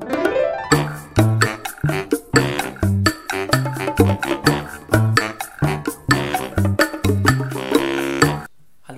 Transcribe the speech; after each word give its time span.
Hallo 0.00 0.06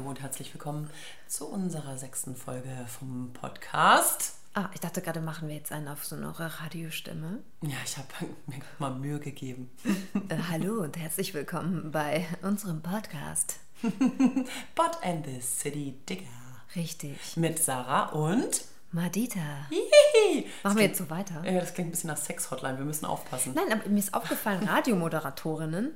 und 0.09 0.21
herzlich 0.21 0.53
willkommen 0.53 0.91
zu 1.27 1.49
unserer 1.49 1.97
sechsten 1.97 2.37
Folge 2.37 2.69
vom 2.87 3.33
Podcast. 3.33 4.35
Ah, 4.55 4.69
ich 4.75 4.81
dachte 4.81 5.01
gerade, 5.01 5.21
machen 5.21 5.49
wir 5.49 5.55
jetzt 5.55 5.73
einen 5.73 5.89
auf 5.89 6.05
so 6.05 6.17
eine 6.17 6.39
Radiostimme. 6.39 7.39
Ja, 7.63 7.77
ich 7.85 7.97
habe 7.97 8.09
mir 8.47 8.61
mal 8.79 8.91
Mühe 8.95 9.21
gegeben. 9.21 9.71
Äh, 10.29 10.37
hallo 10.51 10.83
und 10.83 10.99
herzlich 10.99 11.33
willkommen 11.33 11.93
bei 11.93 12.27
unserem 12.43 12.83
Podcast. 12.83 13.61
Bot 14.75 14.99
and 15.03 15.25
the 15.25 15.41
City 15.41 15.95
Digger. 16.09 16.27
Richtig. 16.77 17.37
Mit 17.37 17.59
Sarah 17.59 18.11
und. 18.11 18.65
Madita. 18.93 19.41
Hihi. 19.71 20.47
Machen 20.63 20.79
wir 20.79 20.85
jetzt 20.85 20.99
so 20.99 21.09
weiter? 21.11 21.43
Ja, 21.45 21.61
das 21.61 21.75
klingt 21.75 21.89
ein 21.89 21.91
bisschen 21.93 22.09
nach 22.09 22.17
Sex-Hotline. 22.17 22.79
Wir 22.79 22.85
müssen 22.85 23.07
aufpassen. 23.07 23.53
Nein, 23.55 23.73
aber 23.73 23.89
mir 23.89 23.99
ist 23.99 24.13
aufgefallen, 24.15 24.63
Radiomoderatorinnen. 24.69 25.93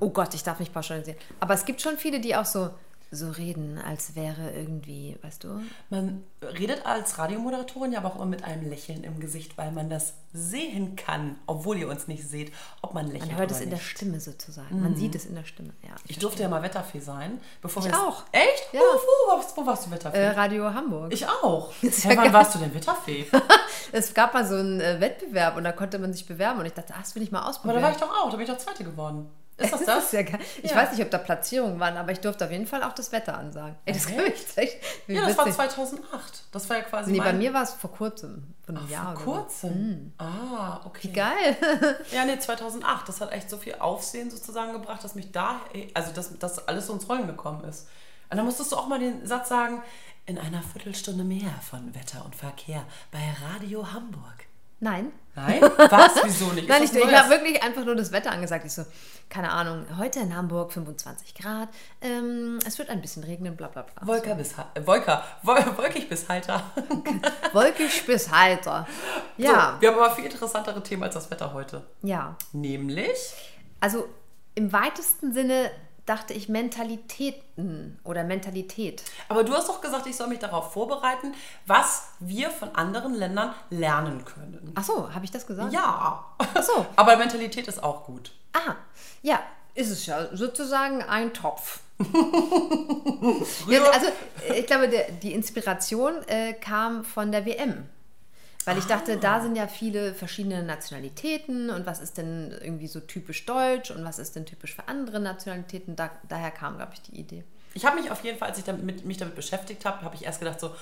Oh 0.00 0.10
Gott, 0.10 0.34
ich 0.34 0.42
darf 0.42 0.60
nicht 0.60 0.74
pauschalisieren. 0.74 1.18
Aber 1.40 1.54
es 1.54 1.64
gibt 1.64 1.80
schon 1.80 1.96
viele, 1.96 2.20
die 2.20 2.36
auch 2.36 2.44
so, 2.44 2.70
so 3.10 3.30
reden, 3.30 3.78
als 3.78 4.14
wäre 4.16 4.50
irgendwie, 4.52 5.16
weißt 5.22 5.44
du? 5.44 5.60
Man 5.88 6.24
redet 6.42 6.84
als 6.84 7.16
Radiomoderatorin 7.18 7.92
ja 7.92 8.00
aber 8.00 8.08
auch 8.10 8.16
immer 8.16 8.26
mit 8.26 8.44
einem 8.44 8.68
Lächeln 8.68 9.02
im 9.02 9.18
Gesicht, 9.18 9.56
weil 9.56 9.72
man 9.72 9.88
das 9.88 10.12
sehen 10.34 10.94
kann, 10.94 11.36
obwohl 11.46 11.78
ihr 11.78 11.88
uns 11.88 12.06
nicht 12.06 12.28
seht, 12.28 12.52
ob 12.82 12.92
man 12.92 13.06
lächelt. 13.06 13.30
Man 13.30 13.38
hört 13.40 13.50
es 13.50 13.60
in 13.62 13.70
der 13.70 13.78
nicht. 13.78 13.88
Stimme 13.88 14.20
sozusagen. 14.20 14.82
Man 14.82 14.94
sieht 14.94 15.14
es 15.14 15.24
in 15.24 15.34
der 15.34 15.44
Stimme. 15.44 15.70
Ja, 15.82 15.90
Ich 16.06 16.18
durfte 16.18 16.42
ja 16.42 16.48
mal 16.50 16.62
Wetterfee 16.62 17.00
sein. 17.00 17.40
Bevor 17.62 17.82
Ich 17.84 17.90
wir 17.90 17.98
auch. 17.98 18.24
Echt? 18.32 18.68
Ja. 18.72 18.80
Wo, 18.80 18.84
wo, 19.32 19.36
warst- 19.36 19.56
wo 19.56 19.64
warst 19.64 19.86
du 19.86 19.90
Wetterfee? 19.90 20.18
Äh, 20.18 20.28
Radio 20.30 20.74
Hamburg. 20.74 21.12
ich 21.12 21.26
auch. 21.26 21.72
Hey, 21.80 21.90
ja 21.90 22.08
wann 22.10 22.16
geil. 22.24 22.32
warst 22.34 22.54
du 22.54 22.58
denn 22.58 22.74
Wetterfee? 22.74 23.26
Es 23.90 24.12
gab 24.12 24.34
mal 24.34 24.46
so 24.46 24.54
einen 24.56 24.80
äh, 24.82 25.00
Wettbewerb 25.00 25.56
und 25.56 25.64
da 25.64 25.72
konnte 25.72 25.98
man 25.98 26.12
sich 26.12 26.26
bewerben 26.26 26.60
und 26.60 26.66
ich 26.66 26.74
dachte, 26.74 26.92
ah, 26.94 26.98
das 27.00 27.14
will 27.14 27.22
ich 27.22 27.32
mal 27.32 27.38
Aber 27.40 27.48
ausprobieren. 27.48 27.76
da 27.80 27.82
war 27.86 27.90
ich 27.92 27.96
doch 27.96 28.10
auch. 28.10 28.28
Da 28.30 28.36
bin 28.36 28.44
ich 28.44 28.50
doch 28.52 28.58
Zweite 28.58 28.84
geworden. 28.84 29.30
Ist 29.58 29.72
das 29.72 29.84
Das 29.84 30.04
ist 30.04 30.12
ja. 30.12 30.20
Ich 30.62 30.70
Ja. 30.70 30.76
weiß 30.76 30.92
nicht, 30.92 31.02
ob 31.02 31.10
da 31.10 31.18
Platzierungen 31.18 31.78
waren, 31.80 31.96
aber 31.96 32.12
ich 32.12 32.20
durfte 32.20 32.44
auf 32.44 32.50
jeden 32.50 32.66
Fall 32.66 32.82
auch 32.84 32.92
das 32.92 33.10
Wetter 33.12 33.36
ansagen. 33.36 33.76
Ey, 33.84 33.92
das 33.92 34.06
kann 34.06 34.24
ich 34.26 34.56
echt. 34.56 34.76
Ja, 35.08 35.26
das 35.26 35.36
war 35.36 35.46
witzig. 35.46 35.56
2008. 35.56 36.44
Das 36.52 36.70
war 36.70 36.76
ja 36.78 36.82
quasi 36.84 37.12
Nee, 37.12 37.18
bei 37.18 37.32
mir 37.32 37.52
war 37.52 37.64
es 37.64 37.72
vor 37.74 37.90
kurzem, 37.92 38.54
vor 38.64 38.76
einem 38.76 38.88
Jahr. 38.88 39.16
Vor 39.16 39.34
kurzem. 39.34 40.12
Ah, 40.18 40.80
okay. 40.84 41.08
Wie 41.08 41.12
geil. 41.12 41.56
Ja, 42.12 42.24
nee, 42.24 42.38
2008. 42.38 43.08
Das 43.08 43.20
hat 43.20 43.32
echt 43.32 43.50
so 43.50 43.56
viel 43.58 43.74
Aufsehen 43.80 44.30
sozusagen 44.30 44.72
gebracht, 44.72 45.02
dass 45.02 45.14
mich 45.14 45.32
da, 45.32 45.60
also 45.94 46.12
dass 46.12 46.38
das 46.38 46.66
alles 46.68 46.86
so 46.86 46.92
ins 46.94 47.08
Rollen 47.08 47.26
gekommen 47.26 47.64
ist. 47.64 47.88
Und 48.30 48.36
dann 48.36 48.46
musstest 48.46 48.72
du 48.72 48.76
auch 48.76 48.86
mal 48.86 48.98
den 48.98 49.26
Satz 49.26 49.48
sagen, 49.48 49.82
in 50.26 50.38
einer 50.38 50.62
Viertelstunde 50.62 51.24
mehr 51.24 51.50
von 51.68 51.94
Wetter 51.94 52.24
und 52.24 52.36
Verkehr 52.36 52.84
bei 53.10 53.18
Radio 53.54 53.92
Hamburg. 53.92 54.44
Nein. 54.80 55.12
Nein? 55.34 55.60
Was? 55.62 56.12
Wieso 56.24 56.46
nicht? 56.52 56.68
Nein, 56.68 56.82
ich, 56.82 56.92
ich 56.92 57.14
habe 57.14 57.30
wirklich 57.30 57.62
einfach 57.62 57.84
nur 57.84 57.94
das 57.94 58.10
Wetter 58.10 58.32
angesagt. 58.32 58.64
Ich 58.64 58.72
so, 58.72 58.84
keine 59.28 59.50
Ahnung, 59.50 59.86
heute 59.98 60.18
in 60.20 60.36
Hamburg 60.36 60.72
25 60.72 61.34
Grad, 61.34 61.68
ähm, 62.00 62.58
es 62.66 62.78
wird 62.78 62.88
ein 62.90 63.00
bisschen 63.00 63.22
regnen, 63.22 63.56
bla 63.56 63.68
bla 63.68 63.82
bla. 63.82 64.06
Wolker 64.06 64.34
bis, 64.34 64.52
äh, 64.52 64.86
Wolker, 64.86 65.22
Wol- 65.42 65.64
wolkig 65.76 66.08
bis 66.08 66.28
heiter. 66.28 66.62
Wolkig 67.52 68.04
bis 68.06 68.30
heiter. 68.32 68.86
Ja, 69.36 69.74
So, 69.76 69.80
wir 69.82 69.90
haben 69.92 69.98
aber 70.00 70.10
viel 70.14 70.24
interessantere 70.24 70.82
Themen 70.82 71.04
als 71.04 71.14
das 71.14 71.30
Wetter 71.30 71.52
heute. 71.52 71.82
ja. 72.02 72.36
Nämlich, 72.52 73.34
Also 73.80 74.08
im 74.56 74.72
weitesten 74.72 75.32
Sinne 75.32 75.70
dachte 76.08 76.32
ich 76.32 76.48
Mentalitäten 76.48 77.98
oder 78.04 78.24
Mentalität. 78.24 79.02
aber 79.28 79.44
du 79.44 79.52
hast 79.54 79.68
doch 79.68 79.80
gesagt, 79.80 80.06
ich 80.06 80.16
soll 80.16 80.28
mich 80.28 80.38
darauf 80.38 80.72
vorbereiten, 80.72 81.34
was 81.66 82.08
wir 82.20 82.50
von 82.50 82.74
anderen 82.74 83.14
Ländern 83.14 83.54
lernen 83.70 84.24
können. 84.24 84.72
Ach 84.74 84.84
so, 84.84 85.12
habe 85.12 85.24
ich 85.24 85.30
das 85.30 85.46
gesagt? 85.46 85.72
Ja. 85.72 86.24
Ach 86.38 86.62
so. 86.62 86.86
Aber 86.96 87.16
Mentalität 87.16 87.68
ist 87.68 87.82
auch 87.82 88.04
gut. 88.04 88.32
Aha, 88.52 88.76
ja, 89.22 89.40
ist 89.74 89.90
es 89.90 90.06
ja 90.06 90.34
sozusagen 90.34 91.02
ein 91.02 91.32
Topf. 91.32 91.80
Ja, 93.68 93.82
also 93.90 94.06
äh, 94.48 94.60
ich 94.60 94.66
glaube, 94.66 94.88
der, 94.88 95.10
die 95.10 95.32
Inspiration 95.32 96.14
äh, 96.26 96.54
kam 96.54 97.04
von 97.04 97.32
der 97.32 97.44
WM. 97.44 97.88
Weil 98.68 98.76
ich 98.76 98.84
dachte, 98.84 99.16
da 99.16 99.40
sind 99.40 99.56
ja 99.56 99.66
viele 99.66 100.12
verschiedene 100.12 100.62
Nationalitäten 100.62 101.70
und 101.70 101.86
was 101.86 102.00
ist 102.00 102.18
denn 102.18 102.54
irgendwie 102.60 102.86
so 102.86 103.00
typisch 103.00 103.46
deutsch 103.46 103.90
und 103.90 104.04
was 104.04 104.18
ist 104.18 104.36
denn 104.36 104.44
typisch 104.44 104.74
für 104.74 104.88
andere 104.88 105.20
Nationalitäten. 105.20 105.96
Da, 105.96 106.10
daher 106.28 106.50
kam, 106.50 106.76
glaube 106.76 106.92
ich, 106.92 107.00
die 107.00 107.18
Idee. 107.18 107.44
Ich 107.72 107.86
habe 107.86 107.98
mich 107.98 108.10
auf 108.10 108.22
jeden 108.24 108.36
Fall, 108.36 108.50
als 108.50 108.58
ich 108.58 108.64
damit, 108.64 109.06
mich 109.06 109.16
damit 109.16 109.34
beschäftigt 109.34 109.86
habe, 109.86 110.02
habe 110.02 110.14
ich 110.16 110.26
erst 110.26 110.40
gedacht 110.40 110.60
so, 110.60 110.74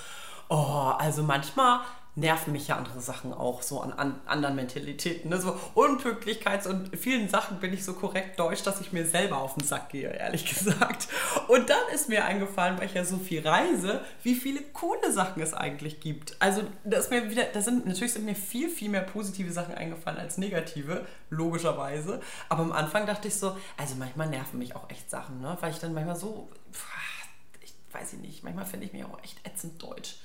oh, 0.49 0.93
also 0.97 1.23
manchmal 1.23 1.81
nerven 2.17 2.51
mich 2.51 2.67
ja 2.67 2.77
andere 2.77 2.99
Sachen 2.99 3.31
auch 3.31 3.61
so 3.61 3.79
an, 3.79 3.93
an 3.93 4.19
anderen 4.25 4.55
Mentalitäten. 4.55 5.29
Ne? 5.29 5.39
So 5.39 5.55
Unpünktlichkeits- 5.75 6.67
und 6.67 6.97
vielen 6.97 7.29
Sachen 7.29 7.59
bin 7.59 7.71
ich 7.73 7.85
so 7.85 7.93
korrekt 7.93 8.39
deutsch, 8.39 8.63
dass 8.63 8.81
ich 8.81 8.91
mir 8.91 9.05
selber 9.05 9.37
auf 9.37 9.53
den 9.53 9.63
Sack 9.63 9.89
gehe, 9.89 10.09
ehrlich 10.09 10.45
gesagt. 10.53 11.07
Und 11.47 11.69
dann 11.69 11.77
ist 11.93 12.09
mir 12.09 12.25
eingefallen, 12.25 12.79
weil 12.79 12.87
ich 12.87 12.95
ja 12.95 13.05
so 13.05 13.17
viel 13.17 13.47
reise, 13.47 14.01
wie 14.23 14.33
viele 14.33 14.61
coole 14.61 15.11
Sachen 15.11 15.43
es 15.43 15.53
eigentlich 15.53 15.99
gibt. 15.99 16.35
Also 16.39 16.63
das 16.83 17.05
ist 17.05 17.11
mir 17.11 17.29
wieder, 17.29 17.43
da 17.53 17.61
sind 17.61 17.85
natürlich 17.85 18.13
sind 18.13 18.25
mir 18.25 18.35
viel, 18.35 18.69
viel 18.69 18.89
mehr 18.89 19.01
positive 19.01 19.51
Sachen 19.51 19.75
eingefallen 19.75 20.17
als 20.17 20.39
negative, 20.39 21.05
logischerweise. 21.29 22.19
Aber 22.49 22.63
am 22.63 22.71
Anfang 22.71 23.05
dachte 23.05 23.27
ich 23.27 23.35
so, 23.35 23.55
also 23.77 23.93
manchmal 23.93 24.27
nerven 24.27 24.57
mich 24.57 24.75
auch 24.75 24.89
echt 24.89 25.07
Sachen, 25.11 25.39
ne? 25.39 25.55
weil 25.61 25.71
ich 25.71 25.77
dann 25.77 25.93
manchmal 25.93 26.15
so, 26.15 26.49
ich 27.61 27.73
weiß 27.91 28.13
ich 28.13 28.19
nicht, 28.19 28.43
manchmal 28.43 28.65
finde 28.65 28.87
ich 28.87 28.93
mich 28.93 29.05
auch 29.05 29.21
echt 29.23 29.45
ätzend 29.45 29.83
deutsch. 29.83 30.15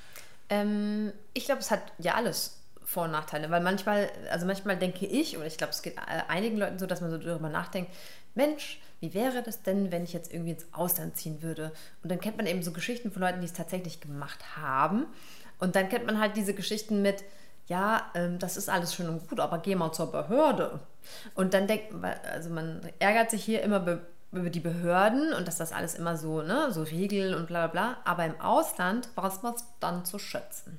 Ähm, 0.52 1.14
ich 1.32 1.46
glaube, 1.46 1.60
es 1.60 1.70
hat 1.70 1.80
ja 1.98 2.14
alles 2.14 2.60
Vor- 2.84 3.04
und 3.04 3.12
Nachteile, 3.12 3.50
weil 3.50 3.62
manchmal, 3.62 4.10
also 4.30 4.44
manchmal 4.44 4.76
denke 4.76 5.06
ich, 5.06 5.38
oder 5.38 5.46
ich 5.46 5.56
glaube, 5.56 5.72
es 5.72 5.80
geht 5.80 5.96
äh, 5.96 6.22
einigen 6.28 6.58
Leuten 6.58 6.78
so, 6.78 6.84
dass 6.84 7.00
man 7.00 7.10
so 7.10 7.16
darüber 7.16 7.48
nachdenkt, 7.48 7.90
Mensch, 8.34 8.78
wie 9.00 9.14
wäre 9.14 9.42
das 9.42 9.62
denn, 9.62 9.90
wenn 9.90 10.04
ich 10.04 10.12
jetzt 10.12 10.30
irgendwie 10.30 10.50
ins 10.50 10.66
Ausland 10.72 11.16
ziehen 11.16 11.42
würde? 11.42 11.72
Und 12.02 12.12
dann 12.12 12.20
kennt 12.20 12.36
man 12.36 12.46
eben 12.46 12.62
so 12.62 12.70
Geschichten 12.70 13.10
von 13.10 13.22
Leuten, 13.22 13.40
die 13.40 13.46
es 13.46 13.54
tatsächlich 13.54 14.00
gemacht 14.00 14.40
haben. 14.56 15.06
Und 15.58 15.74
dann 15.74 15.88
kennt 15.88 16.04
man 16.04 16.20
halt 16.20 16.36
diese 16.36 16.52
Geschichten 16.52 17.00
mit, 17.00 17.24
ja, 17.66 18.10
ähm, 18.14 18.38
das 18.38 18.58
ist 18.58 18.68
alles 18.68 18.94
schön 18.94 19.08
und 19.08 19.26
gut, 19.28 19.40
aber 19.40 19.56
geh 19.58 19.74
mal 19.74 19.92
zur 19.92 20.12
Behörde. 20.12 20.80
Und 21.34 21.54
dann 21.54 21.66
denkt 21.66 21.94
man, 21.94 22.14
also 22.30 22.50
man 22.50 22.82
ärgert 22.98 23.30
sich 23.30 23.42
hier 23.42 23.62
immer 23.62 23.80
be 23.80 24.06
über 24.32 24.50
die 24.50 24.60
Behörden 24.60 25.32
und 25.32 25.46
dass 25.46 25.58
das 25.58 25.72
alles 25.72 25.94
immer 25.94 26.16
so, 26.16 26.42
ne, 26.42 26.72
so 26.72 26.82
Regeln 26.82 27.34
und 27.34 27.46
bla 27.46 27.66
bla 27.66 27.92
bla. 27.94 27.96
Aber 28.04 28.24
im 28.24 28.40
Ausland 28.40 29.08
weiß 29.14 29.42
man 29.42 29.54
es 29.54 29.64
dann 29.80 30.04
zu 30.04 30.18
schätzen. 30.18 30.78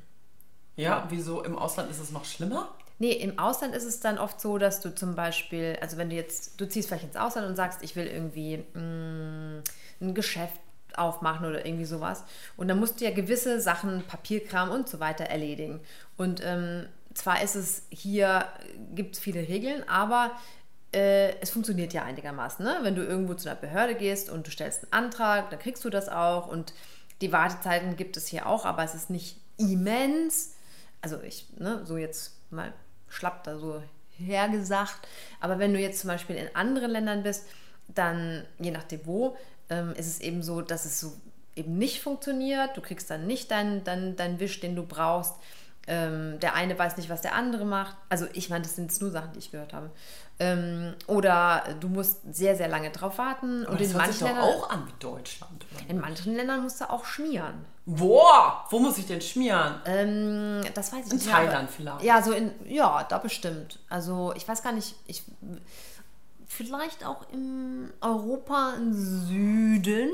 Ja, 0.76 1.06
wieso 1.10 1.44
im 1.44 1.58
Ausland 1.58 1.92
ist 1.92 2.00
es 2.00 2.12
noch 2.12 2.26
schlimmer? 2.26 2.70
Nee, 3.00 3.12
im 3.12 3.38
Ausland 3.38 3.76
ist 3.76 3.86
es 3.86 4.00
dann 4.00 4.18
oft 4.18 4.40
so, 4.40 4.58
dass 4.58 4.82
du 4.82 4.94
zum 4.94 5.16
Beispiel, 5.16 5.78
also 5.82 5.98
wenn 5.98 6.10
du 6.10 6.16
jetzt, 6.16 6.60
du 6.60 6.68
ziehst 6.68 6.88
vielleicht 6.88 7.04
ins 7.04 7.16
Ausland 7.16 7.48
und 7.48 7.56
sagst, 7.56 7.84
ich 7.84 7.96
will 7.96 8.08
irgendwie 8.08 8.64
mh, 8.74 9.62
ein 10.02 10.14
Geschäft 10.14 10.60
aufmachen 10.96 11.46
oder 11.48 11.66
irgendwie 11.66 11.86
sowas. 11.86 12.24
Und 12.56 12.68
dann 12.68 12.80
musst 12.80 13.02
du 13.02 13.06
ja 13.06 13.12
gewisse 13.12 13.60
Sachen, 13.60 14.04
Papierkram 14.08 14.70
und 14.70 14.88
so 14.88 15.00
weiter 15.00 15.26
erledigen. 15.26 15.80
Und 16.18 16.42
ähm, 16.44 16.88
zwar 17.14 17.42
ist 17.42 17.56
es 17.56 17.84
hier, 17.90 18.48
gibt 18.94 19.16
es 19.16 19.22
viele 19.22 19.48
Regeln, 19.48 19.88
aber 19.88 20.32
äh, 20.94 21.40
es 21.40 21.50
funktioniert 21.50 21.94
ja 21.94 22.04
einigermaßen. 22.04 22.64
Ne? 22.64 22.80
Wenn 22.82 22.96
du 22.96 23.04
irgendwo 23.04 23.34
zu 23.34 23.50
einer 23.50 23.60
Behörde 23.60 23.96
gehst 23.96 24.30
und 24.30 24.48
du 24.48 24.52
stellst 24.52 24.84
einen 24.84 25.06
Antrag, 25.06 25.50
dann 25.50 25.60
kriegst 25.60 25.84
du 25.84 25.90
das 25.90 26.10
auch. 26.10 26.48
Und 26.48 26.74
die 27.22 27.32
Wartezeiten 27.32 27.96
gibt 27.96 28.18
es 28.18 28.28
hier 28.28 28.48
auch, 28.48 28.66
aber 28.66 28.84
es 28.84 28.96
ist 28.96 29.10
nicht 29.10 29.38
immens. 29.58 30.56
Also 31.02 31.22
ich, 31.22 31.48
ne, 31.58 31.82
so 31.86 31.98
jetzt 31.98 32.34
mal 32.52 32.74
schlapp 33.10 33.44
da 33.44 33.58
so 33.58 33.82
hergesagt. 34.18 35.08
Aber 35.40 35.60
wenn 35.60 35.74
du 35.74 35.80
jetzt 35.80 36.00
zum 36.00 36.10
Beispiel 36.10 36.36
in 36.36 36.56
anderen 36.56 36.92
Ländern 36.92 37.24
bist, 37.24 37.46
dann, 37.88 38.46
je 38.60 38.72
nachdem 38.72 39.06
wo, 39.06 39.38
ähm, 39.70 39.94
ist 39.96 40.08
es 40.08 40.22
eben 40.22 40.44
so, 40.44 40.62
dass 40.62 40.86
es 40.86 41.00
so 41.00 41.14
eben 41.56 41.78
nicht 41.78 42.02
funktioniert. 42.02 42.78
Du 42.78 42.82
kriegst 42.82 43.10
dann 43.10 43.28
nicht 43.28 43.52
deinen 43.52 43.84
dein, 43.84 44.16
dein 44.16 44.40
Wisch, 44.40 44.60
den 44.60 44.76
du 44.76 44.84
brauchst. 44.84 45.36
Ähm, 45.86 46.40
der 46.40 46.54
eine 46.56 46.80
weiß 46.80 46.96
nicht, 46.98 47.10
was 47.10 47.22
der 47.22 47.36
andere 47.36 47.66
macht. 47.66 47.96
Also 48.10 48.26
ich 48.34 48.50
meine, 48.50 48.64
das 48.64 48.76
sind 48.78 48.86
jetzt 48.92 49.02
nur 49.02 49.12
Sachen, 49.12 49.34
die 49.34 49.40
ich 49.40 49.52
gehört 49.52 49.74
habe. 49.74 49.92
Ähm, 50.40 50.94
oder 51.08 51.64
du 51.82 51.90
musst 51.90 52.22
sehr, 52.34 52.56
sehr 52.56 52.70
lange 52.70 52.90
drauf 52.90 53.18
warten. 53.18 53.64
Aber 53.64 53.74
und 53.74 53.82
das 53.82 53.90
in 53.90 53.94
hört 53.96 54.12
sich 54.14 54.22
manchen, 54.22 54.38
doch 54.38 54.44
Ländern, 54.44 54.62
auch 54.64 54.70
an 54.70 54.88
wie 54.88 54.94
Deutschland. 55.00 55.66
in 55.90 56.00
manchen 56.00 56.36
Ländern 56.36 56.64
musst 56.64 56.80
du 56.80 56.90
auch 56.90 57.04
schmieren. 57.06 57.66
Boah, 57.86 58.66
wo 58.70 58.80
muss 58.80 58.98
ich 58.98 59.08
denn 59.08 59.20
schmieren? 59.20 59.76
Ähm, 59.86 60.62
das 60.74 60.94
weiß 60.94 61.06
ich 61.08 61.12
In 61.12 61.18
nicht. 61.18 61.30
Thailand 61.30 61.56
aber- 61.56 61.68
vielleicht. 61.68 62.04
Ja, 62.04 62.22
so 62.24 62.32
in, 62.32 62.52
ja, 62.66 63.04
da 63.04 63.18
bestimmt. 63.18 63.80
Also 63.90 64.34
ich 64.38 64.48
weiß 64.48 64.64
gar 64.64 64.72
nicht, 64.72 64.96
ich 65.06 65.24
vielleicht 66.48 67.06
auch 67.06 67.30
im 67.32 67.92
Europa 68.00 68.74
im 68.78 68.94
Süden, 68.94 70.10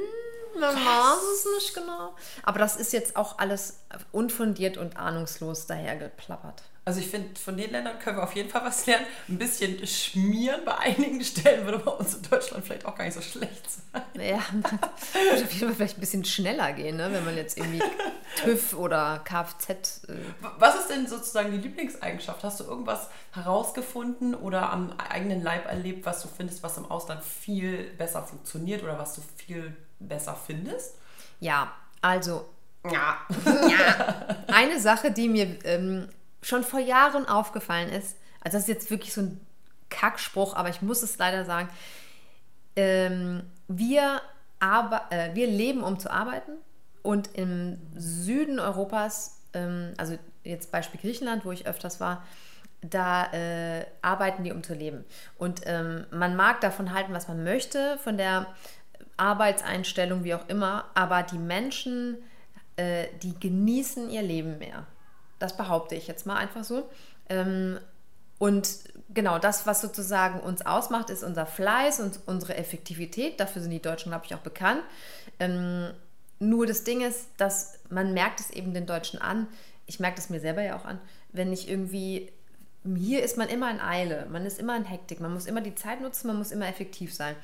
Man 0.59 0.75
weiß 0.75 1.23
es 1.35 1.47
nicht 1.55 1.73
genau. 1.73 2.15
Aber 2.43 2.59
das 2.59 2.75
ist 2.75 2.93
jetzt 2.93 3.15
auch 3.15 3.39
alles 3.39 3.79
unfundiert 4.11 4.77
und 4.77 4.97
ahnungslos 4.97 5.67
dahergeplappert. 5.67 6.63
Also 6.89 7.01
ich 7.01 7.07
finde, 7.09 7.39
von 7.39 7.55
den 7.55 7.69
Ländern 7.69 7.99
können 7.99 8.17
wir 8.17 8.23
auf 8.23 8.35
jeden 8.35 8.49
Fall 8.49 8.63
was 8.63 8.87
lernen. 8.87 9.05
Ein 9.27 9.37
bisschen 9.37 9.85
schmieren 9.85 10.61
bei 10.65 10.75
einigen 10.75 11.23
Stellen 11.23 11.63
würde 11.65 11.77
bei 11.77 11.91
uns 11.91 12.15
in 12.15 12.23
Deutschland 12.23 12.65
vielleicht 12.65 12.85
auch 12.85 12.95
gar 12.95 13.05
nicht 13.05 13.13
so 13.13 13.21
schlecht 13.21 13.63
sein. 13.69 14.01
Ja, 14.15 14.39
würde 14.53 15.43
auf 15.43 15.51
jeden 15.51 15.67
Fall 15.67 15.75
vielleicht 15.75 15.97
ein 15.97 15.99
bisschen 15.99 16.25
schneller 16.25 16.73
gehen, 16.73 16.97
ne? 16.97 17.09
wenn 17.11 17.23
man 17.25 17.37
jetzt 17.37 17.59
irgendwie 17.59 17.83
TÜV 18.43 18.73
oder 18.73 19.21
Kfz... 19.23 20.05
Äh 20.07 20.15
was 20.57 20.79
ist 20.79 20.89
denn 20.89 21.05
sozusagen 21.05 21.51
die 21.51 21.59
Lieblingseigenschaft? 21.59 22.43
Hast 22.43 22.59
du 22.59 22.63
irgendwas 22.63 23.09
herausgefunden 23.33 24.33
oder 24.33 24.71
am 24.71 24.91
eigenen 24.97 25.43
Leib 25.43 25.67
erlebt, 25.67 26.07
was 26.07 26.23
du 26.23 26.27
findest, 26.27 26.63
was 26.63 26.77
im 26.77 26.89
Ausland 26.89 27.23
viel 27.23 27.83
besser 27.99 28.23
funktioniert 28.23 28.81
oder 28.81 28.97
was 28.97 29.13
du 29.13 29.21
viel 29.35 29.75
besser 29.99 30.35
findest? 30.35 30.95
Ja, 31.39 31.71
also... 32.01 32.49
Ja. 32.89 33.17
ja. 33.45 34.37
Eine 34.47 34.79
Sache, 34.79 35.11
die 35.11 35.27
mir 35.27 35.57
ähm, 35.65 36.07
schon 36.41 36.63
vor 36.63 36.79
Jahren 36.79 37.27
aufgefallen 37.27 37.89
ist, 37.89 38.15
also 38.41 38.57
das 38.57 38.63
ist 38.63 38.67
jetzt 38.69 38.91
wirklich 38.91 39.13
so 39.13 39.21
ein 39.21 39.41
Kackspruch, 39.89 40.55
aber 40.55 40.69
ich 40.69 40.81
muss 40.81 41.03
es 41.03 41.17
leider 41.17 41.43
sagen, 41.43 41.69
ähm, 42.75 43.43
wir, 43.67 44.21
aber, 44.59 45.07
äh, 45.09 45.35
wir 45.35 45.47
leben, 45.47 45.83
um 45.83 45.99
zu 45.99 46.09
arbeiten 46.09 46.53
und 47.01 47.35
im 47.35 47.79
Süden 47.95 48.59
Europas, 48.59 49.41
ähm, 49.53 49.93
also 49.97 50.17
jetzt 50.43 50.71
Beispiel 50.71 50.99
Griechenland, 50.99 51.45
wo 51.45 51.51
ich 51.51 51.67
öfters 51.67 51.99
war, 51.99 52.23
da 52.81 53.31
äh, 53.33 53.85
arbeiten 54.01 54.43
die, 54.43 54.53
um 54.53 54.63
zu 54.63 54.73
leben. 54.73 55.03
Und 55.37 55.61
ähm, 55.65 56.05
man 56.11 56.35
mag 56.37 56.61
davon 56.61 56.93
halten, 56.93 57.13
was 57.13 57.27
man 57.27 57.43
möchte, 57.43 57.97
von 57.97 58.15
der 58.15 58.47
Arbeitseinstellung, 59.19 60.23
wie 60.23 60.33
auch 60.33 60.47
immer, 60.47 60.85
aber 60.93 61.23
die 61.23 61.37
Menschen, 61.37 62.17
äh, 62.75 63.07
die 63.21 63.39
genießen 63.39 64.09
ihr 64.09 64.21
Leben 64.21 64.57
mehr. 64.57 64.85
Das 65.39 65.55
behaupte 65.55 65.95
ich 65.95 66.07
jetzt 66.07 66.25
mal 66.25 66.37
einfach 66.37 66.63
so. 66.63 66.89
Ähm, 67.29 67.79
und 68.37 68.69
genau 69.13 69.37
das, 69.37 69.67
was 69.67 69.81
sozusagen 69.81 70.39
uns 70.39 70.65
ausmacht, 70.65 71.09
ist 71.09 71.23
unser 71.23 71.45
Fleiß 71.45 71.99
und 71.99 72.19
unsere 72.25 72.55
Effektivität. 72.55 73.39
Dafür 73.39 73.61
sind 73.61 73.71
die 73.71 73.81
Deutschen, 73.81 74.11
glaube 74.11 74.25
ich, 74.25 74.33
auch 74.33 74.39
bekannt. 74.39 74.81
Ähm, 75.39 75.91
nur 76.39 76.65
das 76.65 76.85
Ding 76.85 77.01
ist, 77.01 77.27
dass 77.37 77.79
man 77.89 78.13
merkt 78.13 78.39
es 78.39 78.49
eben 78.49 78.73
den 78.73 78.85
Deutschen 78.85 79.21
an. 79.21 79.47
Ich 79.85 79.99
merke 79.99 80.15
das 80.15 80.29
mir 80.29 80.39
selber 80.39 80.61
ja 80.61 80.77
auch 80.77 80.85
an, 80.85 80.99
wenn 81.33 81.51
ich 81.51 81.69
irgendwie 81.69 82.31
hier 82.95 83.23
ist 83.23 83.37
man 83.37 83.49
immer 83.49 83.69
in 83.69 83.81
Eile, 83.81 84.25
man 84.31 84.45
ist 84.45 84.57
immer 84.57 84.75
in 84.77 84.85
Hektik, 84.85 85.19
man 85.19 85.33
muss 85.33 85.47
immer 85.47 85.61
die 85.61 85.75
Zeit 85.75 86.01
nutzen, 86.01 86.27
man 86.27 86.37
muss 86.37 86.51
immer 86.51 86.67
effektiv 86.67 87.13
sein. 87.13 87.35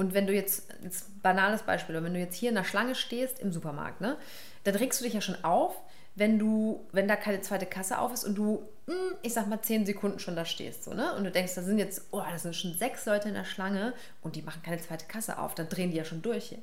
Und 0.00 0.14
wenn 0.14 0.26
du 0.26 0.32
jetzt, 0.32 0.62
jetzt 0.82 1.22
banales 1.22 1.60
Beispiel, 1.60 2.02
wenn 2.02 2.14
du 2.14 2.20
jetzt 2.20 2.34
hier 2.34 2.48
in 2.48 2.54
der 2.54 2.64
Schlange 2.64 2.94
stehst 2.94 3.38
im 3.38 3.52
Supermarkt, 3.52 4.00
ne, 4.00 4.16
dann 4.64 4.74
regst 4.74 4.98
du 4.98 5.04
dich 5.04 5.12
ja 5.12 5.20
schon 5.20 5.44
auf, 5.44 5.76
wenn 6.14 6.38
du, 6.38 6.86
wenn 6.92 7.06
da 7.06 7.16
keine 7.16 7.42
zweite 7.42 7.66
Kasse 7.66 7.98
auf 7.98 8.10
ist 8.14 8.24
und 8.24 8.34
du, 8.34 8.66
hm, 8.86 8.94
ich 9.20 9.34
sag 9.34 9.46
mal, 9.46 9.60
zehn 9.60 9.84
Sekunden 9.84 10.18
schon 10.18 10.36
da 10.36 10.46
stehst, 10.46 10.84
so, 10.84 10.94
ne? 10.94 11.14
Und 11.16 11.24
du 11.24 11.30
denkst, 11.30 11.54
da 11.54 11.60
sind 11.60 11.78
jetzt, 11.78 12.06
oh, 12.12 12.22
da 12.26 12.38
sind 12.38 12.56
schon 12.56 12.72
sechs 12.72 13.04
Leute 13.04 13.28
in 13.28 13.34
der 13.34 13.44
Schlange 13.44 13.92
und 14.22 14.36
die 14.36 14.42
machen 14.42 14.62
keine 14.62 14.80
zweite 14.80 15.04
Kasse 15.04 15.38
auf, 15.38 15.54
dann 15.54 15.68
drehen 15.68 15.90
die 15.90 15.98
ja 15.98 16.06
schon 16.06 16.22
durch 16.22 16.46
hier. 16.46 16.60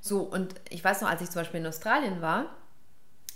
So, 0.00 0.20
und 0.20 0.54
ich 0.70 0.82
weiß 0.82 1.02
noch, 1.02 1.10
als 1.10 1.20
ich 1.20 1.28
zum 1.28 1.42
Beispiel 1.42 1.60
in 1.60 1.66
Australien 1.66 2.22
war, 2.22 2.46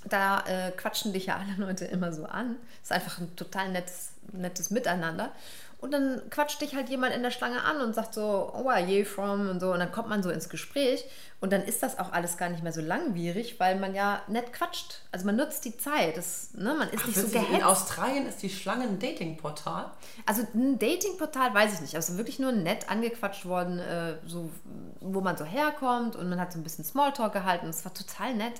da 0.07 0.43
äh, 0.47 0.71
quatschen 0.71 1.13
dich 1.13 1.27
ja 1.27 1.37
alle 1.37 1.53
Leute 1.67 1.85
immer 1.85 2.15
so 2.15 2.25
an. 2.25 2.57
Das 2.81 2.91
ist 2.91 2.93
einfach 2.93 3.19
ein 3.19 3.37
total 3.37 3.73
nettes, 3.73 4.13
nettes 4.33 4.71
Miteinander. 4.71 5.33
Und 5.81 5.93
dann 5.93 6.23
quatscht 6.31 6.61
dich 6.61 6.75
halt 6.75 6.89
jemand 6.89 7.15
in 7.15 7.23
der 7.23 7.31
Schlange 7.31 7.63
an 7.63 7.81
und 7.81 7.95
sagt 7.95 8.13
so, 8.13 8.51
oh, 8.53 8.65
where 8.65 8.75
are 8.75 8.85
you 8.85 9.05
from? 9.05 9.49
Und 9.49 9.61
so. 9.61 9.73
Und 9.73 9.79
dann 9.79 9.93
kommt 9.93 10.09
man 10.09 10.25
so 10.25 10.31
ins 10.31 10.49
Gespräch. 10.49 11.05
Und 11.41 11.53
dann 11.53 11.63
ist 11.63 11.85
das 11.85 12.01
auch 12.01 12.13
alles 12.13 12.37
gar 12.37 12.49
nicht 12.49 12.65
mehr 12.65 12.73
so 12.73 12.81
langwierig, 12.81 13.61
weil 13.61 13.79
man 13.79 13.95
ja 13.95 14.21
nett 14.27 14.53
quatscht. 14.53 15.03
Also 15.13 15.25
man 15.25 15.37
nutzt 15.37 15.65
die 15.65 15.77
Zeit. 15.77 16.17
Das, 16.17 16.51
ne, 16.55 16.75
man 16.75 16.89
ist 16.91 17.03
Ach, 17.03 17.07
nicht 17.07 17.19
so 17.21 17.29
gehetzt. 17.29 17.53
In 17.53 17.63
Australien 17.63 18.27
ist 18.27 18.43
die 18.43 18.51
Schlange 18.51 18.85
ein 18.85 18.99
Datingportal? 18.99 19.93
Also 20.27 20.43
ein 20.53 20.81
Datingportal 20.81 21.55
weiß 21.55 21.75
ich 21.75 21.81
nicht. 21.81 21.95
Also 21.95 22.17
wirklich 22.17 22.41
nur 22.41 22.51
nett 22.51 22.91
angequatscht 22.91 23.47
worden, 23.47 23.79
äh, 23.79 24.17
so, 24.27 24.51
wo 24.99 25.21
man 25.21 25.37
so 25.37 25.45
herkommt. 25.45 26.17
Und 26.17 26.29
man 26.29 26.41
hat 26.41 26.53
so 26.53 26.59
ein 26.59 26.65
bisschen 26.65 26.85
Smalltalk 26.85 27.33
gehalten. 27.33 27.69
Es 27.69 27.85
war 27.85 27.95
total 27.95 28.35
nett. 28.35 28.55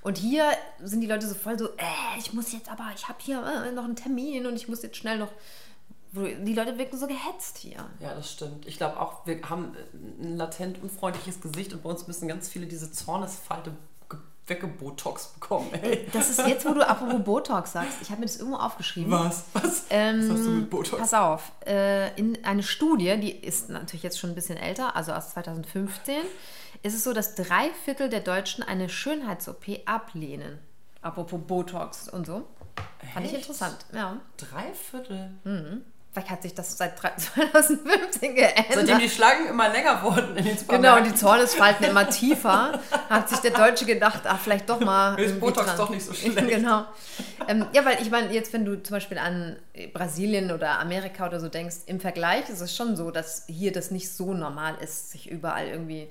Und 0.00 0.16
hier 0.16 0.44
sind 0.82 1.00
die 1.00 1.06
Leute 1.06 1.26
so 1.26 1.34
voll 1.34 1.58
so, 1.58 1.68
äh, 1.76 2.18
ich 2.18 2.32
muss 2.32 2.52
jetzt 2.52 2.70
aber, 2.70 2.86
ich 2.94 3.08
habe 3.08 3.18
hier 3.20 3.42
äh, 3.44 3.72
noch 3.72 3.84
einen 3.84 3.96
Termin 3.96 4.46
und 4.46 4.56
ich 4.56 4.68
muss 4.68 4.82
jetzt 4.82 4.96
schnell 4.96 5.18
noch 5.18 5.32
die 6.12 6.54
Leute 6.54 6.78
wirken 6.78 6.96
so 6.98 7.06
gehetzt 7.06 7.58
hier. 7.58 7.84
Ja, 8.00 8.14
das 8.14 8.32
stimmt. 8.32 8.66
Ich 8.66 8.78
glaube 8.78 8.98
auch, 8.98 9.26
wir 9.26 9.40
haben 9.48 9.76
ein 10.22 10.36
latent 10.36 10.82
unfreundliches 10.82 11.40
Gesicht 11.40 11.72
und 11.72 11.82
bei 11.82 11.90
uns 11.90 12.06
müssen 12.06 12.28
ganz 12.28 12.48
viele 12.48 12.66
diese 12.66 12.90
Zornesfalte 12.90 13.72
weggebotox 14.48 15.26
bekommen. 15.34 15.72
Ey. 15.74 16.06
Das 16.12 16.30
ist 16.30 16.38
jetzt, 16.46 16.66
wo 16.66 16.72
du 16.72 16.86
apropos 16.86 17.22
Botox 17.22 17.72
sagst. 17.72 17.98
Ich 18.00 18.10
habe 18.10 18.20
mir 18.20 18.26
das 18.26 18.38
irgendwo 18.38 18.56
aufgeschrieben. 18.58 19.10
Was? 19.10 19.44
Was, 19.52 19.84
ähm, 19.90 20.22
Was 20.22 20.38
hast 20.38 20.46
du 20.46 20.50
mit 20.50 20.70
Botox? 20.70 20.98
Pass 20.98 21.14
auf. 21.14 21.52
Äh, 21.66 22.14
in 22.18 22.44
eine 22.44 22.62
Studie, 22.62 23.16
die 23.20 23.30
ist 23.30 23.68
natürlich 23.68 24.02
jetzt 24.02 24.18
schon 24.18 24.30
ein 24.30 24.34
bisschen 24.34 24.56
älter, 24.56 24.96
also 24.96 25.12
aus 25.12 25.30
2015, 25.30 26.16
ist 26.82 26.94
es 26.94 27.04
so, 27.04 27.12
dass 27.12 27.34
drei 27.34 27.70
Viertel 27.84 28.08
der 28.08 28.20
Deutschen 28.20 28.64
eine 28.64 28.88
Schönheits-OP 28.88 29.80
ablehnen. 29.84 30.58
Apropos 31.02 31.40
Botox 31.46 32.08
und 32.08 32.26
so. 32.26 32.44
Echt? 33.02 33.12
Fand 33.12 33.26
ich 33.26 33.34
interessant, 33.34 33.86
ja. 33.92 34.18
Drei 34.36 34.72
Viertel? 34.72 35.30
Mhm. 35.44 35.84
Vielleicht 36.18 36.30
hat 36.32 36.42
sich 36.42 36.54
das 36.54 36.76
seit 36.76 36.98
2015 36.98 38.34
geändert. 38.34 38.66
Seitdem 38.74 38.98
die 38.98 39.08
Schlangen 39.08 39.46
immer 39.46 39.68
länger 39.68 40.02
wurden 40.02 40.36
in 40.36 40.46
den 40.46 40.56
Genau, 40.66 40.96
und 40.96 41.06
die 41.06 41.14
Zornesfalten 41.14 41.86
immer 41.86 42.10
tiefer, 42.10 42.80
hat 43.08 43.28
sich 43.28 43.38
der 43.38 43.52
Deutsche 43.52 43.84
gedacht, 43.84 44.22
ach, 44.24 44.40
vielleicht 44.40 44.68
doch 44.68 44.80
mal. 44.80 45.16
Ist 45.16 45.38
Botox 45.38 45.66
dran. 45.66 45.76
doch 45.76 45.90
nicht 45.90 46.04
so 46.04 46.12
schlecht. 46.12 46.36
genau. 46.48 46.86
Ähm, 47.46 47.66
ja, 47.72 47.84
weil 47.84 48.02
ich 48.02 48.10
meine, 48.10 48.32
jetzt, 48.32 48.52
wenn 48.52 48.64
du 48.64 48.82
zum 48.82 48.96
Beispiel 48.96 49.16
an 49.16 49.58
Brasilien 49.92 50.50
oder 50.50 50.80
Amerika 50.80 51.24
oder 51.24 51.38
so 51.38 51.48
denkst, 51.48 51.76
im 51.86 52.00
Vergleich 52.00 52.48
ist 52.48 52.62
es 52.62 52.74
schon 52.74 52.96
so, 52.96 53.12
dass 53.12 53.44
hier 53.46 53.70
das 53.70 53.92
nicht 53.92 54.10
so 54.10 54.34
normal 54.34 54.74
ist, 54.80 55.12
sich 55.12 55.30
überall 55.30 55.68
irgendwie 55.68 56.08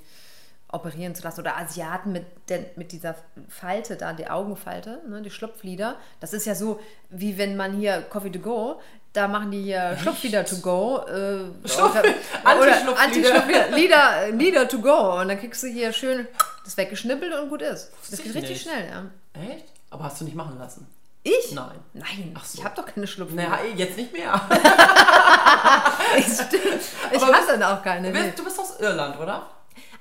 operieren 0.70 1.16
zu 1.16 1.24
lassen. 1.24 1.42
Oder 1.42 1.58
Asiaten 1.58 2.12
mit, 2.12 2.26
der, 2.50 2.66
mit 2.76 2.92
dieser 2.92 3.16
Falte 3.48 3.96
da, 3.96 4.14
die 4.14 4.28
Augenfalte, 4.28 5.02
ne, 5.08 5.22
die 5.22 5.32
Schlupflider. 5.32 5.96
Das 6.20 6.34
ist 6.34 6.46
ja 6.46 6.56
so, 6.56 6.80
wie 7.10 7.38
wenn 7.38 7.56
man 7.56 7.78
hier 7.78 8.02
Coffee 8.02 8.32
to 8.32 8.40
go, 8.40 8.80
da 9.14 9.28
machen 9.28 9.52
die 9.52 9.64
hier 9.64 9.98
Schlupflider 10.02 10.46
to 10.46 10.58
go. 10.58 11.06
Äh, 11.08 11.46
Anti-Schlupflider. 12.44 13.68
Anti 13.68 14.38
Lieder 14.38 14.68
to 14.68 14.80
go. 14.80 15.20
Und 15.20 15.30
dann 15.30 15.40
kriegst 15.40 15.64
du 15.64 15.68
hier 15.68 15.92
schön 15.94 16.28
das 16.64 16.78
weggeschnippelt 16.78 17.34
und 17.34 17.50
gut 17.50 17.62
ist. 17.62 17.92
Das 18.12 18.22
geht 18.22 18.36
richtig 18.36 18.50
nicht. 18.52 18.62
schnell, 18.64 18.88
ja. 18.90 19.06
Echt? 19.42 19.66
Aber 19.90 20.04
hast 20.04 20.20
du 20.20 20.26
nicht 20.26 20.36
machen 20.36 20.58
lassen? 20.60 20.86
Ich? 21.24 21.52
Nein. 21.54 21.80
Nein, 21.94 22.34
Ach 22.36 22.46
so. 22.46 22.60
ich 22.60 22.64
habe 22.64 22.76
doch 22.76 22.86
keine 22.86 23.08
Schlupflider. 23.08 23.50
Naja, 23.50 23.64
jetzt 23.76 23.98
nicht 23.98 24.14
mehr. 24.14 24.34
ich 26.18 26.26
ich 26.28 27.22
hasse 27.22 27.58
dann 27.58 27.64
auch 27.64 27.82
keine. 27.84 28.12
Du 28.12 28.20
bist, 28.20 28.40
du 28.40 28.44
bist 28.44 28.60
aus 28.60 28.80
Irland, 28.80 29.20
oder? 29.20 29.50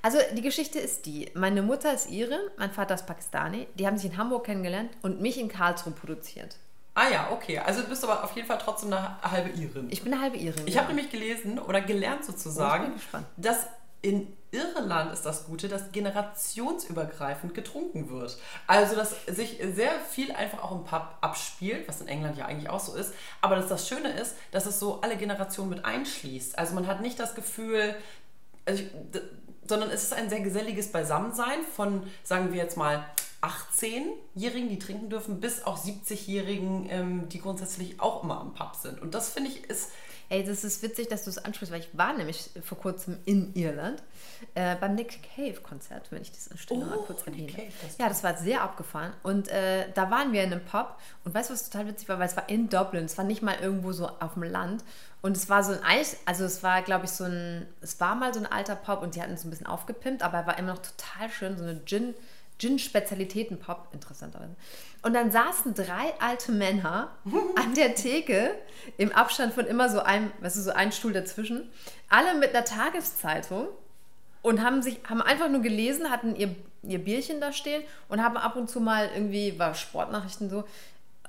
Also 0.03 0.19
die 0.35 0.43
Geschichte 0.43 0.79
ist 0.79 1.07
die, 1.07 1.31
meine 1.35 1.63
Mutter 1.63 1.93
ist 1.93 2.11
Irin, 2.11 2.39
mein 2.59 2.71
Vater 2.71 2.95
ist 2.95 3.07
Pakistani, 3.07 3.67
die 3.75 3.87
haben 3.89 3.97
sich 3.97 4.13
in 4.13 4.17
Hamburg 4.17 4.45
kennengelernt 4.47 4.91
und 5.03 5.21
mich 5.21 5.37
in 5.37 5.49
Karlsruhe 5.49 5.93
produziert. 5.93 6.57
Ah 6.97 7.11
ja, 7.11 7.29
okay. 7.31 7.59
Also 7.59 7.83
du 7.83 7.89
bist 7.89 8.03
aber 8.03 8.25
auf 8.25 8.35
jeden 8.35 8.49
Fall 8.49 8.57
trotzdem 8.57 8.91
eine 8.91 9.21
halbe 9.23 9.51
Irin. 9.51 9.89
Ich 9.91 10.03
bin 10.03 10.15
eine 10.15 10.23
halbe 10.23 10.39
Irin. 10.39 10.67
Ich 10.67 10.75
ja. 10.75 10.81
habe 10.81 10.95
nämlich 10.95 11.11
gelesen 11.11 11.59
oder 11.59 11.83
gelernt 11.83 12.25
sozusagen, 12.25 12.95
oh, 13.13 13.19
dass 13.37 13.67
in 14.01 14.35
Irland 14.51 15.13
ist 15.13 15.27
das 15.27 15.45
Gute, 15.45 15.69
dass 15.69 15.93
generationsübergreifend 15.93 17.53
getrunken 17.53 18.09
wird. 18.09 18.39
Also, 18.67 18.97
dass 18.97 19.15
sich 19.27 19.61
sehr 19.75 19.93
viel 20.09 20.33
einfach 20.33 20.63
auch 20.63 20.73
im 20.73 20.85
Pub 20.85 21.19
abspielt, 21.21 21.87
was 21.87 22.01
in 22.01 22.09
England 22.09 22.39
ja 22.39 22.47
eigentlich 22.47 22.71
auch 22.71 22.81
so 22.81 22.95
ist. 22.95 23.13
Aber 23.43 23.57
dass 23.57 23.69
das 23.69 23.87
Schöne 23.87 24.19
ist, 24.19 24.35
dass 24.53 24.65
es 24.65 24.79
so 24.79 25.03
alle 25.03 25.19
Generationen 25.19 25.69
mit 25.69 25.85
einschließt. 25.85 26.59
Also, 26.59 26.75
man 26.75 26.87
hat 26.87 27.03
nicht 27.03 27.21
das 27.21 27.35
Gefühl, 27.35 27.95
also 28.65 28.83
ich, 28.83 28.91
sondern 29.69 29.91
es 29.91 30.03
ist 30.03 30.15
ein 30.15 30.31
sehr 30.31 30.41
geselliges 30.41 30.93
Beisammensein 30.93 31.63
von, 31.75 32.07
sagen 32.23 32.53
wir 32.53 32.63
jetzt 32.63 32.77
mal, 32.77 33.05
18-Jährigen, 33.43 34.69
die 34.69 34.79
trinken 34.79 35.11
dürfen, 35.11 35.41
bis 35.41 35.65
auch 35.65 35.79
70-Jährigen, 35.83 36.89
ähm, 36.91 37.29
die 37.29 37.41
grundsätzlich 37.41 38.01
auch 38.01 38.23
immer 38.25 38.41
am 38.41 38.55
Pub 38.55 38.75
sind. 38.75 39.01
Und 39.01 39.15
das 39.15 39.31
finde 39.31 39.51
ich 39.51 39.65
ist 39.65 39.91
Ey, 40.29 40.43
das 40.43 40.65
ist 40.65 40.83
witzig, 40.83 41.07
dass 41.09 41.23
du 41.23 41.31
es 41.31 41.39
ansprichst, 41.39 41.73
weil 41.73 41.81
ich 41.81 41.97
war 41.97 42.13
nämlich 42.13 42.51
vor 42.65 42.79
kurzem 42.79 43.19
in 43.27 43.55
Irland 43.55 44.03
äh, 44.55 44.75
beim 44.75 44.97
Nick 44.97 45.21
Cave 45.23 45.61
Konzert, 45.61 46.11
wenn 46.11 46.21
ich 46.21 46.33
das 46.33 46.51
Stelle 46.59 46.85
oh, 46.85 46.89
mal 46.89 46.99
kurz 46.99 47.25
erwähne. 47.27 47.53
ja, 47.99 48.09
das 48.09 48.25
war 48.25 48.37
sehr 48.37 48.63
abgefahren. 48.63 49.13
Und 49.23 49.49
äh, 49.49 49.87
da 49.95 50.11
waren 50.11 50.33
wir 50.33 50.43
in 50.43 50.53
einem 50.53 50.65
Pub 50.65 50.99
und 51.25 51.33
weißt 51.33 51.51
du, 51.51 51.55
was 51.55 51.71
total 51.71 51.87
witzig 51.87 52.09
war? 52.09 52.19
Weil 52.19 52.27
es 52.27 52.37
war 52.37 52.49
in 52.49 52.69
Dublin, 52.69 53.05
es 53.05 53.17
war 53.17 53.25
nicht 53.25 53.43
mal 53.43 53.57
irgendwo 53.61 53.93
so 53.93 54.09
auf 54.09 54.35
dem 54.35 54.43
Land. 54.43 54.83
Und 55.23 55.37
es 55.37 55.49
war 55.49 55.63
so 55.63 55.73
ein 55.73 55.83
Eis, 55.85 56.17
also 56.25 56.45
es 56.45 56.63
war, 56.65 56.83
glaube 56.83 57.05
ich, 57.05 57.13
so 57.13 57.25
ein, 57.25 57.67
es 57.81 58.01
war 58.01 58.17
mal 58.17 58.35
so 58.35 58.41
ein 58.41 58.47
alter 58.47 58.77
Pub 58.77 59.03
und 59.03 59.15
die 59.15 59.23
hatten 59.23 59.33
es 59.33 59.45
ein 59.45 59.51
bisschen 59.51 59.67
aufgepimpt, 59.67 60.23
aber 60.23 60.39
er 60.39 60.47
war 60.47 60.59
immer 60.59 60.75
noch 60.75 60.83
total 60.83 61.31
schön, 61.31 61.57
so 61.57 61.63
eine 61.63 61.85
Gin- 61.85 62.15
Gin-Spezialitäten-Pub, 62.59 63.89
interessanterweise. 63.93 64.55
Und 65.03 65.15
dann 65.15 65.31
saßen 65.31 65.75
drei 65.75 66.15
alte 66.21 66.53
Männer 66.53 67.13
an 67.57 67.75
der 67.75 67.95
Theke 67.95 68.55
im 68.97 69.13
Abstand 69.13 69.55
von 69.55 69.67
immer 69.67 69.89
so 69.89 70.01
einem, 70.01 70.31
weißt 70.41 70.57
du, 70.57 70.61
so 70.63 70.73
ein 70.73 70.93
Stuhl 70.93 71.13
dazwischen, 71.13 71.71
alle 72.09 72.35
mit 72.39 72.55
einer 72.55 72.65
Tageszeitung 72.65 73.69
und 74.43 74.63
haben 74.63 74.83
sich 74.83 75.01
haben 75.09 75.23
einfach 75.23 75.49
nur 75.49 75.61
gelesen, 75.61 76.11
hatten 76.11 76.37
ihr, 76.37 76.55
ihr 76.83 76.99
Bierchen 76.99 77.41
da 77.41 77.53
stehen 77.53 77.83
und 78.09 78.23
haben 78.23 78.37
ab 78.37 78.57
und 78.57 78.71
zu 78.71 78.81
mal 78.81 79.11
irgendwie, 79.15 79.59
war 79.59 79.75
Sportnachrichten 79.75 80.49
so, 80.49 80.65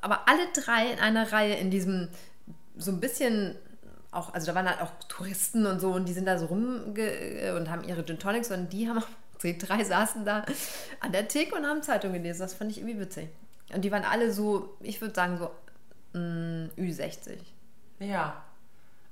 aber 0.01 0.27
alle 0.27 0.47
drei 0.53 0.91
in 0.91 0.99
einer 0.99 1.31
Reihe 1.31 1.55
in 1.55 1.71
diesem 1.71 2.09
so 2.77 2.91
ein 2.91 2.99
bisschen 2.99 3.55
auch, 4.11 4.33
also 4.33 4.47
da 4.47 4.55
waren 4.55 4.69
halt 4.69 4.81
auch 4.81 4.91
Touristen 5.09 5.65
und 5.65 5.79
so 5.79 5.91
und 5.91 6.07
die 6.07 6.13
sind 6.13 6.25
da 6.25 6.37
so 6.37 6.45
rum 6.45 6.81
und 7.55 7.69
haben 7.69 7.83
ihre 7.83 8.05
Gin 8.05 8.19
Tonics 8.19 8.51
und 8.51 8.71
die 8.71 8.87
haben, 8.87 9.03
die 9.43 9.57
drei 9.57 9.83
saßen 9.83 10.25
da 10.25 10.45
an 10.99 11.11
der 11.11 11.27
Theke 11.27 11.55
und 11.55 11.65
haben 11.65 11.83
Zeitung 11.83 12.13
gelesen. 12.13 12.41
Das 12.41 12.53
fand 12.53 12.71
ich 12.71 12.79
irgendwie 12.79 12.99
witzig. 12.99 13.29
Und 13.73 13.83
die 13.83 13.91
waren 13.91 14.03
alle 14.03 14.31
so, 14.31 14.77
ich 14.81 15.01
würde 15.01 15.13
sagen 15.13 15.37
so 15.37 15.51
mh, 16.13 16.19
mm, 16.19 16.69
Ü60. 16.77 17.37
Ja. 17.99 18.43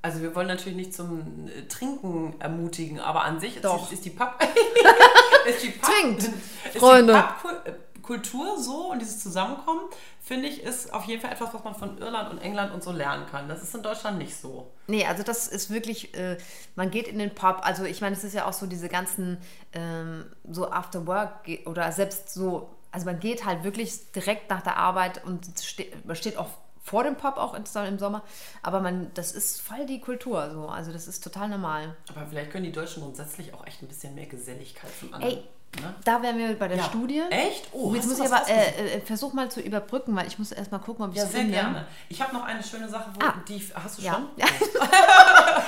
Also 0.02 0.22
wir 0.22 0.36
wollen 0.36 0.48
natürlich 0.48 0.78
nicht 0.78 0.94
zum 0.94 1.48
äh, 1.48 1.64
Trinken 1.68 2.36
ermutigen, 2.40 3.00
aber 3.00 3.24
an 3.24 3.40
sich 3.40 3.60
Doch. 3.62 3.86
Ist, 3.86 3.94
ist 3.94 4.06
die 4.06 4.12
Papp... 4.12 4.42
ist 5.50 5.64
die 5.64 5.70
Papp 5.70 5.92
Trinkt, 5.92 6.24
ist 6.24 6.78
Freunde. 6.78 7.14
Die 7.14 7.20
Papp 7.20 7.80
Kultur 8.06 8.60
so 8.60 8.92
und 8.92 9.00
dieses 9.00 9.20
Zusammenkommen, 9.20 9.82
finde 10.22 10.48
ich, 10.48 10.62
ist 10.64 10.94
auf 10.94 11.06
jeden 11.06 11.22
Fall 11.22 11.32
etwas, 11.32 11.54
was 11.54 11.64
man 11.64 11.76
von 11.76 11.98
Irland 11.98 12.32
und 12.32 12.38
England 12.40 12.74
und 12.74 12.84
so 12.84 12.92
lernen 12.92 13.26
kann. 13.28 13.50
Das 13.50 13.62
ist 13.62 13.74
in 13.76 13.84
Deutschland 13.84 14.18
nicht 14.18 14.36
so. 14.36 14.72
Nee, 14.88 15.06
also 15.06 15.24
das 15.24 15.48
ist 15.48 15.70
wirklich, 15.70 16.16
äh, 16.16 16.38
man 16.76 16.92
geht 16.92 17.08
in 17.08 17.20
den 17.20 17.34
Pub, 17.34 17.60
also 17.62 17.84
ich 17.84 18.02
meine, 18.02 18.16
es 18.16 18.24
ist 18.24 18.34
ja 18.34 18.46
auch 18.46 18.54
so 18.54 18.66
diese 18.68 18.90
ganzen, 18.90 19.38
ähm, 19.74 20.26
so 20.50 20.70
After 20.70 21.06
Work 21.08 21.50
oder 21.66 21.92
selbst 21.92 22.34
so, 22.34 22.70
also 22.92 23.06
man 23.06 23.20
geht 23.20 23.46
halt 23.46 23.64
wirklich 23.64 24.12
direkt 24.12 24.50
nach 24.50 24.62
der 24.62 24.78
Arbeit 24.78 25.24
und 25.26 25.48
steht, 25.62 26.06
man 26.06 26.16
steht 26.16 26.38
auch 26.38 26.50
vor 26.86 27.04
dem 27.04 27.16
Pub 27.16 27.38
auch 27.38 27.56
im 27.56 27.98
Sommer, 27.98 28.22
aber 28.62 28.80
man, 28.80 29.12
das 29.16 29.32
ist 29.32 29.60
voll 29.60 29.88
die 29.88 30.00
Kultur 30.00 30.52
so, 30.52 30.68
also 30.68 30.94
das 30.94 31.08
ist 31.08 31.24
total 31.24 31.50
normal. 31.50 31.96
Aber 32.10 32.28
vielleicht 32.28 32.52
können 32.52 32.64
die 32.64 32.72
Deutschen 32.72 33.02
grundsätzlich 33.02 33.56
auch 33.56 33.66
echt 33.66 33.82
ein 33.82 33.88
bisschen 33.88 34.14
mehr 34.14 34.28
Geselligkeit 34.28 34.92
von 34.92 35.12
anderen. 35.12 35.38
Ey, 35.38 35.44
Ne? 35.82 35.94
Da 36.04 36.22
wären 36.22 36.38
wir 36.38 36.54
bei 36.58 36.68
der 36.68 36.78
ja. 36.78 36.84
Studie. 36.84 37.22
Echt? 37.30 37.68
Oh, 37.72 37.94
jetzt 37.94 38.08
muss 38.08 38.20
ich 38.20 38.26
aber 38.26 38.48
äh, 38.48 38.98
äh, 38.98 39.02
versuch 39.02 39.34
mal 39.34 39.50
zu 39.50 39.62
überbrücken, 39.62 40.16
weil 40.16 40.28
ich 40.28 40.40
muss 40.40 40.52
erst 40.52 40.72
mal 40.72 40.80
gucken, 40.80 41.06
ob 41.06 41.12
ich 41.12 41.18
es 41.18 41.24
ja, 41.24 41.30
finde. 41.30 41.54
sehr 41.54 41.64
gerne. 41.64 41.88
Ich 42.10 42.22
habe 42.22 42.34
noch 42.34 42.44
eine 42.46 42.64
schöne 42.64 42.88
Sache, 42.88 43.12
wo 43.14 43.26
ah. 43.26 43.34
die 43.48 43.62
hast 43.74 44.00
du 44.00 44.02
ja. 44.04 44.14
schon? 44.14 44.30
Ja. 44.38 44.48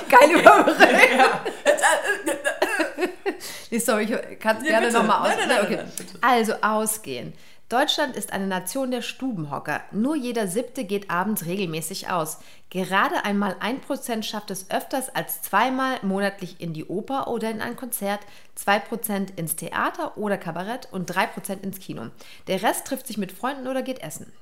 Geil 0.08 0.40
Überbrückung. 0.40 0.84
ja. 1.18 1.40
nee, 3.70 3.78
sorry, 3.78 4.04
ich 4.04 4.38
kann 4.38 4.56
es 4.58 4.64
gerne 4.64 4.90
nochmal 4.90 5.30
aus. 5.30 5.36
Nein, 5.36 5.48
nein, 5.48 5.66
nein, 5.68 5.86
okay. 5.96 6.18
Also 6.20 6.54
ausgehen. 6.60 7.32
Deutschland 7.68 8.16
ist 8.16 8.32
eine 8.32 8.46
Nation 8.46 8.90
der 8.90 9.02
Stubenhocker. 9.02 9.82
Nur 9.92 10.16
jeder 10.16 10.48
siebte 10.48 10.84
geht 10.84 11.10
abends 11.10 11.44
regelmäßig 11.44 12.08
aus. 12.08 12.38
Gerade 12.70 13.26
einmal 13.26 13.56
ein 13.60 13.82
Prozent 13.82 14.24
schafft 14.24 14.50
es 14.50 14.70
öfters 14.70 15.14
als 15.14 15.42
zweimal 15.42 15.98
monatlich 16.00 16.62
in 16.62 16.72
die 16.72 16.86
Oper 16.86 17.28
oder 17.28 17.50
in 17.50 17.60
ein 17.60 17.76
Konzert, 17.76 18.20
zwei 18.54 18.78
Prozent 18.78 19.38
ins 19.38 19.54
Theater 19.54 20.16
oder 20.16 20.38
Kabarett 20.38 20.88
und 20.92 21.06
drei 21.06 21.26
Prozent 21.26 21.62
ins 21.62 21.78
Kino. 21.78 22.06
Der 22.46 22.62
Rest 22.62 22.86
trifft 22.86 23.06
sich 23.06 23.18
mit 23.18 23.32
Freunden 23.32 23.66
oder 23.66 23.82
geht 23.82 24.00
essen. 24.00 24.32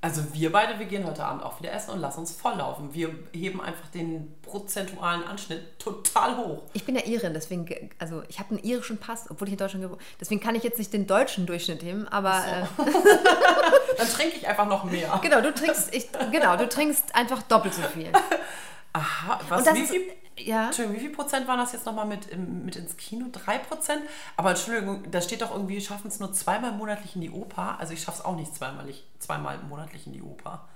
Also 0.00 0.22
wir 0.32 0.52
beide, 0.52 0.78
wir 0.78 0.86
gehen 0.86 1.04
heute 1.04 1.24
Abend 1.24 1.42
auch 1.42 1.58
wieder 1.60 1.72
essen 1.72 1.90
und 1.90 1.98
lassen 1.98 2.20
uns 2.20 2.30
volllaufen. 2.30 2.94
Wir 2.94 3.12
heben 3.32 3.60
einfach 3.60 3.88
den 3.88 4.32
prozentualen 4.42 5.24
Anschnitt 5.24 5.76
total 5.80 6.36
hoch. 6.36 6.62
Ich 6.72 6.84
bin 6.84 6.94
ja 6.94 7.04
Irin, 7.04 7.34
deswegen, 7.34 7.90
also 7.98 8.22
ich 8.28 8.38
habe 8.38 8.50
einen 8.50 8.62
irischen 8.62 8.98
Pass, 8.98 9.28
obwohl 9.28 9.48
ich 9.48 9.52
in 9.54 9.58
Deutschland 9.58 9.82
geboren 9.82 10.00
Deswegen 10.20 10.40
kann 10.40 10.54
ich 10.54 10.62
jetzt 10.62 10.78
nicht 10.78 10.92
den 10.92 11.08
deutschen 11.08 11.46
Durchschnitt 11.46 11.82
heben, 11.82 12.06
aber... 12.06 12.44
So. 12.76 12.82
Äh, 12.84 12.92
Dann 13.98 14.08
trinke 14.08 14.36
ich 14.36 14.46
einfach 14.46 14.68
noch 14.68 14.84
mehr. 14.84 15.18
Genau, 15.20 15.40
du 15.40 15.52
trinkst, 15.52 15.92
ich, 15.92 16.08
genau, 16.30 16.56
du 16.56 16.68
trinkst 16.68 17.16
einfach 17.16 17.42
doppelt 17.42 17.74
so 17.74 17.82
viel. 17.82 18.12
Aha, 18.98 19.40
was, 19.48 19.74
wie 19.74 19.86
viel 19.86 20.12
ja. 20.38 20.66
Entschuldigung, 20.66 20.96
wie 20.96 21.06
viel 21.06 21.14
Prozent 21.14 21.48
waren 21.48 21.58
das 21.58 21.72
jetzt 21.72 21.86
nochmal 21.86 22.06
mit, 22.06 22.36
mit 22.36 22.76
ins 22.76 22.96
Kino? 22.96 23.26
Drei 23.32 23.58
Prozent? 23.58 24.02
Aber 24.36 24.50
Entschuldigung, 24.50 25.10
da 25.10 25.20
steht 25.20 25.42
doch 25.42 25.50
irgendwie, 25.50 25.74
wir 25.74 25.80
schaffen 25.80 26.08
es 26.08 26.20
nur 26.20 26.32
zweimal 26.32 26.72
monatlich 26.72 27.14
in 27.16 27.22
die 27.22 27.30
Oper. 27.30 27.78
Also 27.78 27.92
ich 27.92 28.02
schaffe 28.02 28.18
es 28.18 28.24
auch 28.24 28.36
nicht 28.36 28.54
zweimal, 28.54 28.86
zweimal 29.18 29.58
monatlich 29.68 30.06
in 30.06 30.12
die 30.12 30.22
Oper. 30.22 30.68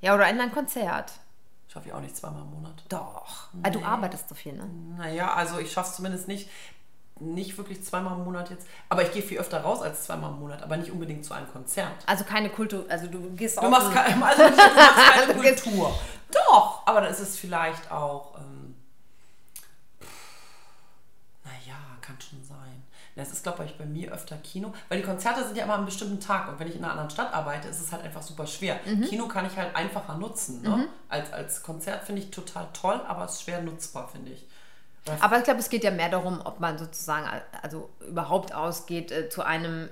Ja, 0.00 0.14
oder 0.14 0.28
in 0.28 0.40
ein 0.40 0.52
Konzert. 0.52 1.12
Schaffe 1.68 1.88
ich 1.88 1.94
auch 1.94 2.00
nicht 2.00 2.16
zweimal 2.16 2.42
im 2.42 2.50
Monat. 2.50 2.82
Doch. 2.88 3.48
Nee. 3.52 3.60
Also 3.64 3.78
du 3.78 3.84
arbeitest 3.84 4.28
so 4.28 4.34
viel, 4.34 4.54
ne? 4.54 4.68
Naja, 4.96 5.34
also 5.34 5.58
ich 5.58 5.70
schaffe 5.70 5.90
es 5.90 5.96
zumindest 5.96 6.26
nicht, 6.26 6.48
nicht 7.20 7.56
wirklich 7.58 7.84
zweimal 7.84 8.18
im 8.18 8.24
Monat 8.24 8.50
jetzt. 8.50 8.66
Aber 8.88 9.02
ich 9.02 9.12
gehe 9.12 9.22
viel 9.22 9.38
öfter 9.38 9.60
raus 9.60 9.82
als 9.82 10.04
zweimal 10.04 10.30
im 10.30 10.40
Monat, 10.40 10.62
aber 10.62 10.76
nicht 10.76 10.90
unbedingt 10.90 11.24
zu 11.24 11.34
einem 11.34 11.50
Konzert. 11.50 11.92
Also 12.06 12.24
keine 12.24 12.50
Kultur, 12.50 12.84
also 12.88 13.06
du 13.06 13.30
gehst 13.34 13.58
auch. 13.58 13.64
Du 13.64 13.70
machst, 13.70 13.92
keine, 13.92 14.24
also 14.26 14.42
du 14.42 14.56
machst 14.56 15.12
keine 15.14 15.34
Kultur. 15.40 15.94
Doch, 16.32 16.86
aber 16.86 17.02
dann 17.02 17.10
ist 17.10 17.20
es 17.20 17.36
vielleicht 17.38 17.90
auch. 17.90 18.36
Ähm, 18.38 18.60
Das 23.16 23.32
ist, 23.32 23.42
glaube 23.42 23.64
ich, 23.64 23.76
bei 23.76 23.84
mir 23.84 24.12
öfter 24.12 24.36
Kino, 24.36 24.72
weil 24.88 24.98
die 25.00 25.04
Konzerte 25.04 25.44
sind 25.44 25.56
ja 25.56 25.64
immer 25.64 25.74
an 25.74 25.80
einem 25.80 25.86
bestimmten 25.86 26.20
Tag 26.20 26.48
und 26.48 26.58
wenn 26.58 26.68
ich 26.68 26.76
in 26.76 26.82
einer 26.82 26.92
anderen 26.92 27.10
Stadt 27.10 27.34
arbeite, 27.34 27.68
ist 27.68 27.80
es 27.80 27.92
halt 27.92 28.02
einfach 28.02 28.22
super 28.22 28.46
schwer. 28.46 28.80
Mhm. 28.86 29.02
Kino 29.02 29.28
kann 29.28 29.46
ich 29.46 29.56
halt 29.56 29.74
einfacher 29.76 30.16
nutzen. 30.16 30.62
Ne? 30.62 30.68
Mhm. 30.70 30.88
Als, 31.08 31.32
als 31.32 31.62
Konzert 31.62 32.04
finde 32.04 32.22
ich 32.22 32.30
total 32.30 32.68
toll, 32.72 33.00
aber 33.06 33.24
es 33.24 33.32
ist 33.34 33.42
schwer 33.42 33.60
nutzbar, 33.60 34.08
finde 34.08 34.32
ich. 34.32 34.46
Aber 35.20 35.38
ich 35.38 35.44
glaube, 35.44 35.60
es 35.60 35.68
geht 35.68 35.84
ja 35.84 35.90
mehr 35.90 36.08
darum, 36.08 36.40
ob 36.44 36.60
man 36.60 36.78
sozusagen 36.78 37.26
also 37.62 37.90
überhaupt 38.06 38.54
ausgeht 38.54 39.10
äh, 39.10 39.28
zu 39.28 39.42
einem 39.42 39.88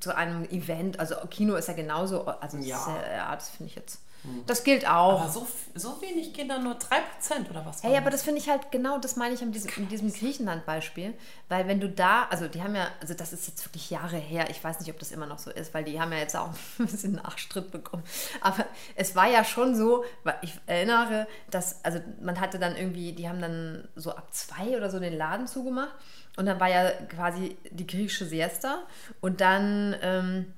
zu 0.00 0.16
einem 0.16 0.44
Event. 0.46 0.98
Also 0.98 1.14
Kino 1.30 1.54
ist 1.54 1.68
ja 1.68 1.74
genauso, 1.74 2.26
also 2.26 2.58
ja, 2.58 2.76
das, 2.76 3.10
ja, 3.16 3.34
das 3.34 3.50
finde 3.50 3.70
ich 3.70 3.76
jetzt. 3.76 4.00
Das 4.46 4.64
gilt 4.64 4.88
auch. 4.88 5.20
Aber 5.20 5.30
so, 5.30 5.46
so 5.74 6.00
wenig 6.00 6.32
Kinder, 6.32 6.58
nur 6.58 6.74
3% 6.74 7.50
oder 7.50 7.66
was? 7.66 7.82
Hey, 7.82 7.96
aber 7.96 8.10
das 8.10 8.22
finde 8.22 8.40
ich 8.40 8.48
halt 8.48 8.70
genau, 8.70 8.98
das 8.98 9.16
meine 9.16 9.34
ich 9.34 9.42
in 9.42 9.52
diesem, 9.52 9.70
in 9.76 9.88
diesem 9.88 10.12
Griechenland-Beispiel. 10.12 11.14
Weil 11.48 11.68
wenn 11.68 11.80
du 11.80 11.88
da, 11.88 12.26
also 12.30 12.48
die 12.48 12.62
haben 12.62 12.74
ja, 12.74 12.88
also 13.00 13.12
das 13.12 13.32
ist 13.32 13.46
jetzt 13.48 13.66
wirklich 13.66 13.90
Jahre 13.90 14.16
her, 14.16 14.48
ich 14.50 14.62
weiß 14.62 14.80
nicht, 14.80 14.90
ob 14.90 14.98
das 14.98 15.12
immer 15.12 15.26
noch 15.26 15.38
so 15.38 15.50
ist, 15.50 15.74
weil 15.74 15.84
die 15.84 16.00
haben 16.00 16.12
ja 16.12 16.18
jetzt 16.18 16.36
auch 16.36 16.48
ein 16.78 16.86
bisschen 16.86 17.12
Nachstritt 17.12 17.70
bekommen. 17.70 18.02
Aber 18.40 18.64
es 18.94 19.14
war 19.14 19.28
ja 19.28 19.44
schon 19.44 19.74
so, 19.74 20.04
weil 20.22 20.38
ich 20.42 20.58
erinnere, 20.66 21.26
dass, 21.50 21.84
also 21.84 22.00
man 22.20 22.40
hatte 22.40 22.58
dann 22.58 22.76
irgendwie, 22.76 23.12
die 23.12 23.28
haben 23.28 23.40
dann 23.40 23.88
so 23.94 24.10
ab 24.10 24.32
zwei 24.32 24.76
oder 24.76 24.90
so 24.90 24.98
den 25.00 25.16
Laden 25.16 25.46
zugemacht. 25.46 25.94
Und 26.36 26.46
dann 26.46 26.58
war 26.58 26.68
ja 26.68 26.90
quasi 27.08 27.56
die 27.70 27.86
griechische 27.86 28.24
Siesta. 28.24 28.82
Und 29.20 29.40
dann. 29.40 29.96
Ähm, 30.00 30.54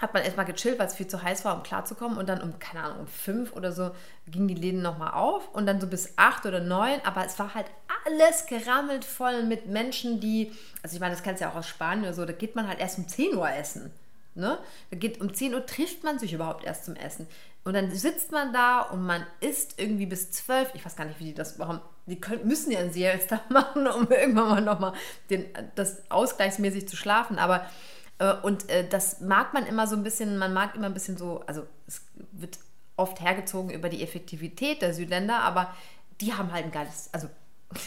hat 0.00 0.12
man 0.12 0.24
erstmal 0.24 0.46
gechillt, 0.46 0.78
weil 0.78 0.88
es 0.88 0.94
viel 0.94 1.06
zu 1.06 1.22
heiß 1.22 1.44
war, 1.44 1.56
um 1.56 1.62
klarzukommen. 1.62 2.18
Und 2.18 2.28
dann 2.28 2.42
um, 2.42 2.58
keine 2.58 2.84
Ahnung, 2.84 3.00
um 3.00 3.06
fünf 3.06 3.52
oder 3.52 3.72
so 3.72 3.92
gingen 4.26 4.48
die 4.48 4.54
Läden 4.54 4.82
nochmal 4.82 5.14
auf. 5.14 5.54
Und 5.54 5.66
dann 5.66 5.80
so 5.80 5.86
bis 5.86 6.14
acht 6.16 6.46
oder 6.46 6.60
neun. 6.60 7.00
Aber 7.04 7.24
es 7.24 7.38
war 7.38 7.54
halt 7.54 7.66
alles 8.04 8.46
gerammelt 8.46 9.04
voll 9.04 9.44
mit 9.44 9.66
Menschen, 9.66 10.20
die, 10.20 10.52
also 10.82 10.94
ich 10.94 11.00
meine, 11.00 11.14
das 11.14 11.22
kennst 11.22 11.40
du 11.40 11.46
ja 11.46 11.52
auch 11.52 11.56
aus 11.56 11.68
Spanien 11.68 12.04
oder 12.04 12.14
so, 12.14 12.24
da 12.24 12.32
geht 12.32 12.56
man 12.56 12.68
halt 12.68 12.80
erst 12.80 12.98
um 12.98 13.08
10 13.08 13.36
Uhr 13.36 13.48
essen. 13.48 13.92
Ne? 14.34 14.58
Da 14.90 14.96
geht, 14.96 15.20
um 15.20 15.32
10 15.32 15.54
Uhr 15.54 15.64
trifft 15.64 16.02
man 16.02 16.18
sich 16.18 16.32
überhaupt 16.32 16.64
erst 16.64 16.84
zum 16.84 16.96
Essen. 16.96 17.28
Und 17.62 17.74
dann 17.74 17.90
sitzt 17.92 18.32
man 18.32 18.52
da 18.52 18.82
und 18.82 19.02
man 19.02 19.24
isst 19.40 19.80
irgendwie 19.80 20.06
bis 20.06 20.30
12. 20.32 20.72
Ich 20.74 20.84
weiß 20.84 20.96
gar 20.96 21.06
nicht, 21.06 21.20
wie 21.20 21.26
die 21.26 21.34
das 21.34 21.56
machen. 21.56 21.80
Die 22.06 22.20
können, 22.20 22.46
müssen 22.46 22.70
ja 22.70 22.80
einen 22.80 22.92
Siesta 22.92 23.40
machen, 23.48 23.86
um 23.86 24.10
irgendwann 24.10 24.48
mal 24.48 24.60
nochmal 24.60 24.92
das 25.76 26.02
ausgleichsmäßig 26.10 26.88
zu 26.88 26.96
schlafen. 26.96 27.38
Aber 27.38 27.64
und 28.42 28.70
äh, 28.70 28.88
das 28.88 29.20
mag 29.20 29.54
man 29.54 29.66
immer 29.66 29.86
so 29.86 29.96
ein 29.96 30.02
bisschen, 30.02 30.38
man 30.38 30.52
mag 30.52 30.74
immer 30.74 30.86
ein 30.86 30.94
bisschen 30.94 31.16
so, 31.16 31.40
also 31.46 31.66
es 31.86 32.02
wird 32.32 32.58
oft 32.96 33.20
hergezogen 33.20 33.70
über 33.70 33.88
die 33.88 34.02
Effektivität 34.02 34.82
der 34.82 34.94
Südländer, 34.94 35.40
aber 35.40 35.74
die 36.20 36.32
haben 36.32 36.52
halt 36.52 36.66
ein 36.66 36.70
geiles, 36.70 37.10
also 37.12 37.28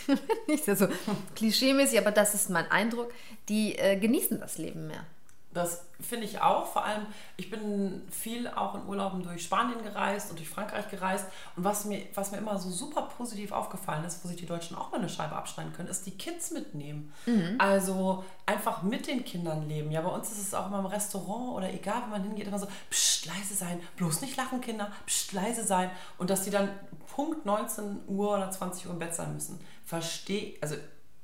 nicht 0.47 0.65
so 0.65 0.87
klischeemäßig, 1.35 1.99
aber 1.99 2.11
das 2.11 2.33
ist 2.33 2.49
mein 2.49 2.69
Eindruck, 2.69 3.11
die 3.47 3.77
äh, 3.77 3.97
genießen 3.97 4.39
das 4.39 4.57
Leben 4.57 4.87
mehr. 4.87 5.05
Das 5.53 5.85
finde 5.99 6.25
ich 6.25 6.41
auch. 6.41 6.67
Vor 6.67 6.83
allem, 6.83 7.07
ich 7.37 7.49
bin 7.49 8.03
viel 8.11 8.47
auch 8.47 8.75
in 8.75 8.85
Urlauben 8.85 9.23
durch 9.23 9.43
Spanien 9.43 9.81
gereist 9.81 10.29
und 10.29 10.37
durch 10.37 10.49
Frankreich 10.49 10.89
gereist. 10.89 11.25
Und 11.55 11.63
was 11.63 11.85
mir, 11.85 12.05
was 12.13 12.31
mir 12.31 12.37
immer 12.37 12.59
so 12.59 12.69
super 12.69 13.03
positiv 13.03 13.51
aufgefallen 13.51 14.03
ist, 14.03 14.23
wo 14.23 14.27
sich 14.27 14.37
die 14.37 14.45
Deutschen 14.45 14.77
auch 14.77 14.91
mal 14.91 14.97
eine 14.97 15.09
Scheibe 15.09 15.35
abschneiden 15.35 15.73
können, 15.73 15.87
ist 15.87 16.05
die 16.05 16.11
Kids 16.11 16.51
mitnehmen. 16.51 17.13
Mhm. 17.25 17.55
Also 17.59 18.23
einfach 18.45 18.83
mit 18.83 19.07
den 19.07 19.23
Kindern 19.23 19.67
leben. 19.67 19.89
Ja, 19.89 20.01
bei 20.01 20.09
uns 20.09 20.31
ist 20.31 20.39
es 20.39 20.53
auch 20.53 20.67
immer 20.67 20.79
im 20.79 20.85
Restaurant 20.85 21.55
oder 21.55 21.73
egal, 21.73 22.03
wenn 22.03 22.09
man 22.09 22.23
hingeht, 22.23 22.47
immer 22.47 22.59
so, 22.59 22.67
pst, 22.91 23.25
leise 23.25 23.55
sein, 23.55 23.79
bloß 23.95 24.21
nicht 24.21 24.37
lachen, 24.37 24.61
Kinder, 24.61 24.91
pst, 25.07 25.33
leise 25.33 25.63
sein. 25.63 25.89
Und 26.17 26.29
dass 26.29 26.43
die 26.43 26.51
dann 26.51 26.69
Punkt 27.15 27.45
19 27.45 28.01
Uhr 28.07 28.35
oder 28.35 28.51
20 28.51 28.85
Uhr 28.85 28.93
im 28.93 28.99
Bett 28.99 29.15
sein 29.15 29.33
müssen. 29.33 29.59
Verstehe, 29.85 30.55
also 30.61 30.75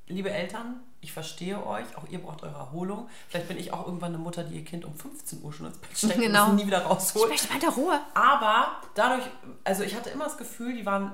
liebe 0.07 0.31
Eltern, 0.31 0.81
ich 1.03 1.11
verstehe 1.11 1.65
euch, 1.65 1.85
auch 1.97 2.07
ihr 2.09 2.19
braucht 2.19 2.43
eure 2.43 2.57
Erholung. 2.57 3.09
Vielleicht 3.27 3.47
bin 3.47 3.57
ich 3.57 3.73
auch 3.73 3.85
irgendwann 3.85 4.13
eine 4.13 4.23
Mutter, 4.23 4.43
die 4.43 4.55
ihr 4.55 4.65
Kind 4.65 4.85
um 4.85 4.95
15 4.95 5.43
Uhr 5.43 5.51
schon 5.51 5.67
ins 5.67 5.77
Bett 5.77 5.97
steckt 5.97 6.19
genau. 6.19 6.49
und 6.49 6.55
nie 6.55 6.65
wieder 6.65 6.83
rausholt. 6.83 7.25
Ich 7.25 7.41
möchte 7.41 7.53
weiter 7.53 7.73
Ruhe. 7.75 7.99
Aber 8.13 8.77
dadurch, 8.95 9.23
also 9.63 9.83
ich 9.83 9.95
hatte 9.95 10.09
immer 10.09 10.25
das 10.25 10.37
Gefühl, 10.37 10.73
die 10.73 10.85
waren 10.85 11.11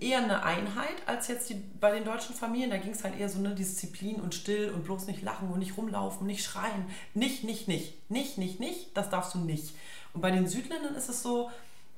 eher 0.00 0.18
eine 0.18 0.42
Einheit 0.42 0.96
als 1.06 1.28
jetzt 1.28 1.48
die, 1.48 1.54
bei 1.54 1.90
den 1.92 2.04
deutschen 2.04 2.34
Familien. 2.34 2.70
Da 2.70 2.76
ging 2.76 2.92
es 2.92 3.02
halt 3.02 3.18
eher 3.18 3.30
so 3.30 3.38
eine 3.38 3.54
Disziplin 3.54 4.16
und 4.16 4.34
still 4.34 4.70
und 4.70 4.84
bloß 4.84 5.06
nicht 5.06 5.22
lachen 5.22 5.50
und 5.50 5.58
nicht 5.58 5.76
rumlaufen, 5.76 6.26
nicht 6.26 6.44
schreien. 6.44 6.86
Nicht, 7.14 7.44
nicht, 7.44 7.66
nicht. 7.66 8.10
Nicht, 8.10 8.36
nicht, 8.36 8.60
nicht. 8.60 8.96
Das 8.96 9.08
darfst 9.08 9.34
du 9.34 9.38
nicht. 9.38 9.74
Und 10.12 10.20
bei 10.20 10.30
den 10.30 10.46
Südländern 10.46 10.94
ist 10.94 11.08
es 11.08 11.22
so, 11.22 11.50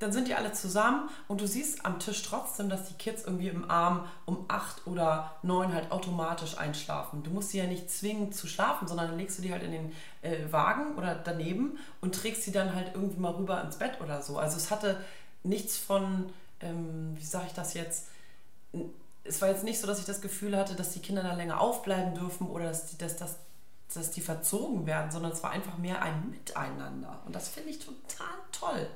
dann 0.03 0.11
sind 0.11 0.27
die 0.27 0.35
alle 0.35 0.51
zusammen 0.51 1.09
und 1.27 1.41
du 1.41 1.47
siehst 1.47 1.85
am 1.85 1.97
Tisch 1.97 2.21
trotzdem, 2.23 2.69
dass 2.69 2.87
die 2.89 2.93
Kids 2.95 3.23
irgendwie 3.23 3.47
im 3.47 3.69
Arm 3.69 4.07
um 4.25 4.45
acht 4.49 4.85
oder 4.85 5.35
neun 5.41 5.73
halt 5.73 5.91
automatisch 5.91 6.57
einschlafen. 6.57 7.23
Du 7.23 7.31
musst 7.31 7.49
sie 7.49 7.59
ja 7.59 7.65
nicht 7.65 7.89
zwingen 7.89 8.33
zu 8.33 8.47
schlafen, 8.47 8.87
sondern 8.87 9.07
dann 9.07 9.17
legst 9.17 9.37
du 9.37 9.41
die 9.41 9.51
halt 9.51 9.63
in 9.63 9.71
den 9.71 9.91
äh, 10.21 10.51
Wagen 10.51 10.95
oder 10.97 11.15
daneben 11.15 11.79
und 12.01 12.15
trägst 12.15 12.43
sie 12.43 12.51
dann 12.51 12.75
halt 12.75 12.91
irgendwie 12.93 13.19
mal 13.19 13.31
rüber 13.31 13.63
ins 13.63 13.77
Bett 13.77 14.01
oder 14.01 14.21
so. 14.21 14.37
Also 14.37 14.57
es 14.57 14.69
hatte 14.69 14.97
nichts 15.43 15.77
von, 15.77 16.31
ähm, 16.59 17.15
wie 17.15 17.25
sage 17.25 17.45
ich 17.47 17.53
das 17.53 17.73
jetzt, 17.73 18.07
es 19.23 19.41
war 19.41 19.49
jetzt 19.49 19.63
nicht 19.63 19.79
so, 19.79 19.87
dass 19.87 19.99
ich 19.99 20.05
das 20.05 20.21
Gefühl 20.21 20.57
hatte, 20.57 20.75
dass 20.75 20.91
die 20.91 20.99
Kinder 20.99 21.23
da 21.23 21.33
länger 21.33 21.61
aufbleiben 21.61 22.13
dürfen 22.13 22.47
oder 22.47 22.65
dass 22.65 22.87
die, 22.87 22.97
dass, 22.97 23.15
dass, 23.15 23.37
dass 23.93 24.11
die 24.11 24.21
verzogen 24.21 24.85
werden, 24.85 25.11
sondern 25.11 25.31
es 25.31 25.41
war 25.43 25.51
einfach 25.51 25.77
mehr 25.77 26.01
ein 26.01 26.29
Miteinander. 26.29 27.21
Und 27.25 27.33
das 27.33 27.47
finde 27.47 27.69
ich 27.69 27.79
total 27.79 28.35
toll. 28.51 28.89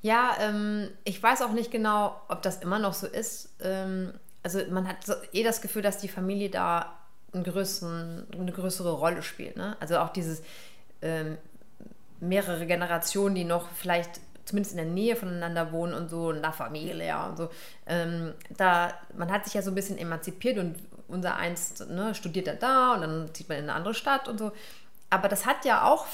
Ja, 0.00 0.36
ähm, 0.40 0.90
ich 1.04 1.22
weiß 1.22 1.42
auch 1.42 1.52
nicht 1.52 1.70
genau, 1.70 2.20
ob 2.28 2.42
das 2.42 2.62
immer 2.62 2.78
noch 2.78 2.94
so 2.94 3.06
ist. 3.06 3.50
Ähm, 3.60 4.12
also 4.42 4.60
man 4.70 4.86
hat 4.86 5.04
so 5.04 5.14
eh 5.32 5.42
das 5.42 5.60
Gefühl, 5.60 5.82
dass 5.82 5.98
die 5.98 6.08
Familie 6.08 6.50
da 6.50 6.94
einen 7.32 7.44
größeren, 7.44 8.26
eine 8.32 8.52
größere 8.52 8.92
Rolle 8.92 9.22
spielt. 9.22 9.56
Ne? 9.56 9.76
Also 9.80 9.98
auch 9.98 10.10
dieses 10.10 10.42
ähm, 11.02 11.36
mehrere 12.20 12.66
Generationen, 12.66 13.34
die 13.34 13.44
noch 13.44 13.68
vielleicht 13.70 14.20
zumindest 14.44 14.74
in 14.74 14.78
der 14.78 14.86
Nähe 14.86 15.14
voneinander 15.14 15.72
wohnen 15.72 15.92
und 15.92 16.08
so, 16.08 16.32
La 16.32 16.52
Familia 16.52 17.26
und 17.26 17.36
so. 17.36 17.50
Ähm, 17.86 18.32
da, 18.56 18.94
man 19.16 19.30
hat 19.30 19.44
sich 19.44 19.54
ja 19.54 19.62
so 19.62 19.70
ein 19.70 19.74
bisschen 19.74 19.98
emanzipiert 19.98 20.58
und 20.58 20.76
unser 21.06 21.36
eins 21.36 21.80
ne, 21.86 22.14
studiert 22.14 22.46
er 22.46 22.54
da 22.54 22.94
und 22.94 23.02
dann 23.02 23.34
zieht 23.34 23.48
man 23.48 23.58
in 23.58 23.64
eine 23.64 23.74
andere 23.74 23.94
Stadt 23.94 24.28
und 24.28 24.38
so. 24.38 24.52
Aber 25.10 25.28
das 25.28 25.44
hat 25.44 25.64
ja 25.64 25.84
auch 25.84 26.06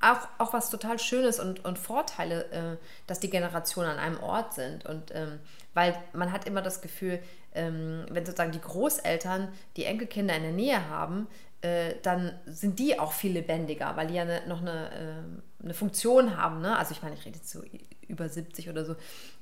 auch, 0.00 0.28
auch 0.38 0.52
was 0.52 0.70
total 0.70 0.98
Schönes 0.98 1.40
und, 1.40 1.64
und 1.64 1.78
Vorteile, 1.78 2.44
äh, 2.50 2.76
dass 3.06 3.20
die 3.20 3.30
Generationen 3.30 3.90
an 3.90 3.98
einem 3.98 4.20
Ort 4.20 4.54
sind. 4.54 4.86
Und 4.86 5.14
ähm, 5.14 5.40
weil 5.74 5.96
man 6.12 6.32
hat 6.32 6.46
immer 6.46 6.62
das 6.62 6.80
Gefühl, 6.80 7.20
ähm, 7.54 8.06
wenn 8.10 8.24
sozusagen 8.24 8.52
die 8.52 8.60
Großeltern 8.60 9.48
die 9.76 9.84
Enkelkinder 9.84 10.36
in 10.36 10.42
der 10.42 10.52
Nähe 10.52 10.88
haben, 10.88 11.26
äh, 11.60 11.94
dann 12.02 12.38
sind 12.46 12.78
die 12.78 12.98
auch 12.98 13.12
viel 13.12 13.32
lebendiger, 13.32 13.96
weil 13.96 14.06
die 14.06 14.14
ja 14.14 14.24
ne, 14.24 14.42
noch 14.46 14.60
eine, 14.60 14.90
äh, 14.92 15.64
eine 15.64 15.74
Funktion 15.74 16.36
haben. 16.36 16.60
Ne? 16.60 16.76
Also 16.76 16.92
ich 16.92 17.02
meine, 17.02 17.16
ich 17.16 17.24
rede 17.24 17.36
jetzt 17.36 17.50
so 17.50 17.62
über 18.06 18.28
70 18.28 18.68
oder 18.70 18.84
so, 18.84 18.94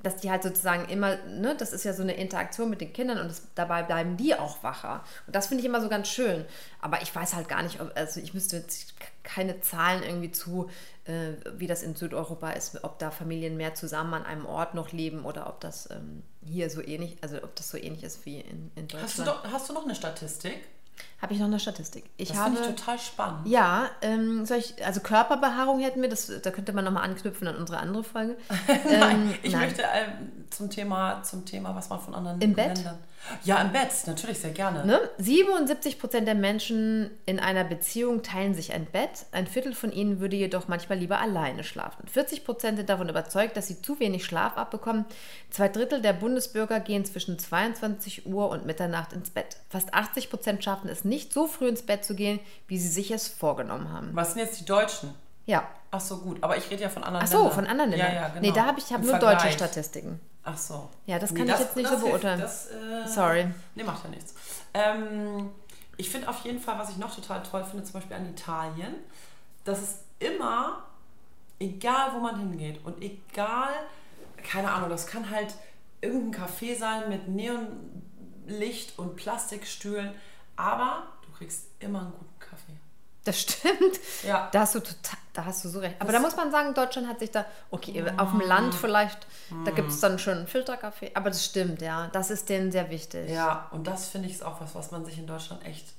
dass 0.02 0.16
die 0.16 0.30
halt 0.30 0.42
sozusagen 0.42 0.88
immer, 0.88 1.16
ne, 1.26 1.54
das 1.56 1.72
ist 1.72 1.84
ja 1.84 1.92
so 1.92 2.02
eine 2.02 2.14
Interaktion 2.14 2.70
mit 2.70 2.80
den 2.80 2.92
Kindern 2.92 3.18
und 3.18 3.28
das, 3.28 3.42
dabei 3.54 3.82
bleiben 3.82 4.16
die 4.16 4.34
auch 4.34 4.62
wacher. 4.62 5.04
Und 5.26 5.36
das 5.36 5.46
finde 5.46 5.60
ich 5.60 5.68
immer 5.68 5.80
so 5.80 5.88
ganz 5.88 6.08
schön. 6.08 6.44
Aber 6.80 7.02
ich 7.02 7.14
weiß 7.14 7.34
halt 7.34 7.48
gar 7.48 7.62
nicht, 7.62 7.80
ob, 7.80 7.92
also 7.94 8.20
ich 8.20 8.32
müsste 8.32 8.56
jetzt 8.56 8.95
keine 9.26 9.60
Zahlen 9.60 10.02
irgendwie 10.02 10.30
zu, 10.30 10.70
äh, 11.04 11.32
wie 11.56 11.66
das 11.66 11.82
in 11.82 11.94
Südeuropa 11.94 12.50
ist, 12.50 12.82
ob 12.84 12.98
da 12.98 13.10
Familien 13.10 13.56
mehr 13.56 13.74
zusammen 13.74 14.14
an 14.14 14.24
einem 14.24 14.46
Ort 14.46 14.74
noch 14.74 14.92
leben 14.92 15.24
oder 15.24 15.48
ob 15.48 15.60
das 15.60 15.90
ähm, 15.90 16.22
hier 16.44 16.70
so 16.70 16.80
ähnlich, 16.80 17.18
also 17.20 17.36
ob 17.42 17.54
das 17.56 17.68
so 17.68 17.76
ähnlich 17.76 18.04
ist 18.04 18.24
wie 18.24 18.40
in, 18.40 18.70
in 18.76 18.88
Deutschland. 18.88 19.02
Hast 19.02 19.18
du, 19.18 19.24
doch, 19.24 19.44
hast 19.44 19.68
du 19.68 19.74
noch 19.74 19.84
eine 19.84 19.94
Statistik? 19.94 20.56
Habe 21.26 21.34
ich 21.34 21.40
noch 21.40 21.48
eine 21.48 21.58
Statistik. 21.58 22.04
Ich 22.18 22.28
das 22.28 22.38
finde 22.38 22.60
ich 22.60 22.66
total 22.68 23.00
spannend. 23.00 23.48
Ja, 23.48 23.90
ähm, 24.00 24.44
ich, 24.56 24.86
also 24.86 25.00
Körperbehaarung 25.00 25.80
hätten 25.80 26.00
wir, 26.00 26.08
das, 26.08 26.30
da 26.40 26.52
könnte 26.52 26.72
man 26.72 26.84
nochmal 26.84 27.02
anknüpfen 27.02 27.48
an 27.48 27.56
unsere 27.56 27.80
andere 27.80 28.04
Folge. 28.04 28.36
nein, 28.84 29.30
ähm, 29.30 29.34
ich 29.42 29.50
nein. 29.50 29.62
möchte 29.62 29.82
ähm, 29.82 30.44
zum, 30.50 30.70
Thema, 30.70 31.24
zum 31.24 31.44
Thema, 31.44 31.74
was 31.74 31.88
man 31.88 31.98
von 31.98 32.14
anderen 32.14 32.40
Im 32.40 32.54
Ländern... 32.54 32.84
Bett? 32.84 32.94
Ja, 33.44 33.60
im 33.60 33.72
Bett, 33.72 33.90
natürlich, 34.06 34.38
sehr 34.38 34.50
gerne. 34.50 34.86
Ne? 34.86 35.00
77 35.18 35.98
Prozent 35.98 36.26
der 36.26 36.34
Menschen 36.34 37.10
in 37.26 37.40
einer 37.40 37.64
Beziehung 37.64 38.22
teilen 38.22 38.54
sich 38.54 38.72
ein 38.72 38.86
Bett. 38.86 39.26
Ein 39.32 39.46
Viertel 39.46 39.74
von 39.74 39.92
ihnen 39.92 40.20
würde 40.20 40.36
jedoch 40.36 40.68
manchmal 40.68 40.98
lieber 40.98 41.20
alleine 41.20 41.64
schlafen. 41.64 42.06
40 42.08 42.44
Prozent 42.44 42.76
sind 42.76 42.88
davon 42.88 43.08
überzeugt, 43.08 43.56
dass 43.56 43.66
sie 43.66 43.82
zu 43.82 43.98
wenig 44.00 44.24
Schlaf 44.24 44.56
abbekommen. 44.56 45.04
Zwei 45.50 45.68
Drittel 45.68 46.02
der 46.02 46.12
Bundesbürger 46.12 46.80
gehen 46.80 47.04
zwischen 47.04 47.38
22 47.38 48.26
Uhr 48.26 48.48
und 48.48 48.66
Mitternacht 48.66 49.12
ins 49.12 49.30
Bett. 49.30 49.56
Fast 49.68 49.92
80 49.92 50.30
Prozent 50.30 50.62
schaffen 50.62 50.88
es 50.88 51.04
nicht, 51.04 51.15
so 51.32 51.46
früh 51.46 51.68
ins 51.68 51.82
Bett 51.82 52.04
zu 52.04 52.14
gehen, 52.14 52.40
wie 52.68 52.78
sie 52.78 52.88
sich 52.88 53.10
es 53.10 53.28
vorgenommen 53.28 53.90
haben. 53.92 54.10
Was 54.14 54.32
sind 54.34 54.40
jetzt 54.42 54.60
die 54.60 54.64
Deutschen? 54.64 55.14
Ja. 55.46 55.66
Ach 55.90 56.00
so, 56.00 56.18
gut. 56.18 56.38
Aber 56.42 56.56
ich 56.56 56.68
rede 56.70 56.82
ja 56.82 56.88
von 56.88 57.04
anderen 57.04 57.24
Ach 57.24 57.30
so, 57.30 57.38
Ländern. 57.38 57.54
von 57.54 57.66
anderen 57.66 57.90
Ländern. 57.90 58.14
Ja, 58.14 58.20
ja, 58.22 58.28
genau. 58.28 58.40
Nee, 58.40 58.52
da 58.52 58.66
habe 58.66 58.78
ich 58.78 58.92
hab 58.92 59.00
nur 59.00 59.10
Vergleich. 59.10 59.38
deutsche 59.42 59.52
Statistiken. 59.54 60.20
Ach 60.44 60.58
so. 60.58 60.88
Ja, 61.06 61.18
das 61.18 61.30
Nee, 61.32 61.38
kann 61.40 61.48
ich 61.48 61.58
jetzt 61.58 61.76
nicht 61.76 61.88
so 61.88 61.98
beurteilen. 61.98 62.40
Das, 62.40 62.68
äh, 62.70 63.06
Sorry. 63.06 63.46
Nee, 63.74 63.82
macht 63.84 64.04
ja 64.04 64.10
nichts. 64.10 64.34
Ähm, 64.74 65.50
ich 65.96 66.10
finde 66.10 66.28
auf 66.28 66.44
jeden 66.44 66.60
Fall, 66.60 66.78
was 66.78 66.90
ich 66.90 66.98
noch 66.98 67.14
total 67.14 67.42
toll 67.42 67.64
finde, 67.64 67.84
zum 67.84 67.94
Beispiel 67.94 68.16
an 68.16 68.28
Italien, 68.28 68.94
dass 69.64 69.80
es 69.80 69.94
immer, 70.18 70.82
egal 71.58 72.10
wo 72.14 72.18
man 72.20 72.38
hingeht 72.38 72.84
und 72.84 73.02
egal, 73.02 73.70
keine 74.42 74.70
Ahnung, 74.72 74.90
das 74.90 75.06
kann 75.06 75.30
halt 75.30 75.54
irgendein 76.00 76.44
Café 76.44 76.76
sein 76.78 77.08
mit 77.08 77.26
Neonlicht 78.46 78.98
und 78.98 79.16
Plastikstühlen, 79.16 80.12
aber 80.56 81.06
du 81.22 81.32
kriegst 81.36 81.66
immer 81.78 82.00
einen 82.00 82.12
guten 82.12 82.38
Kaffee. 82.38 82.72
Das 83.24 83.40
stimmt. 83.40 83.98
Ja. 84.24 84.48
Da 84.52 84.60
hast 84.60 84.74
du 84.76 84.80
total, 84.80 85.18
da 85.32 85.44
hast 85.44 85.64
du 85.64 85.68
so 85.68 85.80
recht. 85.80 85.96
Aber 86.00 86.12
Das- 86.12 86.20
da 86.22 86.26
muss 86.28 86.36
man 86.36 86.50
sagen, 86.52 86.74
Deutschland 86.74 87.08
hat 87.08 87.18
sich 87.18 87.30
da, 87.32 87.44
okay, 87.70 88.04
auf 88.16 88.30
dem 88.30 88.40
Land 88.40 88.74
vielleicht, 88.74 89.26
da 89.64 89.72
gibt 89.72 89.90
es 89.90 89.98
dann 90.00 90.18
schon 90.20 90.38
einen 90.38 90.46
Filterkaffee. 90.46 91.10
Aber 91.14 91.30
das 91.30 91.44
stimmt, 91.44 91.82
ja. 91.82 92.06
Das 92.12 92.30
ist 92.30 92.48
denen 92.48 92.70
sehr 92.70 92.88
wichtig. 92.90 93.28
Ja, 93.30 93.66
und 93.72 93.86
das 93.88 94.08
finde 94.08 94.28
ich 94.28 94.34
ist 94.34 94.44
auch 94.44 94.60
was, 94.60 94.74
was 94.76 94.92
man 94.92 95.04
sich 95.04 95.18
in 95.18 95.26
Deutschland 95.26 95.64
echt 95.66 95.92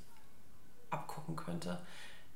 abgucken 0.89 1.35
könnte. 1.35 1.77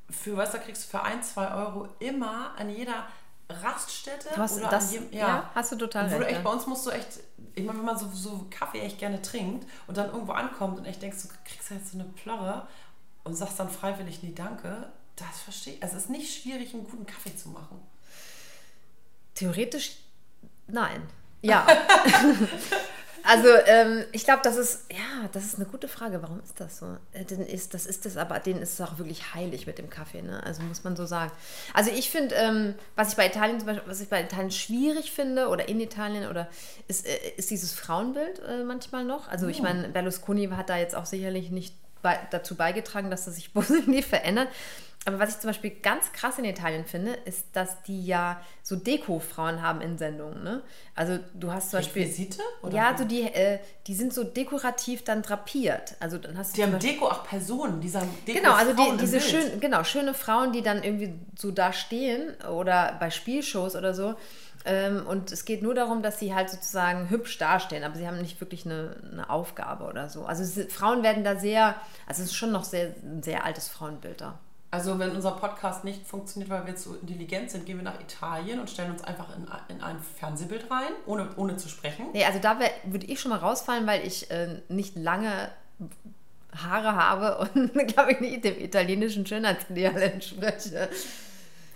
Für, 0.10 0.36
du, 0.38 0.52
da 0.52 0.58
kriegst 0.58 0.84
du 0.84 0.98
für 0.98 1.04
ein, 1.04 1.24
zwei 1.24 1.54
Euro 1.54 1.88
immer 2.00 2.52
an 2.58 2.70
jeder 2.70 3.06
Raststätte 3.52 4.30
Du 4.34 4.38
hast 4.42 4.58
oder 4.58 4.70
das, 4.70 4.92
jedem, 4.94 5.12
ja. 5.14 5.50
hast 5.54 5.72
du 5.72 5.76
total 5.76 6.06
wo 6.12 6.16
du 6.16 6.20
recht. 6.22 6.30
echt, 6.30 6.38
Ja. 6.38 6.44
bei 6.44 6.50
uns 6.52 6.66
musst 6.68 6.86
du 6.86 6.90
echt, 6.92 7.08
ich 7.56 7.64
meine, 7.66 7.78
wenn 7.80 7.86
man 7.86 7.98
so, 7.98 8.10
so 8.14 8.46
Kaffee 8.50 8.80
echt 8.82 8.98
gerne 9.00 9.22
trinkt 9.22 9.68
und 9.88 9.98
dann 9.98 10.08
irgendwo 10.12 10.32
ankommt 10.34 10.78
und 10.80 10.86
echt 10.86 11.02
denkst, 11.02 11.22
du 11.24 11.28
kriegst 11.46 11.70
ja 11.70 11.76
jetzt 11.78 11.92
so 11.92 12.00
eine 12.00 12.08
Plörre 12.10 12.68
und 13.24 13.36
sagst 13.36 13.60
dann 13.60 13.70
freiwillig, 13.70 14.24
nee, 14.24 14.34
danke, 14.36 14.90
das 15.16 15.40
verstehe 15.44 15.76
ich. 15.76 15.84
Also 15.84 15.98
es 15.98 16.04
ist 16.04 16.10
nicht 16.10 16.42
schwierig, 16.42 16.74
einen 16.74 16.84
guten 16.86 17.06
Kaffee 17.06 17.36
zu 17.36 17.50
machen. 17.50 17.80
Theoretisch, 19.36 19.98
nein. 20.68 21.02
Ja. 21.44 21.66
Also, 23.32 23.48
ähm, 23.66 24.04
ich 24.12 24.26
glaube, 24.26 24.42
das 24.44 24.58
ist, 24.58 24.92
ja, 24.92 25.30
das 25.32 25.46
ist 25.46 25.56
eine 25.56 25.66
gute 25.66 25.88
Frage. 25.88 26.22
Warum 26.22 26.42
ist 26.42 26.60
das 26.60 26.80
so? 26.80 26.98
Äh, 27.14 27.24
denn 27.24 27.42
ist, 27.42 27.74
das 27.74 27.86
ist 27.86 28.06
das, 28.06 28.18
aber 28.18 28.40
denen 28.40 28.62
ist 28.62 28.74
es 28.74 28.82
auch 28.82 28.98
wirklich 28.98 29.34
heilig 29.34 29.66
mit 29.68 29.78
dem 29.78 29.90
Kaffee, 29.90 30.22
ne? 30.22 30.44
Also 30.44 30.62
muss 30.64 30.84
man 30.84 30.96
so 30.98 31.06
sagen. 31.06 31.32
Also 31.74 31.92
ich 31.92 32.10
finde, 32.10 32.36
ähm, 32.36 32.76
was 32.96 33.12
ich 33.12 33.16
bei 33.16 33.26
Italien 33.26 33.60
zum 33.60 33.68
Beispiel, 33.68 33.90
was 33.90 34.02
ich 34.02 34.10
bei 34.10 34.22
Italien 34.22 34.52
schwierig 34.52 35.12
finde 35.12 35.48
oder 35.48 35.70
in 35.70 35.80
Italien 35.80 36.30
oder 36.30 36.50
ist, 36.88 37.08
äh, 37.08 37.18
ist 37.38 37.50
dieses 37.50 37.74
Frauenbild 37.74 38.40
äh, 38.40 38.64
manchmal 38.64 39.06
noch. 39.06 39.30
Also 39.30 39.48
ich 39.48 39.62
meine, 39.62 39.88
Berlusconi 39.88 40.48
hat 40.50 40.70
da 40.70 40.78
jetzt 40.78 40.96
auch 40.96 41.06
sicherlich 41.06 41.52
nicht 41.52 41.74
bei, 42.02 42.20
dazu 42.32 42.56
beigetragen, 42.56 43.10
dass 43.10 43.26
das 43.26 43.36
sich 43.36 43.54
positiv 43.54 44.08
verändert. 44.08 44.50
Aber 45.06 45.18
was 45.18 45.30
ich 45.32 45.40
zum 45.40 45.50
Beispiel 45.50 45.72
ganz 45.82 46.12
krass 46.14 46.38
in 46.38 46.46
Italien 46.46 46.86
finde, 46.86 47.14
ist, 47.26 47.48
dass 47.54 47.82
die 47.84 48.06
ja 48.06 48.40
so 48.62 48.76
Deko-Frauen 48.76 49.64
haben 49.64 49.82
in 49.82 49.98
Sendungen. 49.98 50.44
Ne? 50.44 50.62
Also 50.94 51.18
du 51.34 51.52
hast 51.52 51.72
zum 51.72 51.80
Beispiel. 51.80 52.04
Requisite? 52.04 52.40
Oder 52.62 52.76
Ja, 52.76 52.96
so 52.96 53.06
die, 53.06 53.24
äh, 53.24 53.58
die 53.88 53.96
sind 53.96 54.14
so 54.14 54.24
dekorativ 54.24 55.04
dann 55.04 55.24
drapiert. 55.24 55.96
Also 56.00 56.20
dann 56.20 56.38
hast 56.38 56.52
du 56.52 56.56
Die 56.58 56.64
haben 56.64 56.74
Beispiel- 56.74 56.92
Deko, 56.94 57.08
auch 57.08 57.24
Personen, 57.24 57.82
dieser 57.82 58.02
Deko 58.28 58.40
Genau, 58.42 58.54
also 58.54 58.74
die, 58.74 58.98
diese 58.98 59.18
Bild. 59.18 59.24
schön, 59.24 59.60
genau, 59.60 59.84
schöne 59.84 60.14
Frauen, 60.14 60.52
die 60.52 60.62
dann 60.62 60.84
irgendwie 60.84 61.16
so 61.36 61.50
da 61.50 61.74
stehen 61.74 62.36
oder 62.52 62.96
bei 63.00 63.10
Spielshows 63.10 63.76
oder 63.76 63.96
so. 63.96 64.14
Ähm, 64.66 65.08
und 65.08 65.32
es 65.32 65.46
geht 65.46 65.64
nur 65.64 65.74
darum, 65.74 66.04
dass 66.04 66.20
sie 66.20 66.36
halt 66.36 66.52
sozusagen 66.52 67.10
hübsch 67.10 67.40
dastehen, 67.40 67.84
aber 67.84 67.96
sie 67.96 68.06
haben 68.06 68.22
nicht 68.22 68.40
wirklich 68.40 68.68
eine, 68.68 68.96
eine 69.12 69.32
Aufgabe 69.32 69.86
oder 69.86 70.10
so. 70.10 70.26
Also 70.26 70.44
es 70.44 70.72
Frauen 70.72 71.02
werden 71.02 71.24
da 71.24 71.36
sehr, 71.38 71.74
also 72.06 72.22
es 72.22 72.30
ist 72.30 72.36
schon 72.36 72.52
noch 72.52 72.64
sehr, 72.66 72.94
ein 73.02 73.24
sehr 73.24 73.44
altes 73.46 73.68
Frauenbild 73.68 74.22
da. 74.22 74.38
Also 74.74 74.98
wenn 75.00 75.12
unser 75.12 75.32
Podcast 75.32 75.84
nicht 75.84 76.08
funktioniert, 76.08 76.50
weil 76.50 76.66
wir 76.66 76.78
so 76.78 76.96
intelligent 76.96 77.52
sind, 77.52 77.66
gehen 77.66 77.76
wir 77.76 77.84
nach 77.84 78.00
Italien 78.00 78.62
und 78.62 78.70
stellen 78.70 78.92
uns 78.92 79.04
einfach 79.04 79.28
in, 79.36 79.46
in 79.76 79.84
ein 79.84 79.98
Fernsehbild 80.18 80.72
rein, 80.72 80.94
ohne, 81.06 81.28
ohne 81.36 81.58
zu 81.58 81.68
sprechen. 81.68 82.06
Nee, 82.14 82.24
also 82.24 82.40
da 82.40 82.58
würde 82.86 83.06
ich 83.06 83.20
schon 83.20 83.32
mal 83.32 83.40
rausfallen, 83.40 83.86
weil 83.86 84.08
ich 84.08 84.32
äh, 84.32 84.62
nicht 84.70 84.96
lange 84.96 85.50
Haare 86.56 86.96
habe 86.96 87.50
und, 87.54 87.74
glaube 87.88 88.14
ich, 88.14 88.22
nicht 88.22 88.46
dem 88.46 88.58
italienischen 88.60 89.26
Schönheitsideal 89.26 90.02
entspreche. 90.02 90.90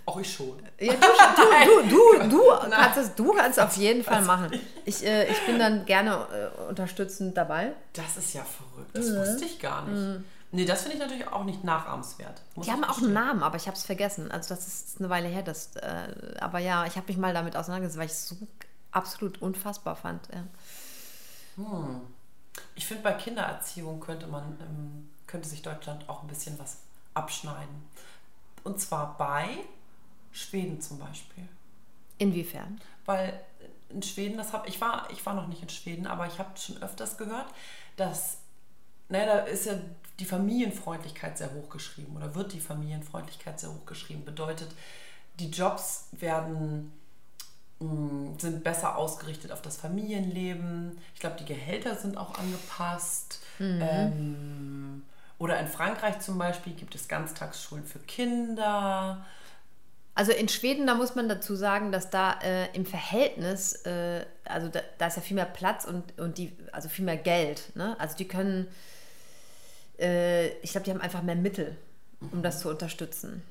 Auch 0.06 0.20
ich 0.20 0.32
schon. 0.32 0.56
Ja, 0.78 0.94
du, 1.64 1.88
du, 1.88 2.28
du, 2.28 2.28
du, 2.30 2.70
kannst 2.70 2.98
es, 2.98 3.14
du 3.14 3.32
kannst 3.32 3.60
auf 3.60 3.76
jeden 3.76 4.04
Fall 4.04 4.22
machen. 4.22 4.58
Ich, 4.84 5.04
äh, 5.04 5.30
ich 5.30 5.44
bin 5.44 5.58
dann 5.58 5.84
gerne 5.84 6.26
äh, 6.32 6.68
unterstützend 6.68 7.36
dabei. 7.36 7.72
Das 7.92 8.16
ist 8.16 8.32
ja 8.32 8.42
verrückt. 8.42 8.90
Das 8.94 9.14
wusste 9.14 9.44
ich 9.44 9.58
gar 9.58 9.84
nicht. 9.86 10.24
Nee, 10.52 10.64
das 10.64 10.82
finde 10.82 10.96
ich 10.96 11.02
natürlich 11.02 11.28
auch 11.28 11.44
nicht 11.44 11.64
nachahmenswert. 11.64 12.40
Muss 12.54 12.66
Die 12.66 12.72
haben 12.72 12.84
auch 12.84 12.98
einen. 12.98 13.12
Namen, 13.12 13.42
aber 13.42 13.56
ich 13.56 13.66
habe 13.66 13.76
es 13.76 13.84
vergessen. 13.84 14.30
Also 14.30 14.54
das 14.54 14.66
ist 14.66 15.00
eine 15.00 15.10
Weile 15.10 15.28
her. 15.28 15.42
Das, 15.42 15.74
äh, 15.76 16.34
aber 16.40 16.60
ja, 16.60 16.86
ich 16.86 16.96
habe 16.96 17.06
mich 17.08 17.16
mal 17.16 17.34
damit 17.34 17.56
auseinandergesetzt, 17.56 17.98
weil 17.98 18.06
ich 18.06 18.12
es 18.12 18.28
so 18.28 18.36
absolut 18.92 19.42
unfassbar 19.42 19.96
fand. 19.96 20.28
Ja. 20.32 20.44
Ich 22.74 22.86
finde, 22.86 23.02
bei 23.02 23.12
Kindererziehung 23.12 24.00
könnte 24.00 24.26
man, 24.26 24.58
ähm, 24.60 25.10
könnte 25.26 25.48
sich 25.48 25.62
Deutschland 25.62 26.08
auch 26.08 26.22
ein 26.22 26.28
bisschen 26.28 26.58
was 26.58 26.78
abschneiden. 27.14 27.84
Und 28.62 28.80
zwar 28.80 29.16
bei 29.16 29.48
Schweden 30.32 30.80
zum 30.80 30.98
Beispiel. 30.98 31.48
Inwiefern? 32.18 32.80
Weil 33.04 33.40
in 33.88 34.02
Schweden, 34.02 34.36
das 34.36 34.52
habe 34.52 34.68
ich 34.68 34.80
war, 34.80 35.08
ich 35.10 35.24
war 35.24 35.34
noch 35.34 35.46
nicht 35.46 35.62
in 35.62 35.68
Schweden, 35.68 36.06
aber 36.06 36.26
ich 36.26 36.38
habe 36.38 36.56
schon 36.58 36.82
öfters 36.82 37.16
gehört, 37.16 37.46
dass, 37.96 38.38
naja, 39.08 39.26
da 39.26 39.38
ist 39.40 39.66
ja 39.66 39.74
die 40.18 40.24
Familienfreundlichkeit 40.24 41.38
sehr 41.38 41.52
hoch 41.52 41.68
geschrieben 41.68 42.16
oder 42.16 42.34
wird 42.34 42.52
die 42.52 42.60
Familienfreundlichkeit 42.60 43.60
sehr 43.60 43.70
hoch 43.70 43.86
geschrieben. 43.86 44.24
Bedeutet, 44.24 44.68
die 45.38 45.50
Jobs 45.50 46.08
werden 46.12 46.92
mh, 47.80 48.38
sind 48.38 48.64
besser 48.64 48.96
ausgerichtet 48.96 49.52
auf 49.52 49.62
das 49.62 49.76
Familienleben. 49.76 50.98
Ich 51.14 51.20
glaube, 51.20 51.36
die 51.38 51.44
Gehälter 51.44 51.94
sind 51.96 52.16
auch 52.16 52.38
angepasst. 52.38 53.40
Mhm. 53.58 53.80
Ähm, 53.82 55.02
oder 55.38 55.60
in 55.60 55.68
Frankreich 55.68 56.20
zum 56.20 56.38
Beispiel 56.38 56.72
gibt 56.72 56.94
es 56.94 57.08
Ganztagsschulen 57.08 57.84
für 57.84 57.98
Kinder. 58.00 59.24
Also 60.14 60.32
in 60.32 60.48
Schweden, 60.48 60.86
da 60.86 60.94
muss 60.94 61.14
man 61.14 61.28
dazu 61.28 61.54
sagen, 61.54 61.92
dass 61.92 62.08
da 62.08 62.38
äh, 62.42 62.74
im 62.74 62.86
Verhältnis, 62.86 63.74
äh, 63.84 64.24
also 64.46 64.68
da, 64.68 64.80
da, 64.96 65.08
ist 65.08 65.16
ja 65.16 65.22
viel 65.22 65.34
mehr 65.34 65.44
Platz 65.44 65.84
und, 65.84 66.18
und 66.18 66.38
die, 66.38 66.56
also 66.72 66.88
viel 66.88 67.04
mehr 67.04 67.18
Geld. 67.18 67.76
Ne? 67.76 67.94
Also 68.00 68.16
die 68.16 68.26
können, 68.26 68.66
äh, 69.98 70.48
ich 70.60 70.72
glaube, 70.72 70.84
die 70.84 70.90
haben 70.90 71.00
einfach 71.00 71.22
mehr 71.22 71.36
Mittel, 71.36 71.76
um 72.32 72.42
das 72.42 72.60
zu 72.60 72.68
unterstützen. 72.68 73.42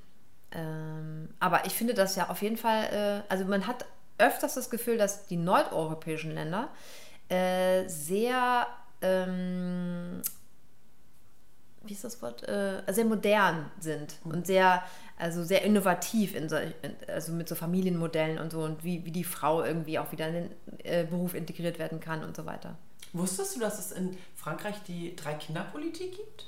Ähm, 0.52 1.30
aber 1.40 1.66
ich 1.66 1.74
finde 1.74 1.94
das 1.94 2.16
ja 2.16 2.30
auf 2.30 2.42
jeden 2.42 2.58
Fall, 2.58 3.24
äh, 3.28 3.32
also 3.32 3.46
man 3.46 3.68
hat 3.68 3.86
öfters 4.18 4.56
das 4.56 4.70
Gefühl, 4.70 4.98
dass 4.98 5.28
die 5.28 5.38
nordeuropäischen 5.38 6.32
Länder 6.32 6.70
äh, 7.30 7.88
sehr 7.88 8.68
ähm, 9.02 10.22
wie 11.88 11.94
ist 11.94 12.04
das 12.04 12.22
Wort, 12.22 12.48
äh, 12.48 12.82
sehr 12.92 13.06
modern 13.06 13.72
sind 13.80 14.16
und 14.24 14.48
sehr, 14.48 14.84
also 15.18 15.44
sehr 15.44 15.64
innovativ, 15.64 16.36
in 16.36 16.50
so, 16.50 16.58
also 17.08 17.32
mit 17.34 17.48
so 17.48 17.56
Familienmodellen 17.56 18.40
und 18.40 18.52
so 18.52 18.64
und 18.64 18.84
wie, 18.84 19.06
wie 19.06 19.12
die 19.12 19.24
Frau 19.24 19.64
irgendwie 19.64 20.00
auch 20.00 20.12
wieder 20.12 20.28
in 20.28 20.34
den 20.34 20.50
äh, 20.84 21.06
Beruf 21.06 21.34
integriert 21.34 21.80
werden 21.80 22.00
kann 22.00 22.24
und 22.24 22.36
so 22.36 22.46
weiter. 22.46 22.78
Wusstest 23.16 23.56
du, 23.56 23.62
dass 23.62 23.80
es 23.80 23.92
in 23.94 24.18
Frankreich 24.36 24.76
die 24.88 25.16
Drei-Kinder-Politik 25.16 26.18
gibt? 26.18 26.48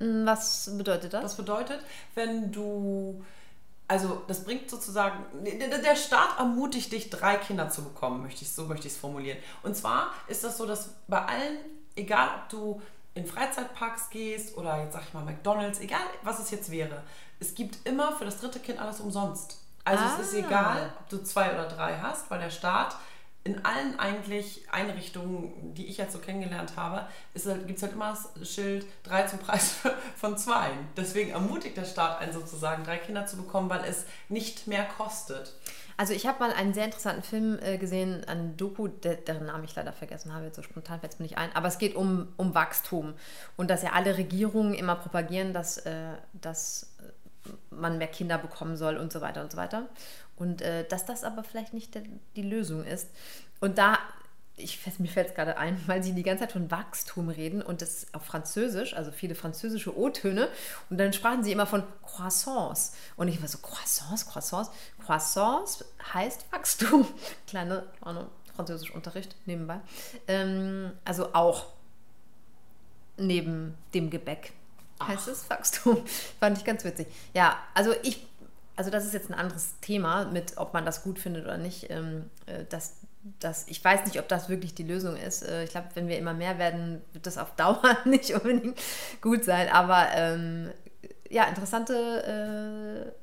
Hm, 0.00 0.24
was 0.24 0.70
bedeutet 0.76 1.12
das? 1.12 1.22
Das 1.22 1.36
bedeutet, 1.36 1.80
wenn 2.14 2.50
du, 2.50 3.22
also 3.88 4.22
das 4.26 4.44
bringt 4.44 4.70
sozusagen, 4.70 5.24
der 5.44 5.96
Staat 5.96 6.38
ermutigt 6.38 6.92
dich, 6.92 7.10
drei 7.10 7.36
Kinder 7.36 7.68
zu 7.68 7.84
bekommen, 7.84 8.22
möchte 8.22 8.42
ich, 8.42 8.52
so 8.52 8.64
möchte 8.64 8.86
ich 8.86 8.94
es 8.94 8.98
formulieren. 8.98 9.38
Und 9.62 9.76
zwar 9.76 10.14
ist 10.28 10.44
das 10.44 10.56
so, 10.56 10.64
dass 10.64 10.94
bei 11.08 11.20
allen, 11.20 11.58
egal 11.94 12.28
ob 12.36 12.48
du 12.48 12.82
in 13.12 13.26
Freizeitparks 13.26 14.08
gehst 14.08 14.56
oder 14.56 14.82
jetzt 14.82 14.94
sag 14.94 15.02
ich 15.02 15.12
mal 15.12 15.24
McDonalds, 15.24 15.80
egal 15.80 16.00
was 16.22 16.38
es 16.38 16.50
jetzt 16.50 16.70
wäre, 16.70 17.02
es 17.38 17.54
gibt 17.54 17.86
immer 17.86 18.16
für 18.16 18.24
das 18.24 18.40
dritte 18.40 18.60
Kind 18.60 18.80
alles 18.80 19.00
umsonst. 19.00 19.58
Also 19.84 20.04
ah. 20.04 20.18
es 20.18 20.28
ist 20.28 20.34
ah. 20.34 20.46
egal, 20.46 20.92
ob 21.00 21.08
du 21.10 21.22
zwei 21.22 21.52
oder 21.52 21.68
drei 21.68 21.98
hast, 21.98 22.30
weil 22.30 22.40
der 22.40 22.50
Staat 22.50 22.96
in 23.44 23.64
allen 23.64 23.98
eigentlich 23.98 24.66
Einrichtungen, 24.70 25.74
die 25.74 25.86
ich 25.86 25.96
jetzt 25.96 26.12
so 26.12 26.18
kennengelernt 26.18 26.76
habe, 26.76 27.06
halt, 27.46 27.66
gibt 27.66 27.78
es 27.78 27.82
halt 27.82 27.92
immer 27.92 28.10
das 28.10 28.48
Schild 28.48 28.86
3 29.04 29.22
zum 29.26 29.38
Preis 29.38 29.76
von 30.16 30.36
2. 30.36 30.70
Deswegen 30.96 31.30
ermutigt 31.30 31.76
der 31.76 31.84
Staat 31.84 32.20
einen 32.20 32.32
sozusagen, 32.32 32.84
drei 32.84 32.98
Kinder 32.98 33.26
zu 33.26 33.36
bekommen, 33.36 33.70
weil 33.70 33.84
es 33.84 34.04
nicht 34.28 34.66
mehr 34.66 34.84
kostet. 34.84 35.54
Also 35.96 36.12
ich 36.12 36.26
habe 36.26 36.38
mal 36.38 36.52
einen 36.52 36.74
sehr 36.74 36.84
interessanten 36.84 37.22
Film 37.22 37.58
äh, 37.60 37.76
gesehen, 37.76 38.22
ein 38.28 38.56
Doku, 38.56 38.86
der, 38.86 39.16
deren 39.16 39.46
Namen 39.46 39.64
ich 39.64 39.74
leider 39.74 39.92
vergessen 39.92 40.32
habe, 40.32 40.44
jetzt 40.44 40.54
so 40.54 40.62
spontan 40.62 41.00
fällt 41.00 41.14
es 41.14 41.18
mir 41.18 41.24
nicht 41.24 41.38
ein, 41.38 41.50
aber 41.56 41.66
es 41.66 41.78
geht 41.78 41.96
um, 41.96 42.28
um 42.36 42.54
Wachstum 42.54 43.14
und 43.56 43.68
dass 43.68 43.82
ja 43.82 43.92
alle 43.94 44.16
Regierungen 44.16 44.74
immer 44.74 44.94
propagieren, 44.94 45.52
dass, 45.52 45.78
äh, 45.78 46.12
dass 46.34 46.94
man 47.70 47.98
mehr 47.98 48.06
Kinder 48.06 48.38
bekommen 48.38 48.76
soll 48.76 48.96
und 48.96 49.12
so 49.12 49.20
weiter 49.20 49.42
und 49.42 49.50
so 49.50 49.58
weiter. 49.58 49.88
Und 50.38 50.62
äh, 50.62 50.86
dass 50.88 51.04
das 51.04 51.24
aber 51.24 51.42
vielleicht 51.44 51.74
nicht 51.74 51.94
der, 51.94 52.02
die 52.36 52.42
Lösung 52.42 52.84
ist. 52.84 53.08
Und 53.60 53.78
da 53.78 53.98
ich, 54.58 54.80
mir 54.98 55.08
fällt 55.08 55.28
es 55.28 55.34
gerade 55.34 55.56
ein, 55.56 55.80
weil 55.86 56.02
sie 56.02 56.12
die 56.12 56.22
ganze 56.22 56.44
Zeit 56.44 56.52
von 56.52 56.70
Wachstum 56.70 57.28
reden 57.28 57.62
und 57.62 57.82
das 57.82 58.06
auf 58.12 58.24
Französisch, 58.24 58.94
also 58.94 59.10
viele 59.10 59.34
französische 59.34 59.96
O-Töne. 59.96 60.48
Und 60.90 60.98
dann 60.98 61.12
sprachen 61.12 61.42
sie 61.44 61.52
immer 61.52 61.66
von 61.66 61.82
Croissance. 62.02 62.92
Und 63.16 63.28
ich 63.28 63.40
war 63.40 63.48
so, 63.48 63.58
Croissance, 63.58 64.26
Croissance. 64.26 64.70
Croissance 65.04 65.84
heißt 66.12 66.46
Wachstum. 66.52 67.06
Kleine, 67.46 67.84
kleine 68.02 68.26
Französischunterricht 68.54 69.36
nebenbei. 69.46 69.80
Ähm, 70.26 70.92
also 71.04 71.32
auch 71.34 71.66
neben 73.16 73.76
dem 73.94 74.10
Gebäck 74.10 74.52
heißt 75.02 75.28
Ach. 75.28 75.32
es 75.32 75.50
Wachstum. 75.50 76.04
Fand 76.40 76.58
ich 76.58 76.64
ganz 76.64 76.84
witzig. 76.84 77.06
Ja, 77.34 77.56
also 77.74 77.94
ich 78.02 78.26
also 78.78 78.90
das 78.90 79.04
ist 79.04 79.12
jetzt 79.12 79.28
ein 79.28 79.34
anderes 79.34 79.74
Thema 79.80 80.26
mit, 80.26 80.56
ob 80.56 80.72
man 80.72 80.86
das 80.86 81.02
gut 81.02 81.18
findet 81.18 81.44
oder 81.44 81.58
nicht. 81.58 81.90
Ähm, 81.90 82.30
äh, 82.46 82.64
das 82.68 82.94
das, 83.40 83.66
ich 83.68 83.84
weiß 83.84 84.06
nicht, 84.06 84.18
ob 84.18 84.28
das 84.28 84.48
wirklich 84.48 84.74
die 84.74 84.84
Lösung 84.84 85.16
ist. 85.16 85.42
Äh, 85.42 85.64
ich 85.64 85.70
glaube, 85.70 85.88
wenn 85.94 86.08
wir 86.08 86.18
immer 86.18 86.34
mehr 86.34 86.58
werden, 86.58 87.02
wird 87.12 87.26
das 87.26 87.38
auf 87.38 87.54
Dauer 87.56 87.82
nicht 88.04 88.32
unbedingt 88.32 88.78
gut 89.20 89.44
sein. 89.44 89.68
Aber 89.68 90.08
ähm, 90.12 90.70
ja, 91.28 91.44
interessante, 91.44 93.14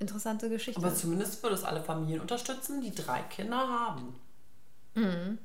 äh, 0.00 0.02
interessante 0.02 0.48
Geschichte. 0.48 0.80
Aber 0.80 0.94
zumindest 0.94 1.42
würde 1.42 1.54
es 1.54 1.64
alle 1.64 1.82
Familien 1.82 2.20
unterstützen, 2.20 2.80
die 2.80 2.94
drei 2.94 3.20
Kinder 3.22 3.58
haben. 3.58 4.16
Mhm. 4.94 5.38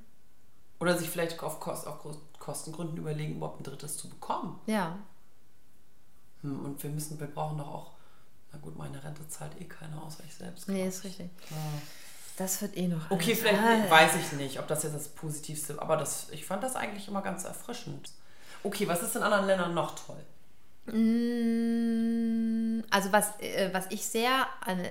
Oder 0.80 0.98
sich 0.98 1.10
vielleicht 1.10 1.42
auf, 1.44 1.60
Kost, 1.60 1.88
auf 1.88 2.00
Kostengründen 2.40 2.98
überlegen, 2.98 3.36
überhaupt 3.36 3.60
ein 3.60 3.64
drittes 3.64 3.98
zu 3.98 4.10
bekommen. 4.10 4.60
Ja. 4.68 4.98
Hm, 6.42 6.66
und 6.66 6.82
wir 6.84 6.90
müssen, 6.90 7.20
wir 7.20 7.28
brauchen 7.28 7.58
doch 7.58 7.68
auch, 7.68 7.92
na 8.52 8.60
gut, 8.60 8.78
meine 8.78 9.04
Rente 9.04 9.28
zahlt 9.28 9.60
eh 9.60 9.66
keiner, 9.66 10.04
außer 10.04 10.24
ich 10.26 10.34
selbst. 10.34 10.68
Nee, 10.70 10.88
ist 10.88 11.04
richtig. 11.04 11.30
Ja. 11.50 11.58
Das 12.38 12.62
wird 12.62 12.78
eh 12.78 12.88
noch. 12.88 13.10
Okay, 13.10 13.36
vielleicht 13.36 13.60
ah. 13.62 13.90
weiß 13.90 14.16
ich 14.16 14.32
nicht, 14.34 14.60
ob 14.60 14.68
das 14.68 14.84
jetzt 14.84 14.96
das 14.96 15.10
Positivste, 15.10 15.82
aber 15.82 15.98
das, 15.98 16.30
ich 16.32 16.46
fand 16.46 16.64
das 16.64 16.76
eigentlich 16.76 17.08
immer 17.08 17.24
ganz 17.24 17.44
erfrischend. 17.46 18.12
Okay, 18.64 18.88
was 18.88 19.02
ist 19.02 19.16
in 19.16 19.24
anderen 19.24 19.48
Ländern 19.48 19.74
noch 19.74 19.96
toll? 19.96 20.24
Mm, 20.94 22.84
also 22.92 23.12
was, 23.12 23.40
äh, 23.40 23.70
was 23.74 23.88
ich 23.90 24.06
sehr 24.06 24.48
an, 24.62 24.86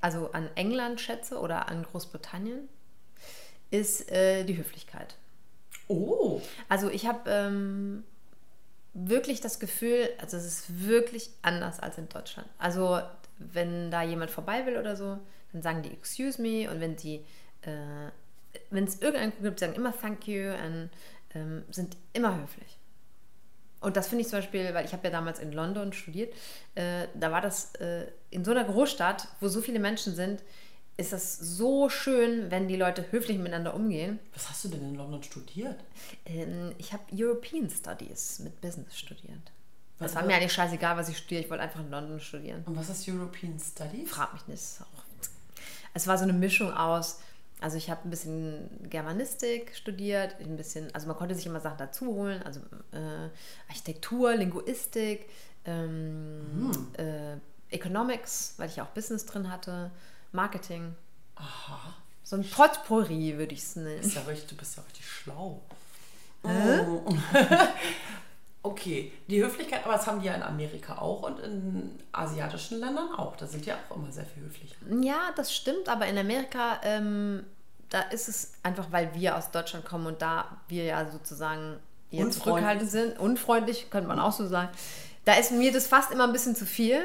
also 0.00 0.32
an 0.32 0.48
England 0.54 1.00
schätze 1.00 1.38
oder 1.38 1.68
an 1.68 1.84
Großbritannien, 1.84 2.68
ist 3.70 4.10
äh, 4.10 4.44
die 4.44 4.56
Höflichkeit. 4.56 5.16
Oh. 5.88 6.40
Also 6.68 6.88
ich 6.88 7.06
habe 7.06 7.30
ähm, 7.30 8.04
wirklich 8.94 9.40
das 9.40 9.58
Gefühl, 9.58 10.10
also 10.18 10.36
es 10.36 10.44
ist 10.44 10.86
wirklich 10.86 11.30
anders 11.42 11.80
als 11.80 11.98
in 11.98 12.08
Deutschland. 12.08 12.48
Also 12.58 13.00
wenn 13.38 13.90
da 13.90 14.02
jemand 14.02 14.30
vorbei 14.30 14.66
will 14.66 14.76
oder 14.76 14.96
so, 14.96 15.18
dann 15.52 15.62
sagen 15.62 15.82
die 15.82 15.90
Excuse 15.90 16.40
me 16.40 16.70
und 16.70 16.80
wenn 16.80 16.96
sie, 16.98 17.24
äh, 17.62 18.10
wenn 18.70 18.84
es 18.84 19.00
irgendeinen 19.00 19.32
gibt, 19.42 19.60
sagen 19.60 19.74
immer 19.74 19.98
Thank 19.98 20.28
you 20.28 20.50
und 20.50 20.90
ähm, 21.34 21.64
sind 21.70 21.96
immer 22.12 22.40
höflich. 22.40 22.78
Und 23.80 23.96
das 23.96 24.08
finde 24.08 24.22
ich 24.22 24.28
zum 24.28 24.38
Beispiel, 24.38 24.72
weil 24.74 24.84
ich 24.84 24.92
habe 24.92 25.04
ja 25.04 25.10
damals 25.10 25.40
in 25.40 25.52
London 25.52 25.92
studiert, 25.92 26.32
äh, 26.76 27.08
da 27.14 27.32
war 27.32 27.40
das 27.40 27.74
äh, 27.76 28.06
in 28.30 28.44
so 28.44 28.52
einer 28.52 28.64
Großstadt, 28.64 29.26
wo 29.40 29.48
so 29.48 29.60
viele 29.60 29.80
Menschen 29.80 30.14
sind, 30.14 30.42
ist 30.96 31.12
das 31.12 31.38
so 31.38 31.88
schön, 31.88 32.50
wenn 32.50 32.68
die 32.68 32.76
Leute 32.76 33.10
höflich 33.10 33.38
miteinander 33.38 33.74
umgehen. 33.74 34.18
Was 34.34 34.50
hast 34.50 34.64
du 34.64 34.68
denn 34.68 34.82
in 34.82 34.94
London 34.94 35.22
studiert? 35.22 35.80
Ähm, 36.26 36.74
ich 36.78 36.92
habe 36.92 37.02
European 37.12 37.70
Studies 37.70 38.40
mit 38.40 38.60
Business 38.60 38.98
studiert. 38.98 39.52
Das 39.98 40.14
war 40.16 40.24
mir 40.24 40.34
eigentlich 40.34 40.52
scheißegal, 40.52 40.96
was 40.96 41.08
ich 41.08 41.16
studiere. 41.16 41.42
Ich 41.42 41.50
wollte 41.50 41.62
einfach 41.62 41.80
in 41.80 41.90
London 41.90 42.18
studieren. 42.18 42.62
Und 42.66 42.76
was 42.76 42.88
ist 42.88 43.08
European 43.08 43.58
Studies? 43.58 44.10
Frag 44.10 44.32
mich 44.32 44.46
nicht. 44.48 44.62
Es 45.94 46.06
war 46.06 46.18
so 46.18 46.24
eine 46.24 46.32
Mischung 46.32 46.72
aus, 46.72 47.20
also 47.60 47.76
ich 47.76 47.90
habe 47.90 48.00
ein 48.06 48.10
bisschen 48.10 48.68
Germanistik 48.90 49.74
studiert, 49.76 50.36
ein 50.40 50.56
bisschen, 50.56 50.92
also 50.94 51.06
man 51.06 51.16
konnte 51.16 51.34
sich 51.34 51.46
immer 51.46 51.60
Sachen 51.60 51.78
dazu 51.78 52.06
holen, 52.06 52.42
also 52.42 52.60
äh, 52.92 53.28
Architektur, 53.68 54.34
Linguistik, 54.34 55.28
ähm, 55.64 56.72
hm. 56.74 57.04
äh, 57.04 57.36
Economics, 57.74 58.54
weil 58.56 58.68
ich 58.68 58.80
auch 58.80 58.88
Business 58.88 59.26
drin 59.26 59.50
hatte, 59.50 59.92
Marketing. 60.32 60.94
Aha. 61.36 61.94
So 62.22 62.36
ein 62.36 62.48
Potpourri 62.48 63.36
würde 63.36 63.54
ich 63.54 63.60
es 63.60 63.76
nennen. 63.76 64.00
Ist 64.00 64.14
ja 64.14 64.22
richtig, 64.22 64.48
du 64.48 64.56
bist 64.56 64.76
ja 64.76 64.82
richtig 64.82 65.08
schlau. 65.08 65.62
Oh. 66.42 66.48
Okay, 68.64 69.12
die 69.26 69.42
Höflichkeit, 69.42 69.84
aber 69.84 69.94
das 69.94 70.06
haben 70.06 70.20
die 70.20 70.26
ja 70.26 70.34
in 70.34 70.42
Amerika 70.42 70.98
auch 70.98 71.24
und 71.24 71.40
in 71.40 71.98
asiatischen 72.12 72.78
Ländern 72.78 73.10
auch. 73.12 73.34
Da 73.34 73.46
sind 73.46 73.66
die 73.66 73.72
auch 73.72 73.96
immer 73.96 74.12
sehr 74.12 74.24
viel 74.24 74.44
höflicher. 74.44 74.76
Ja, 75.00 75.32
das 75.34 75.52
stimmt, 75.52 75.88
aber 75.88 76.06
in 76.06 76.16
Amerika, 76.16 76.80
ähm, 76.84 77.44
da 77.88 78.02
ist 78.02 78.28
es 78.28 78.52
einfach, 78.62 78.86
weil 78.92 79.12
wir 79.14 79.36
aus 79.36 79.50
Deutschland 79.50 79.84
kommen 79.84 80.06
und 80.06 80.22
da 80.22 80.60
wir 80.68 80.84
ja 80.84 81.10
sozusagen 81.10 81.80
eher 82.12 82.30
zurückhaltend 82.30 82.88
sind, 82.88 83.18
unfreundlich, 83.18 83.90
könnte 83.90 84.06
man 84.06 84.20
auch 84.20 84.32
so 84.32 84.46
sagen. 84.46 84.68
Da 85.24 85.34
ist 85.34 85.50
mir 85.50 85.72
das 85.72 85.88
fast 85.88 86.12
immer 86.12 86.24
ein 86.24 86.32
bisschen 86.32 86.54
zu 86.54 86.64
viel, 86.64 87.02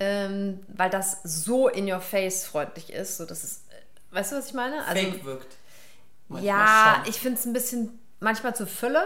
ähm, 0.00 0.60
weil 0.68 0.90
das 0.90 1.20
so 1.24 1.68
in 1.68 1.90
your 1.90 2.00
face 2.00 2.46
freundlich 2.46 2.92
ist, 2.92 3.16
so 3.18 3.26
dass 3.26 3.44
es, 3.44 3.64
weißt 4.12 4.32
du, 4.32 4.36
was 4.36 4.48
ich 4.48 4.54
meine? 4.54 4.84
Also, 4.84 5.10
Fake 5.10 5.24
wirkt. 5.24 5.56
Manchmal 6.28 6.46
ja, 6.46 6.94
schon. 6.96 7.10
ich 7.10 7.20
finde 7.20 7.38
es 7.38 7.46
ein 7.46 7.52
bisschen 7.52 7.98
manchmal 8.20 8.54
zur 8.54 8.66
Fülle. 8.66 9.02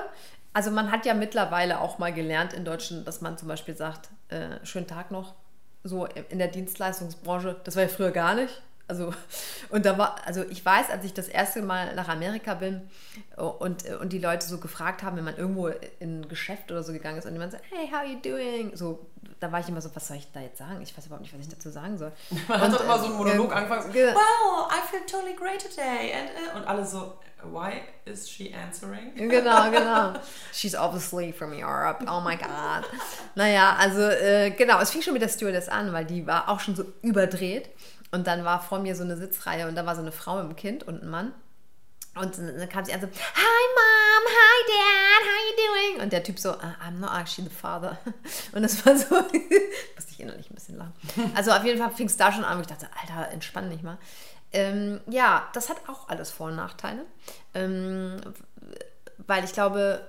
Also 0.52 0.70
man 0.70 0.90
hat 0.90 1.06
ja 1.06 1.14
mittlerweile 1.14 1.80
auch 1.80 1.98
mal 1.98 2.12
gelernt 2.12 2.52
in 2.52 2.64
Deutschland, 2.64 3.06
dass 3.06 3.20
man 3.20 3.38
zum 3.38 3.48
Beispiel 3.48 3.76
sagt, 3.76 4.10
äh, 4.28 4.64
schönen 4.64 4.86
Tag 4.86 5.10
noch, 5.10 5.34
so 5.82 6.06
in 6.06 6.38
der 6.38 6.48
Dienstleistungsbranche. 6.48 7.60
Das 7.64 7.76
war 7.76 7.84
ja 7.84 7.88
früher 7.88 8.10
gar 8.10 8.34
nicht. 8.34 8.60
Also, 8.92 9.14
und 9.70 9.86
da 9.86 9.96
war, 9.96 10.16
also 10.26 10.44
ich 10.50 10.62
weiß, 10.62 10.90
als 10.90 11.02
ich 11.06 11.14
das 11.14 11.26
erste 11.26 11.62
Mal 11.62 11.94
nach 11.94 12.08
Amerika 12.08 12.52
bin 12.52 12.82
und, 13.36 13.88
und 14.00 14.12
die 14.12 14.18
Leute 14.18 14.46
so 14.46 14.58
gefragt 14.58 15.02
haben, 15.02 15.16
wenn 15.16 15.24
man 15.24 15.34
irgendwo 15.38 15.68
in 15.98 16.20
ein 16.20 16.28
Geschäft 16.28 16.70
oder 16.70 16.82
so 16.82 16.92
gegangen 16.92 17.16
ist 17.16 17.24
und 17.24 17.32
jemand 17.32 17.52
so, 17.52 17.58
hey, 17.70 17.88
how 17.90 18.06
you 18.06 18.18
doing? 18.20 18.76
So, 18.76 19.06
da 19.40 19.50
war 19.50 19.60
ich 19.60 19.68
immer 19.70 19.80
so, 19.80 19.88
was 19.94 20.06
soll 20.08 20.18
ich 20.18 20.30
da 20.30 20.40
jetzt 20.40 20.58
sagen? 20.58 20.82
Ich 20.82 20.94
weiß 20.94 21.06
überhaupt 21.06 21.22
nicht, 21.22 21.32
was 21.32 21.40
ich 21.40 21.48
dazu 21.48 21.70
sagen 21.70 21.96
soll. 21.96 22.12
Man 22.48 22.60
und, 22.60 22.66
hat 22.66 22.74
doch 22.74 22.84
immer 22.84 22.98
so 22.98 23.06
einen 23.06 23.16
Monolog 23.16 23.50
äh, 23.50 23.54
angefangen. 23.54 23.92
ge- 23.94 24.12
Wow, 24.14 24.70
I 24.70 24.86
feel 24.90 25.00
totally 25.10 25.34
great 25.34 25.58
today. 25.62 26.12
And, 26.12 26.28
äh, 26.28 26.58
und 26.58 26.66
alle 26.68 26.84
so, 26.84 27.14
why 27.44 27.80
is 28.04 28.28
she 28.28 28.52
answering? 28.54 29.14
Genau, 29.30 29.70
genau. 29.70 30.12
She's 30.52 30.74
obviously 30.74 31.32
from 31.32 31.52
Europe. 31.52 32.04
Oh 32.06 32.20
my 32.20 32.36
God. 32.36 32.84
Naja, 33.34 33.74
also 33.78 34.02
äh, 34.02 34.50
genau, 34.50 34.78
es 34.80 34.90
fing 34.90 35.00
schon 35.00 35.14
mit 35.14 35.22
der 35.22 35.28
Stewardess 35.30 35.70
an, 35.70 35.90
weil 35.94 36.04
die 36.04 36.26
war 36.26 36.50
auch 36.50 36.60
schon 36.60 36.76
so 36.76 36.84
überdreht. 37.00 37.70
Und 38.12 38.26
dann 38.26 38.44
war 38.44 38.60
vor 38.62 38.78
mir 38.78 38.94
so 38.94 39.02
eine 39.02 39.16
Sitzreihe 39.16 39.66
und 39.66 39.74
da 39.74 39.84
war 39.86 39.94
so 39.96 40.02
eine 40.02 40.12
Frau 40.12 40.36
mit 40.36 40.44
einem 40.44 40.56
Kind 40.56 40.84
und 40.84 41.02
ein 41.02 41.08
Mann. 41.08 41.32
Und 42.14 42.36
dann 42.36 42.68
kam 42.68 42.84
sie 42.84 42.92
an 42.92 43.00
so, 43.00 43.06
Hi 43.06 43.62
Mom, 43.74 44.26
hi 44.28 44.58
Dad, 44.68 45.22
how 45.24 45.40
you 45.48 45.56
doing? 45.96 46.02
Und 46.04 46.12
der 46.12 46.22
Typ 46.22 46.38
so, 46.38 46.50
"Uh, 46.50 46.74
I'm 46.86 46.98
not 46.98 47.10
actually 47.18 47.48
the 47.48 47.54
father. 47.54 47.96
Und 48.52 48.62
das 48.62 48.84
war 48.84 48.94
so, 48.98 49.14
musste 49.96 50.10
ich 50.10 50.20
innerlich 50.20 50.50
ein 50.50 50.54
bisschen 50.54 50.76
lachen. 50.76 50.92
Also 51.34 51.52
auf 51.52 51.64
jeden 51.64 51.78
Fall 51.78 51.90
fing 51.90 52.06
es 52.06 52.18
da 52.18 52.30
schon 52.30 52.44
an, 52.44 52.58
wo 52.58 52.60
ich 52.60 52.66
dachte, 52.66 52.86
Alter, 53.00 53.30
entspann 53.32 53.70
dich 53.70 53.82
mal. 53.82 53.96
Ähm, 54.52 55.00
ja, 55.06 55.48
das 55.54 55.70
hat 55.70 55.78
auch 55.88 56.10
alles 56.10 56.30
Vor- 56.30 56.48
und 56.48 56.56
Nachteile. 56.56 57.06
Ähm, 57.54 58.20
weil 59.26 59.44
ich 59.44 59.54
glaube, 59.54 60.06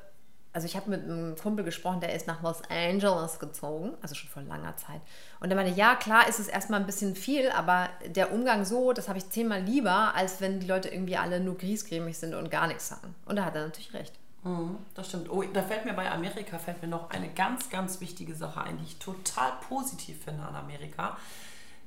also 0.53 0.67
ich 0.67 0.75
habe 0.75 0.89
mit 0.91 1.03
einem 1.03 1.35
Kumpel 1.35 1.65
gesprochen, 1.65 1.99
der 1.99 2.13
ist 2.13 2.27
nach 2.27 2.43
Los 2.43 2.61
Angeles 2.69 3.39
gezogen, 3.39 3.93
also 4.01 4.13
schon 4.13 4.29
vor 4.29 4.43
langer 4.43 4.77
Zeit. 4.77 5.01
Und 5.39 5.49
der 5.49 5.55
meinte, 5.55 5.73
ja, 5.73 5.95
klar 5.95 6.27
ist 6.27 6.39
es 6.39 6.47
erstmal 6.47 6.79
ein 6.79 6.85
bisschen 6.85 7.15
viel, 7.15 7.49
aber 7.49 7.89
der 8.05 8.31
Umgang 8.31 8.63
so, 8.63 8.93
das 8.93 9.09
habe 9.09 9.17
ich 9.17 9.29
zehnmal 9.29 9.61
lieber, 9.61 10.13
als 10.15 10.41
wenn 10.41 10.59
die 10.59 10.67
Leute 10.67 10.89
irgendwie 10.89 11.17
alle 11.17 11.39
nur 11.39 11.57
griesgrämig 11.57 12.17
sind 12.17 12.35
und 12.35 12.51
gar 12.51 12.67
nichts 12.67 12.87
sagen. 12.87 13.15
Und 13.25 13.35
da 13.35 13.45
hat 13.45 13.55
er 13.55 13.63
natürlich 13.63 13.93
recht. 13.93 14.13
Mhm, 14.43 14.77
das 14.93 15.07
stimmt. 15.07 15.31
Oh, 15.31 15.41
da 15.41 15.63
fällt 15.63 15.85
mir 15.85 15.93
bei 15.93 16.11
Amerika 16.11 16.59
fällt 16.59 16.81
mir 16.81 16.89
noch 16.89 17.09
eine 17.09 17.29
ganz, 17.29 17.69
ganz 17.69 17.99
wichtige 17.99 18.35
Sache 18.35 18.61
ein, 18.61 18.77
die 18.77 18.83
ich 18.83 18.99
total 18.99 19.53
positiv 19.67 20.23
finde 20.23 20.43
an 20.43 20.55
Amerika. 20.55 21.17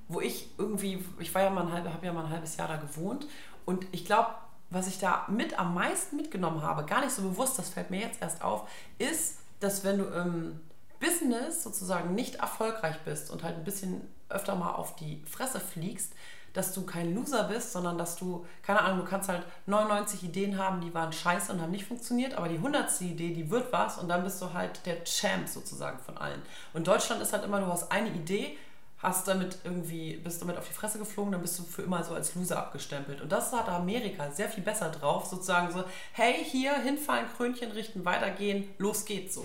Wo 0.08 0.20
ich 0.20 0.48
irgendwie, 0.58 1.04
ich 1.18 1.34
war 1.34 1.42
ja 1.42 1.50
mal 1.50 1.66
ein 1.66 1.72
halb, 1.72 1.84
habe 1.86 2.06
ja 2.06 2.12
mal 2.12 2.24
ein 2.24 2.30
halbes 2.30 2.56
Jahr 2.56 2.68
da 2.68 2.76
gewohnt 2.76 3.26
und 3.64 3.86
ich 3.92 4.04
glaube, 4.04 4.30
was 4.70 4.88
ich 4.88 4.98
da 4.98 5.26
mit 5.28 5.58
am 5.58 5.74
meisten 5.74 6.16
mitgenommen 6.16 6.62
habe, 6.62 6.84
gar 6.84 7.00
nicht 7.00 7.12
so 7.12 7.22
bewusst, 7.22 7.58
das 7.58 7.68
fällt 7.68 7.90
mir 7.90 8.00
jetzt 8.00 8.20
erst 8.20 8.42
auf, 8.42 8.68
ist, 8.98 9.38
dass 9.60 9.84
wenn 9.84 9.98
du 9.98 10.04
im 10.04 10.60
Business 11.00 11.62
sozusagen 11.62 12.14
nicht 12.14 12.36
erfolgreich 12.36 12.96
bist 13.04 13.30
und 13.30 13.42
halt 13.42 13.56
ein 13.56 13.64
bisschen 13.64 14.00
öfter 14.28 14.54
mal 14.54 14.72
auf 14.72 14.96
die 14.96 15.22
Fresse 15.24 15.60
fliegst, 15.60 16.12
dass 16.56 16.72
du 16.72 16.86
kein 16.86 17.14
Loser 17.14 17.44
bist, 17.44 17.72
sondern 17.72 17.98
dass 17.98 18.16
du, 18.16 18.46
keine 18.62 18.80
Ahnung, 18.80 19.04
du 19.04 19.10
kannst 19.10 19.28
halt 19.28 19.44
99 19.66 20.22
Ideen 20.22 20.58
haben, 20.58 20.80
die 20.80 20.94
waren 20.94 21.12
scheiße 21.12 21.52
und 21.52 21.60
haben 21.60 21.70
nicht 21.70 21.84
funktioniert, 21.84 22.34
aber 22.34 22.48
die 22.48 22.56
100. 22.56 23.02
Idee, 23.02 23.34
die 23.34 23.50
wird 23.50 23.72
was 23.72 23.98
und 23.98 24.08
dann 24.08 24.24
bist 24.24 24.40
du 24.40 24.52
halt 24.54 24.84
der 24.86 25.04
Champ 25.04 25.48
sozusagen 25.48 25.98
von 25.98 26.16
allen. 26.16 26.40
Und 26.72 26.86
Deutschland 26.86 27.20
ist 27.20 27.34
halt 27.34 27.44
immer, 27.44 27.60
du 27.60 27.66
hast 27.66 27.92
eine 27.92 28.08
Idee, 28.08 28.56
hast 28.98 29.28
damit 29.28 29.58
irgendwie, 29.64 30.16
bist 30.16 30.40
damit 30.40 30.56
auf 30.56 30.66
die 30.66 30.74
Fresse 30.74 30.98
geflogen, 30.98 31.32
dann 31.32 31.42
bist 31.42 31.58
du 31.58 31.62
für 31.64 31.82
immer 31.82 32.02
so 32.02 32.14
als 32.14 32.34
Loser 32.34 32.58
abgestempelt. 32.58 33.20
Und 33.20 33.30
das 33.30 33.52
hat 33.52 33.68
Amerika 33.68 34.30
sehr 34.30 34.48
viel 34.48 34.64
besser 34.64 34.90
drauf, 34.90 35.26
sozusagen 35.26 35.72
so, 35.72 35.84
hey, 36.12 36.42
hier 36.42 36.74
hinfallen, 36.78 37.26
Krönchen 37.36 37.72
richten, 37.72 38.04
weitergehen, 38.04 38.68
los 38.78 39.04
geht's 39.04 39.34
so. 39.34 39.44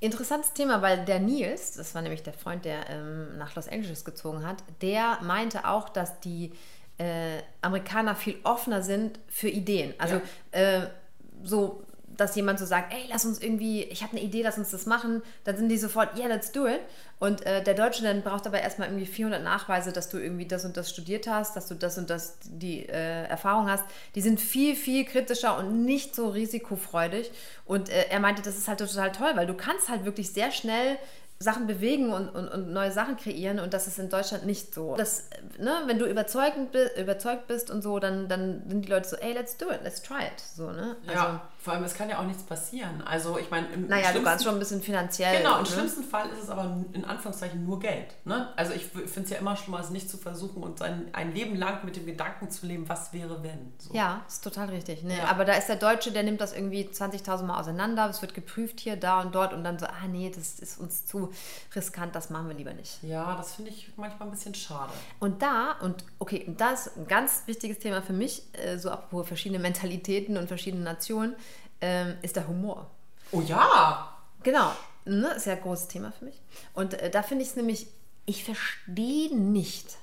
Interessantes 0.00 0.52
Thema, 0.52 0.82
weil 0.82 1.04
der 1.04 1.20
Nils, 1.20 1.72
das 1.72 1.94
war 1.94 2.02
nämlich 2.02 2.22
der 2.22 2.32
Freund, 2.32 2.64
der 2.64 2.88
ähm, 2.88 3.36
nach 3.38 3.54
Los 3.54 3.68
Angeles 3.68 4.04
gezogen 4.04 4.46
hat, 4.46 4.62
der 4.82 5.18
meinte 5.22 5.66
auch, 5.66 5.88
dass 5.88 6.20
die 6.20 6.52
äh, 6.98 7.42
Amerikaner 7.62 8.14
viel 8.14 8.36
offener 8.42 8.82
sind 8.82 9.18
für 9.28 9.48
Ideen. 9.48 9.94
Also 9.98 10.20
äh, 10.52 10.86
so, 11.42 11.82
dass 12.08 12.36
jemand 12.36 12.58
so 12.58 12.66
sagt, 12.66 12.92
ey, 12.92 13.06
lass 13.08 13.24
uns 13.24 13.40
irgendwie, 13.40 13.84
ich 13.84 14.02
habe 14.02 14.12
eine 14.12 14.22
Idee, 14.22 14.42
lass 14.42 14.58
uns 14.58 14.70
das 14.70 14.84
machen, 14.84 15.22
dann 15.44 15.56
sind 15.56 15.70
die 15.70 15.78
sofort, 15.78 16.18
yeah, 16.18 16.28
let's 16.28 16.52
do 16.52 16.66
it. 16.66 16.80
Und 17.20 17.44
äh, 17.46 17.62
der 17.62 17.74
Deutsche 17.74 18.02
dann 18.02 18.22
braucht 18.22 18.46
aber 18.46 18.60
erstmal 18.60 18.88
irgendwie 18.88 19.06
400 19.06 19.44
Nachweise, 19.44 19.92
dass 19.92 20.08
du 20.08 20.16
irgendwie 20.18 20.46
das 20.46 20.64
und 20.64 20.76
das 20.76 20.90
studiert 20.90 21.28
hast, 21.28 21.54
dass 21.54 21.68
du 21.68 21.74
das 21.74 21.96
und 21.98 22.10
das 22.10 22.38
die 22.44 22.88
äh, 22.88 23.24
Erfahrung 23.26 23.68
hast. 23.70 23.84
Die 24.16 24.22
sind 24.22 24.40
viel, 24.40 24.74
viel 24.74 25.04
kritischer 25.04 25.56
und 25.58 25.84
nicht 25.84 26.14
so 26.16 26.28
risikofreudig. 26.30 27.30
Und 27.66 27.88
äh, 27.90 28.06
er 28.10 28.20
meinte, 28.20 28.42
das 28.42 28.56
ist 28.56 28.68
halt 28.68 28.78
total 28.80 29.12
toll, 29.12 29.32
weil 29.34 29.46
du 29.46 29.54
kannst 29.54 29.88
halt 29.88 30.04
wirklich 30.04 30.32
sehr 30.32 30.50
schnell 30.50 30.96
Sachen 31.42 31.66
bewegen 31.66 32.12
und, 32.12 32.28
und, 32.28 32.48
und 32.48 32.70
neue 32.70 32.92
Sachen 32.92 33.16
kreieren 33.16 33.60
und 33.60 33.72
das 33.72 33.86
ist 33.86 33.98
in 33.98 34.10
Deutschland 34.10 34.44
nicht 34.44 34.74
so. 34.74 34.94
Das, 34.96 35.24
ne, 35.58 35.72
wenn 35.86 35.98
du 35.98 36.04
überzeugend, 36.04 36.70
bi- 36.70 37.00
überzeugt 37.00 37.46
bist 37.46 37.70
und 37.70 37.80
so, 37.80 37.98
dann, 37.98 38.28
dann 38.28 38.62
sind 38.68 38.82
die 38.84 38.90
Leute 38.90 39.08
so, 39.08 39.16
ey, 39.16 39.32
let's 39.32 39.56
do 39.56 39.70
it, 39.70 39.80
let's 39.82 40.02
try 40.02 40.18
it. 40.24 40.38
So, 40.54 40.70
ne? 40.70 40.96
Ja, 41.10 41.40
vor 41.58 41.72
allem, 41.72 41.84
es 41.84 41.94
kann 41.94 42.10
ja 42.10 42.18
auch 42.18 42.26
nichts 42.26 42.42
passieren. 42.42 43.02
Also, 43.06 43.38
ich 43.38 43.50
meine, 43.50 43.68
im 43.72 43.86
Naja, 43.86 44.02
du 44.02 44.08
schlimmsten- 44.08 44.24
kannst 44.28 44.44
schon 44.44 44.52
ein 44.56 44.58
bisschen 44.58 44.82
finanziell. 44.82 45.38
Genau, 45.38 45.56
im 45.56 45.62
ne? 45.62 45.68
schlimmsten 45.70 46.04
Fall 46.04 46.28
ist 46.28 46.42
es 46.44 46.50
aber 46.50 46.76
in 46.92 47.06
Anführungszeichen 47.10 47.64
nur 47.64 47.78
Geld. 47.80 48.14
Ne? 48.24 48.52
Also 48.56 48.72
ich 48.72 48.86
finde 48.86 49.22
es 49.22 49.30
ja 49.30 49.38
immer 49.38 49.56
schlimmer, 49.56 49.80
es 49.80 49.90
nicht 49.90 50.08
zu 50.08 50.16
versuchen 50.16 50.62
und 50.62 50.78
sein, 50.78 51.08
ein 51.12 51.34
Leben 51.34 51.56
lang 51.56 51.84
mit 51.84 51.96
dem 51.96 52.06
Gedanken 52.06 52.50
zu 52.50 52.66
leben, 52.66 52.88
was 52.88 53.12
wäre, 53.12 53.42
wenn. 53.42 53.72
So. 53.78 53.94
Ja, 53.94 54.22
ist 54.26 54.42
total 54.42 54.70
richtig. 54.70 55.02
Ne? 55.02 55.18
Ja. 55.18 55.24
Aber 55.26 55.44
da 55.44 55.54
ist 55.54 55.68
der 55.68 55.76
Deutsche, 55.76 56.12
der 56.12 56.22
nimmt 56.22 56.40
das 56.40 56.52
irgendwie 56.52 56.86
20.000 56.86 57.42
Mal 57.44 57.60
auseinander, 57.60 58.08
es 58.08 58.22
wird 58.22 58.34
geprüft 58.34 58.80
hier, 58.80 58.96
da 58.96 59.20
und 59.20 59.34
dort 59.34 59.52
und 59.52 59.64
dann 59.64 59.78
so, 59.78 59.86
ah 59.86 60.08
nee, 60.08 60.30
das 60.34 60.58
ist 60.60 60.78
uns 60.78 61.06
zu 61.06 61.30
riskant, 61.74 62.14
das 62.14 62.30
machen 62.30 62.48
wir 62.48 62.54
lieber 62.54 62.72
nicht. 62.72 63.02
Ja, 63.02 63.36
das 63.36 63.54
finde 63.54 63.70
ich 63.70 63.92
manchmal 63.96 64.28
ein 64.28 64.32
bisschen 64.32 64.54
schade. 64.54 64.92
Und 65.18 65.42
da, 65.42 65.76
und 65.80 66.04
okay, 66.18 66.44
und 66.46 66.60
das 66.60 66.86
ist 66.86 66.96
ein 66.96 67.08
ganz 67.08 67.42
wichtiges 67.46 67.78
Thema 67.78 68.02
für 68.02 68.12
mich, 68.12 68.42
äh, 68.52 68.78
so 68.78 68.90
apropos 68.90 69.28
verschiedene 69.28 69.58
Mentalitäten 69.58 70.36
und 70.36 70.48
verschiedene 70.48 70.84
Nationen, 70.84 71.34
ähm, 71.80 72.14
ist 72.22 72.36
der 72.36 72.46
Humor. 72.46 72.90
Oh 73.32 73.40
ja! 73.40 74.16
Genau, 74.42 74.72
ne, 75.04 75.32
ist 75.34 75.46
ja 75.46 75.54
ein 75.54 75.60
großes 75.62 75.88
Thema 75.88 76.12
für 76.12 76.26
mich. 76.26 76.40
Und 76.74 76.94
äh, 76.94 77.10
da 77.10 77.22
finde 77.22 77.42
ich 77.42 77.50
es 77.50 77.56
nämlich, 77.56 77.88
ich 78.26 78.44
verstehe 78.44 79.34
nicht, 79.36 79.96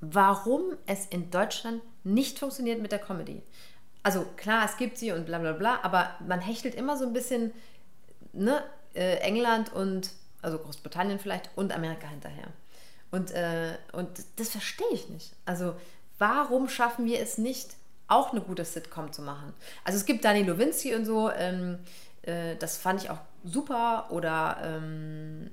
warum 0.00 0.62
es 0.86 1.06
in 1.06 1.30
Deutschland 1.30 1.82
nicht 2.04 2.38
funktioniert 2.38 2.80
mit 2.80 2.92
der 2.92 2.98
Comedy. 2.98 3.42
Also 4.02 4.24
klar, 4.36 4.64
es 4.64 4.76
gibt 4.76 4.98
sie 4.98 5.12
und 5.12 5.26
bla 5.26 5.38
bla 5.38 5.52
bla, 5.52 5.80
aber 5.82 6.14
man 6.26 6.40
hechtelt 6.40 6.74
immer 6.74 6.96
so 6.96 7.04
ein 7.04 7.12
bisschen 7.12 7.52
ne, 8.32 8.62
äh, 8.94 9.16
England 9.16 9.72
und, 9.72 10.10
also 10.42 10.58
Großbritannien 10.58 11.18
vielleicht 11.18 11.50
und 11.56 11.72
Amerika 11.74 12.06
hinterher. 12.06 12.48
Und, 13.10 13.30
äh, 13.32 13.76
und 13.92 14.08
das 14.36 14.50
verstehe 14.50 14.92
ich 14.92 15.08
nicht. 15.08 15.32
Also 15.44 15.74
warum 16.18 16.68
schaffen 16.68 17.06
wir 17.06 17.20
es 17.20 17.38
nicht, 17.38 17.74
auch 18.08 18.30
eine 18.30 18.40
gute 18.40 18.64
Sitcom 18.64 19.12
zu 19.12 19.22
machen? 19.22 19.52
Also 19.84 19.98
es 19.98 20.04
gibt 20.04 20.24
Dani 20.24 20.42
Lewinsky 20.42 20.94
und 20.94 21.04
so, 21.04 21.30
ähm, 21.30 21.78
äh, 22.22 22.56
das 22.56 22.76
fand 22.76 23.02
ich 23.02 23.10
auch 23.10 23.18
super. 23.46 24.06
Oder 24.10 24.56
ähm, 24.62 25.50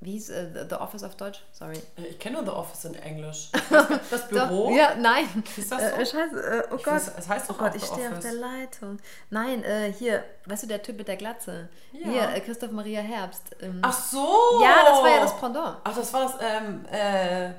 wie 0.00 0.12
hieß 0.12 0.28
äh, 0.30 0.66
The 0.68 0.74
Office 0.76 1.02
auf 1.02 1.16
Deutsch? 1.16 1.40
Sorry. 1.52 1.78
Äh, 1.96 2.08
Ich 2.10 2.18
kenne 2.18 2.36
nur 2.36 2.44
The 2.44 2.50
Office 2.50 2.84
in 2.84 2.94
Englisch. 2.94 3.48
Das, 3.70 3.88
das 4.10 4.28
Büro? 4.28 4.68
Doch, 4.68 4.76
ja, 4.76 4.94
nein. 4.96 5.24
Ist 5.56 5.72
das 5.72 5.80
Äh, 5.82 5.90
so? 6.04 6.16
scheiße, 6.16 6.42
äh, 6.42 6.62
oh 6.70 6.76
Gott. 6.76 6.86
weiß, 6.86 7.12
es 7.18 7.28
heißt 7.28 7.48
doch 7.50 7.56
oh 7.58 7.62
Gott, 7.64 7.74
ich 7.74 7.84
stehe 7.84 8.10
auf 8.12 8.18
der 8.18 8.34
Leitung. 8.34 8.98
Nein, 9.30 9.64
äh, 9.64 9.90
hier, 9.92 10.22
weißt 10.46 10.64
du, 10.64 10.66
der 10.66 10.82
Typ 10.82 10.98
mit 10.98 11.08
der 11.08 11.16
Glatze. 11.16 11.68
Ja. 11.92 12.08
Hier, 12.10 12.28
äh, 12.34 12.40
Christoph 12.40 12.70
Maria 12.72 13.00
Herbst. 13.00 13.42
Ähm, 13.60 13.78
Ach 13.82 13.92
so! 13.92 14.60
Ja, 14.62 14.74
das 14.90 14.98
war 15.02 15.08
ja 15.10 15.20
das 15.20 15.40
Pendant. 15.40 15.78
Ach, 15.84 15.96
das 15.96 16.12
war 16.12 16.22
das, 16.24 16.34
ähm, 16.40 16.84
äh, 16.92 17.50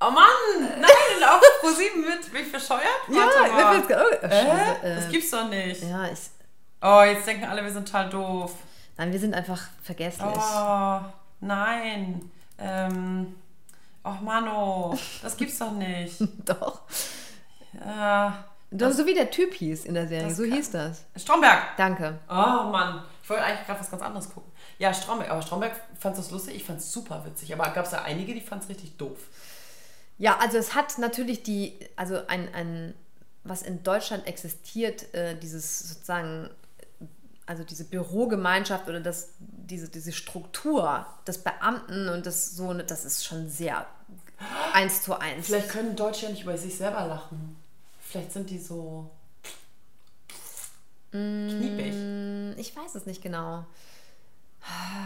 oh 0.00 0.10
Mann! 0.10 0.80
Nein, 0.80 1.28
auf 1.28 1.40
ProSieben 1.60 2.04
wird, 2.04 2.32
bin 2.32 2.42
ich 2.42 2.52
bescheuert? 2.52 2.82
Ja, 3.08 3.16
Warte 3.26 3.52
mal. 3.52 3.74
mir 3.74 3.82
fällt's 3.82 3.88
ge- 3.88 3.96
oh, 4.22 4.26
Äh? 4.26 4.46
Scheiße, 4.46 4.86
äh, 4.86 4.94
Das 4.96 5.08
gibt's 5.08 5.30
doch 5.32 5.48
nicht. 5.48 5.82
Ja, 5.82 6.04
ich. 6.06 6.20
Oh, 6.80 7.02
jetzt 7.02 7.26
denken 7.26 7.44
alle, 7.44 7.62
wir 7.64 7.72
sind 7.72 7.86
total 7.86 8.08
doof. 8.10 8.54
Nein, 8.96 9.12
wir 9.12 9.18
sind 9.18 9.34
einfach 9.34 9.68
vergesslich. 9.82 10.26
Oh, 10.26 11.00
nein. 11.40 12.30
Ähm, 12.58 13.34
oh, 14.04 14.14
Mano, 14.22 14.96
das 15.22 15.36
gibt's 15.36 15.58
doch 15.58 15.72
nicht. 15.72 16.20
Doch. 16.44 16.82
Äh, 17.74 18.30
Doch, 18.70 18.90
so 18.92 19.06
wie 19.06 19.14
der 19.14 19.30
Typ 19.30 19.54
hieß 19.54 19.84
in 19.84 19.94
der 19.94 20.08
Serie. 20.08 20.28
das 20.28 20.36
So 20.36 20.44
hieß 20.44 20.70
das. 20.70 21.04
Stromberg. 21.16 21.76
Danke. 21.76 22.18
Oh 22.28 22.32
Mann, 22.70 23.02
ich 23.22 23.28
wollte 23.30 23.44
eigentlich 23.44 23.66
gerade 23.66 23.80
was 23.80 23.90
ganz 23.90 24.02
anderes 24.02 24.28
gucken. 24.32 24.50
Ja, 24.78 24.92
Stromberg, 24.94 25.30
aber 25.30 25.42
Stromberg 25.42 25.72
fand 25.98 26.16
das 26.18 26.30
lustig, 26.30 26.56
ich 26.56 26.64
fand 26.64 26.78
es 26.80 26.92
super 26.92 27.24
witzig. 27.24 27.52
Aber 27.52 27.70
gab 27.70 27.84
es 27.84 27.90
da 27.90 28.02
einige, 28.02 28.34
die 28.34 28.40
fanden 28.40 28.64
es 28.64 28.70
richtig 28.70 28.96
doof. 28.96 29.18
Ja, 30.18 30.38
also 30.38 30.58
es 30.58 30.74
hat 30.74 30.98
natürlich 30.98 31.42
die, 31.42 31.78
also 31.96 32.26
ein, 32.26 32.52
ein 32.54 32.94
was 33.44 33.62
in 33.62 33.82
Deutschland 33.82 34.26
existiert, 34.26 35.12
äh, 35.14 35.36
dieses 35.36 35.88
sozusagen, 35.90 36.50
also 37.48 37.64
diese 37.64 37.84
Bürogemeinschaft 37.84 38.88
oder 38.88 39.00
das, 39.00 39.30
diese, 39.38 39.88
diese 39.88 40.12
Struktur 40.12 41.06
des 41.26 41.38
Beamten 41.38 42.08
und 42.08 42.26
das 42.26 42.54
so, 42.54 42.74
das 42.74 43.04
ist 43.04 43.24
schon 43.24 43.48
sehr 43.48 43.86
eins 44.72 45.02
zu 45.02 45.18
eins. 45.18 45.46
Vielleicht 45.46 45.70
können 45.70 45.96
Deutsche 45.96 46.26
ja 46.26 46.30
nicht 46.30 46.42
über 46.42 46.56
sich 46.58 46.76
selber 46.76 47.06
lachen. 47.06 47.56
Vielleicht 48.00 48.32
sind 48.32 48.50
die 48.50 48.58
so 48.58 49.10
kniepig. 51.10 51.92
Hm, 51.94 52.54
Ich 52.58 52.76
weiß 52.76 52.94
es 52.94 53.06
nicht 53.06 53.22
genau. 53.22 53.64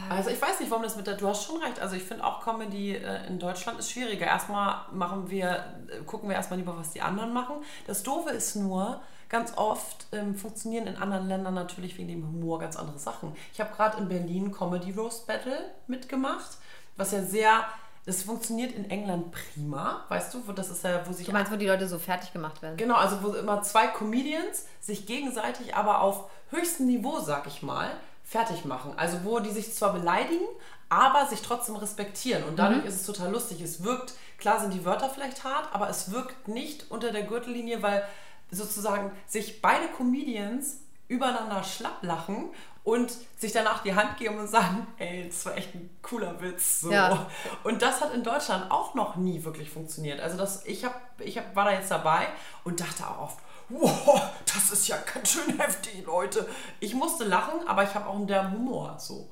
Also 0.09 0.31
ich 0.31 0.43
weiß 0.43 0.59
nicht, 0.61 0.71
warum 0.71 0.83
das 0.83 0.97
mit 0.97 1.07
der. 1.07 1.15
Du 1.17 1.29
hast 1.29 1.45
schon 1.45 1.63
recht. 1.63 1.79
Also 1.79 1.95
ich 1.95 2.03
finde 2.03 2.25
auch 2.25 2.43
Comedy 2.43 2.97
äh, 2.97 3.27
in 3.29 3.39
Deutschland 3.39 3.79
ist 3.79 3.93
schwieriger. 3.93 4.27
Erstmal 4.27 4.87
machen 4.93 5.31
wir, 5.31 5.65
äh, 5.89 6.03
gucken 6.05 6.29
wir 6.29 6.35
erstmal 6.35 6.59
lieber, 6.59 6.77
was 6.77 6.91
die 6.93 7.01
anderen 7.03 7.33
machen. 7.33 7.57
Das 7.87 8.03
Doofe 8.03 8.31
ist 8.31 8.57
nur, 8.57 9.01
ganz 9.33 9.57
oft 9.57 10.07
ähm, 10.13 10.37
funktionieren 10.37 10.87
in 10.87 10.97
anderen 10.97 11.27
Ländern 11.27 11.55
natürlich 11.55 11.97
wegen 11.97 12.09
dem 12.09 12.23
Humor 12.23 12.59
ganz 12.59 12.77
andere 12.77 12.99
Sachen. 12.99 13.35
Ich 13.53 13.61
habe 13.61 13.75
gerade 13.75 13.97
in 13.99 14.09
Berlin 14.09 14.53
Comedy 14.53 14.93
Roast 14.93 15.27
Battle 15.27 15.59
mitgemacht, 15.89 16.59
was 16.97 17.11
ja 17.11 17.23
sehr. 17.23 17.65
Das 18.05 18.25
funktioniert 18.25 18.73
in 18.73 18.91
England 18.91 19.31
prima, 19.31 20.05
weißt 20.09 20.35
du? 20.35 20.47
Wo 20.47 20.53
das 20.53 20.71
ist 20.71 20.83
ja, 20.83 21.07
wo 21.07 21.13
sich 21.13 21.27
Du 21.27 21.33
meinst, 21.33 21.53
wo 21.53 21.57
die 21.57 21.69
Leute 21.69 21.87
so 21.87 22.01
fertig 22.01 22.33
gemacht 22.33 22.61
werden? 22.61 22.77
Genau, 22.77 22.97
also 22.97 23.23
wo 23.23 23.29
immer 23.29 23.63
zwei 23.63 23.87
Comedians 23.87 24.67
sich 24.81 25.07
gegenseitig 25.07 25.77
aber 25.77 26.01
auf 26.03 26.29
höchstem 26.51 26.87
Niveau, 26.87 27.21
sag 27.21 27.47
ich 27.47 27.63
mal, 27.63 27.93
fertig 28.25 28.65
machen. 28.65 28.93
Also 28.97 29.19
wo 29.25 29.39
die 29.39 29.51
sich 29.51 29.73
zwar 29.73 29.93
beleidigen, 29.93 30.45
aber 30.89 31.27
sich 31.27 31.43
trotzdem 31.43 31.77
respektieren. 31.77 32.45
Und 32.45 32.59
dadurch 32.59 32.85
ist 32.85 32.97
es 32.97 33.07
total 33.07 33.31
lustig. 33.31 33.63
Es 33.63 33.85
wirkt, 33.85 34.15
klar 34.37 34.61
sind 34.61 34.75
die 34.75 34.85
Wörter 34.85 35.09
vielleicht 35.09 35.45
hart, 35.45 35.73
aber 35.73 35.89
es 35.89 36.11
wirkt 36.11 36.49
nicht 36.49 36.91
unter 36.91 37.13
der 37.13 37.23
Gürtellinie, 37.23 37.83
weil 37.83 38.05
sozusagen 38.53 39.11
sich 39.27 39.61
beide 39.61 39.89
Comedians 39.89 40.79
übereinander 41.09 41.65
schlapp 41.65 42.03
lachen 42.03 42.51
und 42.85 43.13
sich 43.37 43.53
danach 43.53 43.83
die 43.83 43.95
Hand 43.95 44.17
geben 44.17 44.39
und 44.39 44.49
sagen, 44.49 44.87
ey, 44.99 45.29
das 45.29 45.47
war 45.47 45.57
echt 45.57 45.75
ein 45.75 45.91
cooler 46.03 46.41
Witz. 46.41 46.81
So. 46.81 46.91
Ja. 46.91 47.27
Und 47.65 47.83
das 47.83 48.01
hat 48.01 48.13
in 48.15 48.23
Deutschland 48.23 48.71
auch 48.71 48.95
noch 48.95 49.17
nie 49.17 49.45
wirklich 49.45 49.71
funktioniert. 49.71 50.21
Also 50.21 50.37
das, 50.37 50.67
ich, 50.67 50.85
hab, 50.85 51.01
ich 51.21 51.39
hab, 51.39 51.55
war 51.55 51.67
da 51.67 51.73
jetzt 51.73 51.91
dabei 51.91 52.29
und 52.65 52.81
dachte 52.81 53.07
auch 53.07 53.21
oft, 53.21 53.39
wow, 53.69 54.23
das 54.53 54.71
ist 54.71 54.89
ja 54.89 54.97
ganz 55.13 55.31
schön 55.31 55.59
heftig, 55.59 56.05
Leute. 56.05 56.49
Ich 56.81 56.95
musste 56.95 57.25
lachen, 57.25 57.67
aber 57.67 57.85
ich 57.85 57.95
habe 57.95 58.07
auch 58.07 58.17
einen 58.17 58.27
derben 58.27 58.53
Humor. 58.53 58.97
So. 58.99 59.31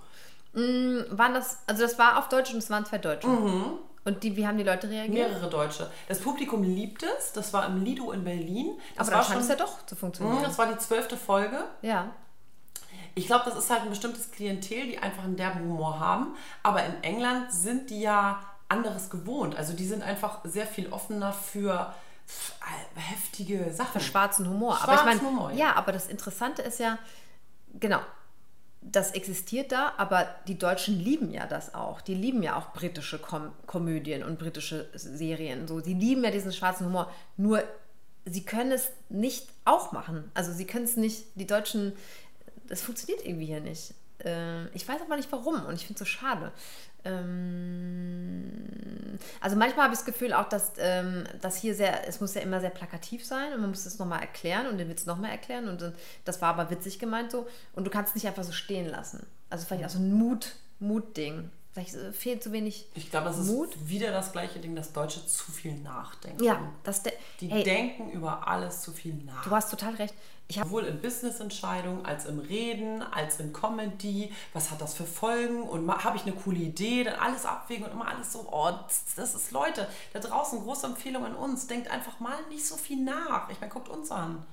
Waren 0.52 1.34
das, 1.34 1.58
also 1.66 1.82
das 1.82 1.98
war 1.98 2.18
auf 2.18 2.28
Deutsch 2.28 2.52
und 2.52 2.58
es 2.58 2.70
waren 2.70 2.84
zwei 2.84 2.98
Deutsche. 2.98 3.26
Mhm. 3.26 3.78
Und 4.04 4.22
die, 4.22 4.34
wie 4.36 4.46
haben 4.46 4.56
die 4.56 4.64
Leute 4.64 4.88
reagiert? 4.88 5.28
Mehrere 5.30 5.50
Deutsche. 5.50 5.90
Das 6.08 6.20
Publikum 6.20 6.62
liebt 6.62 7.02
es. 7.02 7.32
Das 7.32 7.52
war 7.52 7.66
im 7.66 7.82
Lido 7.84 8.12
in 8.12 8.24
Berlin. 8.24 8.78
Das 8.96 9.08
Aber 9.08 9.18
war 9.18 9.24
scheint 9.24 9.42
es 9.42 9.48
ja 9.48 9.56
doch 9.56 9.84
zu 9.86 9.94
Mhm, 9.94 9.98
funktionieren. 9.98 10.42
das 10.42 10.56
war 10.58 10.66
die 10.66 10.78
zwölfte 10.78 11.16
Folge. 11.16 11.64
Ja. 11.82 12.10
Ich 13.14 13.26
glaube, 13.26 13.44
das 13.44 13.56
ist 13.58 13.68
halt 13.70 13.82
ein 13.82 13.90
bestimmtes 13.90 14.30
Klientel, 14.30 14.86
die 14.86 14.98
einfach 14.98 15.24
einen 15.24 15.36
derben 15.36 15.60
Humor 15.60 16.00
haben. 16.00 16.34
Aber 16.62 16.82
in 16.84 17.02
England 17.02 17.52
sind 17.52 17.90
die 17.90 18.00
ja 18.00 18.40
anderes 18.68 19.10
gewohnt. 19.10 19.56
Also 19.56 19.74
die 19.74 19.84
sind 19.86 20.02
einfach 20.02 20.38
sehr 20.44 20.66
viel 20.66 20.90
offener 20.92 21.32
für 21.32 21.92
heftige 22.94 23.72
Sachen. 23.72 24.00
schwarzen 24.00 24.48
Humor. 24.48 24.78
aber 24.82 24.94
ich 24.94 25.00
Schwarzen 25.00 25.24
meine, 25.24 25.28
Humor, 25.28 25.50
ja. 25.50 25.56
ja, 25.58 25.74
aber 25.76 25.92
das 25.92 26.06
Interessante 26.06 26.62
ist 26.62 26.78
ja, 26.78 26.98
genau, 27.78 28.00
das 28.82 29.12
existiert 29.12 29.72
da, 29.72 29.92
aber 29.98 30.26
die 30.48 30.58
Deutschen 30.58 30.98
lieben 30.98 31.32
ja 31.32 31.46
das 31.46 31.74
auch. 31.74 32.00
Die 32.00 32.14
lieben 32.14 32.42
ja 32.42 32.56
auch 32.56 32.72
britische 32.72 33.18
Kom 33.18 33.52
Komödien 33.66 34.22
und 34.22 34.38
britische 34.38 34.88
Serien. 34.94 35.68
So, 35.68 35.80
sie 35.80 35.94
lieben 35.94 36.24
ja 36.24 36.30
diesen 36.30 36.52
schwarzen 36.52 36.86
Humor. 36.86 37.12
Nur 37.36 37.62
sie 38.24 38.42
können 38.42 38.72
es 38.72 38.90
nicht 39.08 39.48
auch 39.64 39.92
machen. 39.92 40.30
Also 40.34 40.52
sie 40.52 40.66
können 40.66 40.86
es 40.86 40.96
nicht, 40.96 41.24
die 41.34 41.46
Deutschen, 41.46 41.92
das 42.68 42.80
funktioniert 42.80 43.24
irgendwie 43.24 43.46
hier 43.46 43.60
nicht. 43.60 43.94
Äh, 44.24 44.66
ich 44.68 44.86
weiß 44.88 45.00
aber 45.02 45.16
nicht 45.16 45.30
warum 45.32 45.64
und 45.66 45.74
ich 45.74 45.86
finde 45.86 45.94
es 45.94 45.98
so 46.00 46.04
schade. 46.04 46.52
Ähm, 47.80 49.18
also 49.40 49.56
manchmal 49.56 49.84
habe 49.84 49.94
ich 49.94 50.00
das 50.00 50.06
Gefühl 50.06 50.32
auch, 50.32 50.48
dass 50.48 50.72
ähm, 50.78 51.24
das 51.40 51.56
hier 51.56 51.74
sehr, 51.74 52.06
es 52.08 52.20
muss 52.20 52.34
ja 52.34 52.40
immer 52.42 52.60
sehr 52.60 52.70
plakativ 52.70 53.24
sein 53.26 53.52
und 53.52 53.60
man 53.60 53.70
muss 53.70 53.86
es 53.86 53.98
nochmal 53.98 54.20
erklären 54.20 54.66
und 54.66 54.78
den 54.78 54.88
Witz 54.88 55.06
nochmal 55.06 55.30
erklären 55.30 55.68
und 55.68 55.80
dann- 55.80 55.94
das 56.24 56.40
war 56.42 56.50
aber 56.54 56.70
witzig 56.70 56.98
gemeint 56.98 57.30
so 57.30 57.46
und 57.74 57.84
du 57.84 57.90
kannst 57.90 58.10
es 58.10 58.14
nicht 58.16 58.26
einfach 58.26 58.44
so 58.44 58.52
stehen 58.52 58.88
lassen. 58.88 59.26
Also 59.48 59.66
vielleicht 59.66 59.84
auch 59.84 59.90
so 59.90 59.98
ein 59.98 60.12
Mut, 60.12 60.54
Mut-Ding. 60.78 61.50
Vielleicht 61.72 61.94
äh, 61.94 62.12
fehlt 62.12 62.42
zu 62.42 62.50
wenig 62.52 62.88
Ich 62.94 63.10
glaube, 63.10 63.26
das 63.28 63.38
ist 63.38 63.46
Mut. 63.46 63.70
wieder 63.88 64.10
das 64.10 64.32
gleiche 64.32 64.58
Ding, 64.58 64.74
dass 64.74 64.92
Deutsche 64.92 65.24
zu 65.26 65.52
viel 65.52 65.76
nachdenken. 65.76 66.42
Ja, 66.42 66.60
das 66.82 67.02
de 67.04 67.12
Die 67.40 67.46
hey, 67.48 67.62
denken 67.62 68.10
über 68.10 68.48
alles 68.48 68.80
zu 68.82 68.90
viel 68.92 69.14
nach. 69.14 69.44
du 69.44 69.50
hast 69.50 69.70
total 69.70 69.94
recht. 69.94 70.14
Ich 70.50 70.58
habe 70.58 70.68
Sowohl 70.68 70.84
in 70.86 71.00
Business-Entscheidungen 71.00 72.04
als 72.04 72.26
im 72.26 72.40
Reden, 72.40 73.02
als 73.02 73.38
in 73.38 73.52
Comedy. 73.52 74.32
Was 74.52 74.72
hat 74.72 74.80
das 74.80 74.94
für 74.94 75.04
Folgen? 75.04 75.62
Und 75.62 75.88
habe 75.88 76.16
ich 76.16 76.24
eine 76.24 76.32
coole 76.32 76.58
Idee? 76.58 77.04
Dann 77.04 77.14
alles 77.14 77.46
abwägen 77.46 77.84
und 77.84 77.92
immer 77.92 78.08
alles 78.08 78.32
so, 78.32 78.48
oh, 78.50 78.72
das, 79.14 79.34
ist 79.36 79.52
Leute. 79.52 79.86
Da 80.12 80.18
draußen 80.18 80.60
große 80.60 80.86
Empfehlung 80.86 81.24
an 81.24 81.36
uns. 81.36 81.68
Denkt 81.68 81.88
einfach 81.88 82.18
mal 82.18 82.34
nicht 82.48 82.66
so 82.66 82.76
viel 82.76 83.00
nach. 83.00 83.48
Ich 83.48 83.60
meine, 83.60 83.72
guckt 83.72 83.88
uns 83.88 84.10
an. 84.10 84.44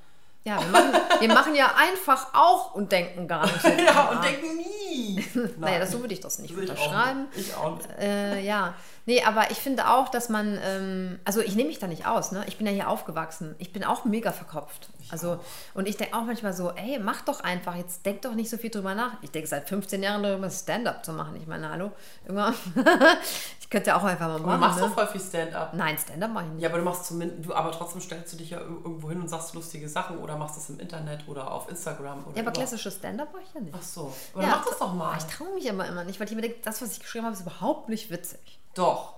ja, 0.43 0.59
wir 0.61 0.67
machen, 0.67 0.91
wir 1.19 1.33
machen 1.33 1.55
ja 1.55 1.73
einfach 1.75 2.27
auch 2.33 2.75
und 2.75 2.91
denken 2.91 3.27
gar 3.27 3.47
nicht. 3.47 3.59
so 3.59 3.67
Ja, 3.85 4.09
und 4.09 4.23
denken 4.23 4.55
nie. 4.55 5.25
Naja, 5.57 5.79
das, 5.79 5.91
so 5.91 5.99
würde 5.99 6.13
ich 6.13 6.19
das 6.19 6.37
nicht 6.37 6.51
Ich 6.51 6.57
auch 6.57 6.61
unterschreiben. 6.61 7.27
nicht. 7.35 7.47
Ich 7.47 7.55
auch 7.55 7.75
nicht. 7.75 7.89
Äh, 7.99 8.41
ja, 8.45 8.75
nee, 9.07 9.23
aber 9.23 9.49
ich 9.49 9.57
finde 9.57 9.89
auch, 9.89 10.09
dass 10.09 10.29
man, 10.29 10.59
ähm, 10.63 11.19
also 11.25 11.41
ich 11.41 11.55
nehme 11.55 11.69
mich 11.69 11.79
da 11.79 11.87
nicht 11.87 12.05
aus, 12.05 12.31
ne? 12.31 12.43
Ich 12.47 12.57
bin 12.57 12.67
ja 12.67 12.73
hier 12.73 12.87
aufgewachsen. 12.89 13.55
Ich 13.57 13.73
bin 13.73 13.83
auch 13.83 14.05
mega 14.05 14.31
verkopft. 14.31 14.89
Also, 15.09 15.39
und 15.73 15.87
ich 15.87 15.95
denke 15.97 16.15
auch 16.15 16.23
manchmal 16.23 16.53
so, 16.53 16.71
ey, 16.71 16.99
mach 16.99 17.21
doch 17.21 17.39
einfach, 17.39 17.75
jetzt 17.75 18.05
denk 18.05 18.21
doch 18.23 18.33
nicht 18.35 18.49
so 18.49 18.57
viel 18.57 18.69
drüber 18.69 18.93
nach. 18.93 19.13
Ich 19.21 19.31
denke 19.31 19.47
seit 19.47 19.67
15 19.67 20.03
Jahren 20.03 20.21
darüber, 20.21 20.49
Stand-up 20.49 21.03
zu 21.05 21.13
machen. 21.13 21.35
Ich 21.37 21.47
meine, 21.47 21.69
hallo, 21.71 21.91
irgendwann, 22.25 22.53
ich 23.61 23.69
könnte 23.69 23.87
ja 23.91 23.97
auch 23.97 24.03
einfach 24.03 24.27
mal 24.27 24.35
Aber 24.35 24.39
du 24.39 24.45
machen. 24.47 24.59
machst 24.59 24.79
Ne? 24.81 24.87
doch 24.87 24.93
voll 24.93 25.07
viel 25.07 25.21
Stand-up. 25.21 25.73
Nein, 25.73 25.97
Stand-up 25.97 26.31
mache 26.31 26.45
ich 26.45 26.51
nicht. 26.51 26.61
Ja, 26.63 26.69
aber 26.69 26.79
du 26.79 26.83
machst 26.83 27.05
zumindest, 27.05 27.45
du, 27.49 27.53
aber 27.55 27.71
trotzdem 27.71 28.01
stellst 28.01 28.33
du 28.33 28.37
dich 28.37 28.49
ja 28.49 28.57
ir- 28.59 28.63
irgendwo 28.83 29.09
hin 29.09 29.21
und 29.21 29.29
sagst 29.29 29.53
lustige 29.55 29.87
Sachen 29.87 30.17
oder 30.17 30.35
machst 30.35 30.57
das 30.57 30.69
im 30.69 30.79
Internet 30.79 31.25
oder 31.27 31.49
auf 31.51 31.69
Instagram 31.69 32.25
oder 32.25 32.35
Ja, 32.35 32.41
aber 32.43 32.51
klassisches 32.51 32.95
Stand-up 32.95 33.31
mache 33.31 33.43
ich 33.47 33.53
ja 33.53 33.61
nicht. 33.61 33.75
Ach 33.77 33.83
so. 33.83 34.13
Aber 34.33 34.43
ja, 34.43 34.49
mach 34.49 34.65
das 34.65 34.77
doch 34.77 34.93
mal. 34.93 35.17
Ich 35.17 35.23
traue 35.23 35.53
mich 35.53 35.69
aber 35.69 35.85
immer 35.87 36.03
nicht, 36.03 36.19
weil 36.19 36.27
ich 36.27 36.35
mir 36.35 36.41
denke, 36.41 36.57
das, 36.65 36.81
was 36.81 36.91
ich 36.91 36.99
geschrieben 36.99 37.23
habe, 37.25 37.33
ist 37.35 37.41
überhaupt 37.41 37.87
nicht 37.87 38.09
witzig. 38.11 38.59
Doch. 38.77 39.13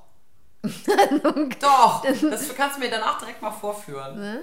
Doch. 1.61 2.01
Das 2.03 2.55
kannst 2.55 2.77
du 2.77 2.79
mir 2.81 2.89
danach 2.89 3.17
direkt 3.19 3.41
mal 3.41 3.51
vorführen. 3.51 4.39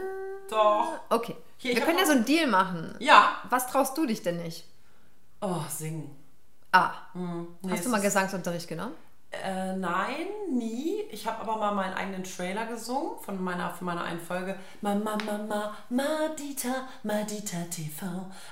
Doch. 0.48 0.92
Okay. 1.10 1.36
Hier, 1.58 1.74
Wir 1.74 1.82
können 1.82 1.98
ja 1.98 2.06
so 2.06 2.12
einen 2.12 2.24
Deal 2.24 2.46
machen. 2.46 2.94
Ja. 2.98 3.36
Was 3.48 3.66
traust 3.66 3.96
du 3.98 4.06
dich 4.06 4.22
denn 4.22 4.36
nicht? 4.36 4.64
Oh, 5.40 5.60
singen. 5.68 6.14
Ah, 6.72 6.90
Hm, 7.12 7.48
nee, 7.62 7.72
hast 7.72 7.84
du 7.86 7.88
mal 7.90 8.00
Gesangsunterricht 8.00 8.68
genommen? 8.68 8.94
Äh, 9.30 9.74
nein, 9.76 10.26
nie. 10.50 11.02
Ich 11.10 11.26
habe 11.26 11.40
aber 11.40 11.56
mal 11.56 11.72
meinen 11.74 11.94
eigenen 11.94 12.22
Trailer 12.24 12.66
gesungen 12.66 13.18
von 13.20 13.42
meiner, 13.42 13.70
von 13.70 13.86
meiner 13.86 14.04
einen 14.04 14.20
Folge. 14.20 14.56
Mama, 14.82 15.16
Mama, 15.26 15.74
Madita, 15.90 16.86
Madita 17.02 17.56
TV. 17.70 18.06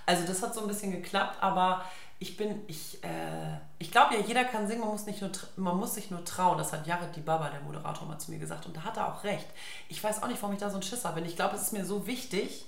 Also 0.07 0.27
das 0.27 0.43
hat 0.43 0.55
so 0.55 0.63
ein 0.63 0.67
bisschen 0.69 0.91
geklappt, 0.93 1.37
aber 1.41 1.85
ich 2.19 2.37
bin, 2.37 2.63
ich, 2.69 3.03
äh, 3.05 3.59
ich 3.79 3.91
glaube 3.91 4.15
ja, 4.15 4.21
jeder 4.21 4.45
kann 4.45 4.67
singen, 4.67 4.81
man 4.81 4.91
muss, 4.91 5.05
nicht 5.07 5.21
nur, 5.21 5.31
man 5.57 5.77
muss 5.77 5.95
sich 5.95 6.11
nur 6.11 6.25
trauen. 6.25 6.57
Das 6.59 6.73
hat 6.73 6.87
Jared 6.87 7.25
Baba, 7.25 7.49
der 7.51 7.61
Moderator, 7.61 8.07
mal 8.07 8.19
zu 8.19 8.31
mir 8.31 8.39
gesagt 8.39 8.67
und 8.67 8.77
da 8.77 8.83
hat 8.85 8.97
er 8.97 9.13
auch 9.13 9.25
recht. 9.25 9.47
Ich 9.89 10.03
weiß 10.03 10.23
auch 10.23 10.29
nicht, 10.29 10.41
warum 10.41 10.55
ich 10.55 10.61
da 10.61 10.71
so 10.71 10.77
ein 10.77 10.83
Schisser 10.83 11.13
bin. 11.13 11.25
Ich 11.27 11.37
glaube, 11.37 11.57
es 11.57 11.63
ist 11.63 11.73
mir 11.73 11.85
so 11.85 12.07
wichtig. 12.07 12.67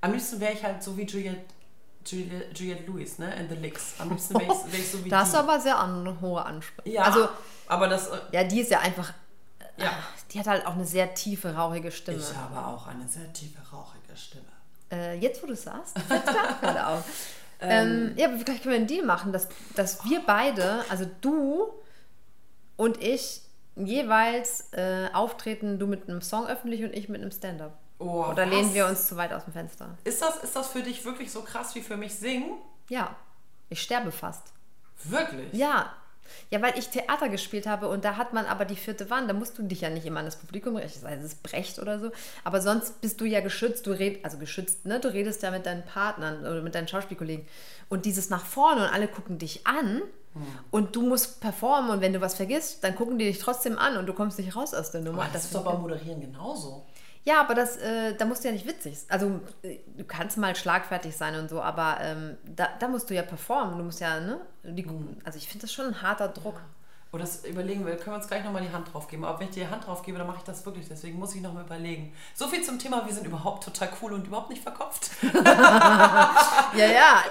Am 0.00 0.12
liebsten 0.12 0.40
wäre 0.40 0.52
ich 0.52 0.62
halt 0.64 0.82
so 0.82 0.96
wie 0.96 1.04
Juliette, 1.06 1.44
Juliette, 2.04 2.52
Juliette 2.54 2.82
Lewis, 2.90 3.18
ne, 3.18 3.32
in 3.36 3.48
The 3.48 3.54
Licks. 3.54 3.94
Am 3.98 4.10
liebsten 4.10 4.34
wäre 4.34 4.52
ich, 4.52 4.72
wär 4.72 4.80
ich 4.80 4.90
so 4.90 5.04
wie 5.04 5.08
Da 5.10 5.20
hast 5.20 5.28
die. 5.32 5.36
du 5.36 5.42
aber 5.42 5.60
sehr 5.60 5.78
an, 5.78 6.20
hohe 6.20 6.44
Ansprüche. 6.44 6.90
Ja, 6.90 7.02
Also, 7.04 7.28
aber 7.68 7.88
das, 7.88 8.08
äh, 8.08 8.18
ja, 8.32 8.44
die 8.44 8.60
ist 8.60 8.70
ja 8.70 8.80
einfach. 8.80 9.12
ja. 9.76 9.90
Die 10.32 10.40
hat 10.40 10.46
halt 10.48 10.66
auch 10.66 10.72
eine 10.74 10.84
sehr 10.86 11.14
tiefe, 11.14 11.54
rauchige 11.54 11.92
Stimme. 11.92 12.18
Ich 12.18 12.34
habe 12.36 12.58
auch 12.66 12.86
eine 12.88 13.06
sehr 13.06 13.32
tiefe, 13.32 13.58
rauchige 13.72 14.16
Stimme. 14.16 14.44
Äh, 14.90 15.18
jetzt, 15.18 15.42
wo 15.42 15.46
du 15.46 15.52
es 15.52 15.62
sagst, 15.62 15.96
fällt 15.98 16.26
mir 16.26 16.56
gerade 16.60 16.86
auf. 16.86 17.04
Ähm, 17.62 18.12
ja, 18.16 18.28
aber 18.28 18.38
vielleicht 18.38 18.62
können 18.62 18.72
wir 18.72 18.78
einen 18.78 18.86
Deal 18.86 19.04
machen, 19.04 19.32
dass, 19.32 19.48
dass 19.76 20.04
wir 20.04 20.20
beide, 20.26 20.84
also 20.88 21.06
du 21.20 21.72
und 22.76 23.02
ich, 23.02 23.42
jeweils 23.76 24.72
äh, 24.72 25.08
auftreten, 25.12 25.78
du 25.78 25.86
mit 25.86 26.08
einem 26.08 26.20
Song 26.20 26.46
öffentlich 26.46 26.82
und 26.82 26.92
ich 26.92 27.08
mit 27.08 27.20
einem 27.20 27.30
Stand-up. 27.30 27.78
Oh, 27.98 28.24
Oder 28.30 28.44
was? 28.44 28.50
lehnen 28.50 28.74
wir 28.74 28.86
uns 28.86 29.06
zu 29.06 29.16
weit 29.16 29.32
aus 29.32 29.44
dem 29.44 29.52
Fenster? 29.52 29.96
Ist 30.04 30.20
das, 30.20 30.38
ist 30.38 30.56
das 30.56 30.68
für 30.68 30.82
dich 30.82 31.04
wirklich 31.04 31.30
so 31.30 31.42
krass 31.42 31.74
wie 31.74 31.82
für 31.82 31.96
mich 31.96 32.14
singen? 32.14 32.54
Ja, 32.88 33.14
ich 33.68 33.80
sterbe 33.80 34.10
fast. 34.10 34.52
Wirklich? 35.04 35.52
Ja. 35.52 35.92
Ja, 36.50 36.60
weil 36.62 36.78
ich 36.78 36.88
Theater 36.88 37.28
gespielt 37.28 37.66
habe 37.66 37.88
und 37.88 38.04
da 38.04 38.16
hat 38.16 38.32
man 38.32 38.46
aber 38.46 38.64
die 38.64 38.76
vierte 38.76 39.10
Wand, 39.10 39.28
da 39.28 39.34
musst 39.34 39.58
du 39.58 39.62
dich 39.62 39.80
ja 39.80 39.90
nicht 39.90 40.06
immer 40.06 40.20
an 40.20 40.26
das 40.26 40.36
Publikum 40.36 40.76
richten, 40.76 41.00
sei 41.00 41.14
es 41.14 41.34
Brecht 41.34 41.78
oder 41.78 41.98
so, 41.98 42.10
aber 42.44 42.60
sonst 42.60 43.00
bist 43.00 43.20
du 43.20 43.24
ja 43.24 43.40
geschützt, 43.40 43.86
du 43.86 43.92
redest, 43.92 44.24
also 44.24 44.38
geschützt, 44.38 44.84
ne, 44.84 45.00
du 45.00 45.12
redest 45.12 45.42
ja 45.42 45.50
mit 45.50 45.66
deinen 45.66 45.84
Partnern 45.84 46.40
oder 46.40 46.62
mit 46.62 46.74
deinen 46.74 46.88
Schauspielkollegen. 46.88 47.46
Und 47.88 48.04
dieses 48.04 48.30
nach 48.30 48.44
vorne 48.44 48.82
und 48.82 48.92
alle 48.92 49.08
gucken 49.08 49.38
dich 49.38 49.66
an 49.66 50.02
und 50.70 50.96
du 50.96 51.02
musst 51.02 51.40
performen 51.40 51.90
und 51.90 52.00
wenn 52.00 52.14
du 52.14 52.20
was 52.20 52.34
vergisst, 52.34 52.82
dann 52.84 52.94
gucken 52.94 53.18
die 53.18 53.26
dich 53.26 53.38
trotzdem 53.38 53.78
an 53.78 53.98
und 53.98 54.06
du 54.06 54.14
kommst 54.14 54.38
nicht 54.38 54.56
raus 54.56 54.72
aus 54.72 54.90
der 54.90 55.02
Nummer. 55.02 55.24
Aber 55.24 55.32
das 55.32 55.44
ist 55.44 55.54
doch 55.54 55.64
beim 55.64 55.82
Moderieren 55.82 56.20
genauso. 56.20 56.86
Ja, 57.24 57.40
aber 57.40 57.54
das, 57.54 57.76
äh, 57.76 58.14
da 58.16 58.24
musst 58.24 58.42
du 58.42 58.48
ja 58.48 58.52
nicht 58.52 58.66
witzig 58.66 58.98
sein. 58.98 59.10
Also 59.10 59.40
äh, 59.62 59.78
du 59.96 60.04
kannst 60.04 60.38
mal 60.38 60.56
schlagfertig 60.56 61.16
sein 61.16 61.36
und 61.36 61.48
so, 61.48 61.60
aber 61.62 61.98
ähm, 62.00 62.36
da, 62.44 62.68
da 62.78 62.88
musst 62.88 63.10
du 63.10 63.14
ja 63.14 63.22
performen. 63.22 63.78
Du 63.78 63.84
musst 63.84 64.00
ja, 64.00 64.18
ne? 64.20 64.40
Die, 64.64 64.84
Also 65.24 65.38
ich 65.38 65.48
finde 65.48 65.62
das 65.62 65.72
schon 65.72 65.86
ein 65.86 66.02
harter 66.02 66.28
Druck. 66.28 66.60
Oh, 67.14 67.18
das 67.18 67.44
überlegen 67.44 67.84
wir, 67.84 67.94
können 67.96 68.16
wir 68.16 68.20
uns 68.20 68.26
gleich 68.26 68.42
nochmal 68.42 68.62
die 68.62 68.72
Hand 68.72 68.90
drauf 68.90 69.06
geben. 69.06 69.26
Aber 69.26 69.38
wenn 69.38 69.48
ich 69.48 69.54
die 69.54 69.68
Hand 69.68 69.86
drauf 69.86 70.02
gebe, 70.02 70.16
dann 70.16 70.26
mache 70.26 70.38
ich 70.38 70.44
das 70.44 70.64
wirklich. 70.64 70.88
Deswegen 70.88 71.18
muss 71.18 71.34
ich 71.34 71.42
nochmal 71.42 71.64
überlegen. 71.64 72.14
So 72.34 72.48
viel 72.48 72.62
zum 72.62 72.78
Thema, 72.78 73.04
wir 73.04 73.12
sind 73.12 73.26
überhaupt 73.26 73.64
total 73.64 73.90
cool 74.00 74.14
und 74.14 74.26
überhaupt 74.26 74.48
nicht 74.48 74.62
verkopft. 74.62 75.10
ja, 75.44 76.72
ja, 76.74 77.22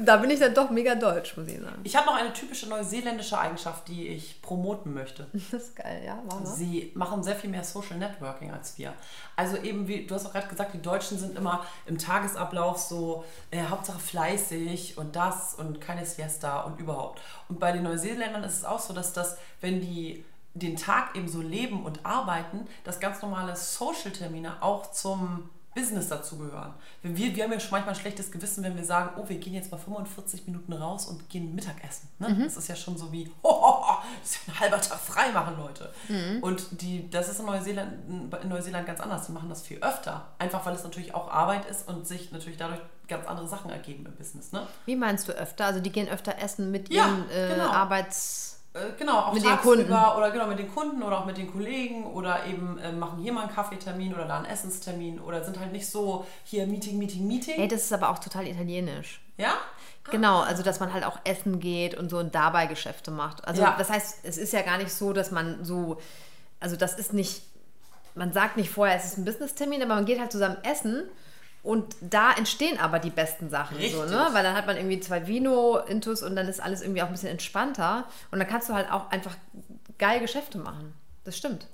da 0.00 0.16
bin 0.16 0.28
ich 0.28 0.40
dann 0.40 0.54
doch 0.54 0.70
mega 0.70 0.96
deutsch, 0.96 1.36
muss 1.36 1.46
ich 1.46 1.60
sagen. 1.60 1.82
Ich 1.84 1.94
habe 1.94 2.06
noch 2.06 2.16
eine 2.16 2.32
typische 2.32 2.68
neuseeländische 2.68 3.38
Eigenschaft, 3.38 3.86
die 3.86 4.08
ich 4.08 4.42
promoten 4.42 4.92
möchte. 4.92 5.28
Das 5.54 5.62
ist 5.62 5.76
geil, 5.76 6.02
ja. 6.04 6.20
Warum? 6.24 6.44
Sie 6.44 6.90
machen 6.94 7.22
sehr 7.22 7.36
viel 7.36 7.50
mehr 7.50 7.62
Social 7.62 7.96
Networking 7.96 8.50
als 8.50 8.76
wir. 8.76 8.92
Also 9.36 9.56
eben, 9.56 9.86
wie 9.86 10.04
du 10.04 10.16
hast 10.16 10.26
auch 10.26 10.32
gerade 10.32 10.48
gesagt, 10.48 10.74
die 10.74 10.82
Deutschen 10.82 11.16
sind 11.16 11.38
immer 11.38 11.64
im 11.86 11.96
Tagesablauf 11.96 12.78
so, 12.78 13.24
äh, 13.52 13.62
Hauptsache 13.62 14.00
fleißig 14.00 14.98
und 14.98 15.14
das 15.14 15.54
und 15.54 15.80
keine 15.80 16.04
Siesta 16.06 16.62
und 16.62 16.80
überhaupt. 16.80 17.20
Und 17.48 17.60
bei 17.60 17.72
den 17.72 17.82
Neuseeländern 17.82 18.44
ist 18.44 18.58
es 18.58 18.64
auch 18.64 18.80
so, 18.80 18.92
dass 18.92 19.12
das, 19.12 19.36
wenn 19.60 19.80
die 19.80 20.24
den 20.54 20.76
Tag 20.76 21.16
eben 21.16 21.28
so 21.28 21.40
leben 21.40 21.84
und 21.84 22.06
arbeiten, 22.06 22.66
dass 22.84 23.00
ganz 23.00 23.20
normale 23.22 23.56
Social-Termine 23.56 24.62
auch 24.62 24.92
zum 24.92 25.50
Business 25.74 26.08
dazugehören. 26.08 26.72
Wir, 27.02 27.34
wir 27.34 27.44
haben 27.44 27.52
ja 27.52 27.58
schon 27.58 27.72
manchmal 27.72 27.94
ein 27.94 28.00
schlechtes 28.00 28.30
Gewissen, 28.30 28.62
wenn 28.62 28.76
wir 28.76 28.84
sagen, 28.84 29.20
oh, 29.20 29.28
wir 29.28 29.38
gehen 29.38 29.54
jetzt 29.54 29.72
mal 29.72 29.78
45 29.78 30.46
Minuten 30.46 30.72
raus 30.72 31.06
und 31.06 31.28
gehen 31.28 31.54
Mittagessen. 31.54 32.08
Ne? 32.20 32.28
Mhm. 32.28 32.44
Das 32.44 32.56
ist 32.56 32.68
ja 32.68 32.76
schon 32.76 32.96
so 32.96 33.10
wie, 33.10 33.28
oh, 33.42 33.48
oh, 33.50 33.82
oh, 33.82 33.96
das 34.20 34.30
ist 34.30 34.43
ja 34.43 34.43
halber 34.64 34.80
Tag 34.80 34.98
frei 34.98 35.30
machen, 35.32 35.56
Leute. 35.58 35.92
Mhm. 36.08 36.42
Und 36.42 36.80
die, 36.82 37.08
das 37.10 37.28
ist 37.28 37.40
in 37.40 37.46
Neuseeland, 37.46 37.92
in 38.42 38.48
Neuseeland 38.48 38.86
ganz 38.86 39.00
anders. 39.00 39.26
Die 39.26 39.32
machen 39.32 39.48
das 39.48 39.62
viel 39.62 39.78
öfter. 39.78 40.26
Einfach 40.38 40.64
weil 40.66 40.74
es 40.74 40.84
natürlich 40.84 41.14
auch 41.14 41.30
Arbeit 41.30 41.66
ist 41.66 41.88
und 41.88 42.06
sich 42.06 42.32
natürlich 42.32 42.58
dadurch 42.58 42.80
ganz 43.08 43.26
andere 43.26 43.46
Sachen 43.48 43.70
ergeben 43.70 44.06
im 44.06 44.14
Business. 44.14 44.52
Ne? 44.52 44.66
Wie 44.86 44.96
meinst 44.96 45.28
du 45.28 45.32
öfter? 45.32 45.66
Also 45.66 45.80
die 45.80 45.90
gehen 45.90 46.08
öfter 46.08 46.38
essen 46.38 46.70
mit 46.70 46.92
ja, 46.92 47.06
ihren 47.06 47.30
äh, 47.30 47.54
genau. 47.54 47.70
Arbeits 47.70 48.54
äh, 48.74 48.92
genau, 48.98 49.20
auch 49.20 49.32
mit 49.32 49.44
den 49.44 49.56
Kunden. 49.58 49.92
oder 49.92 50.30
genau 50.32 50.48
mit 50.48 50.58
den 50.58 50.74
Kunden 50.74 51.02
oder 51.02 51.20
auch 51.20 51.26
mit 51.26 51.36
den 51.36 51.50
Kollegen 51.50 52.06
oder 52.06 52.44
eben 52.44 52.76
äh, 52.78 52.90
machen 52.90 53.20
hier 53.20 53.32
mal 53.32 53.42
einen 53.42 53.54
Kaffeetermin 53.54 54.12
oder 54.12 54.24
da 54.24 54.38
einen 54.38 54.46
Essenstermin 54.46 55.20
oder 55.20 55.44
sind 55.44 55.60
halt 55.60 55.72
nicht 55.72 55.88
so 55.88 56.26
hier 56.44 56.66
Meeting, 56.66 56.98
Meeting, 56.98 57.26
Meeting. 57.26 57.54
Hey, 57.54 57.68
das 57.68 57.84
ist 57.84 57.92
aber 57.92 58.10
auch 58.10 58.18
total 58.18 58.48
italienisch. 58.48 59.20
Ja? 59.36 59.54
Genau, 60.10 60.40
also 60.40 60.62
dass 60.62 60.80
man 60.80 60.92
halt 60.92 61.04
auch 61.04 61.18
essen 61.24 61.60
geht 61.60 61.94
und 61.94 62.10
so 62.10 62.18
und 62.18 62.34
dabei 62.34 62.66
Geschäfte 62.66 63.10
macht. 63.10 63.46
Also 63.46 63.62
ja. 63.62 63.74
das 63.78 63.90
heißt, 63.90 64.18
es 64.22 64.36
ist 64.36 64.52
ja 64.52 64.62
gar 64.62 64.78
nicht 64.78 64.92
so, 64.92 65.12
dass 65.12 65.30
man 65.30 65.64
so, 65.64 66.00
also 66.60 66.76
das 66.76 66.94
ist 66.94 67.12
nicht, 67.12 67.42
man 68.14 68.32
sagt 68.32 68.56
nicht 68.56 68.70
vorher, 68.70 68.96
es 68.96 69.06
ist 69.06 69.18
ein 69.18 69.24
Business-Termin, 69.24 69.82
aber 69.82 69.94
man 69.94 70.04
geht 70.04 70.20
halt 70.20 70.30
zusammen 70.30 70.58
essen 70.62 71.04
und 71.64 71.96
da 72.02 72.32
entstehen 72.32 72.78
aber 72.78 72.98
die 72.98 73.08
besten 73.08 73.48
Sachen. 73.48 73.78
So, 73.90 74.04
ne? 74.04 74.28
Weil 74.32 74.42
dann 74.42 74.54
hat 74.54 74.66
man 74.66 74.76
irgendwie 74.76 75.00
zwei 75.00 75.26
Vino-Intus 75.26 76.22
und 76.22 76.36
dann 76.36 76.46
ist 76.46 76.60
alles 76.60 76.82
irgendwie 76.82 77.00
auch 77.00 77.06
ein 77.06 77.12
bisschen 77.12 77.30
entspannter. 77.30 78.04
Und 78.30 78.38
dann 78.38 78.46
kannst 78.46 78.68
du 78.68 78.74
halt 78.74 78.92
auch 78.92 79.10
einfach 79.10 79.34
geil 79.96 80.20
Geschäfte 80.20 80.58
machen. 80.58 80.92
Das 81.24 81.38
stimmt. 81.38 81.66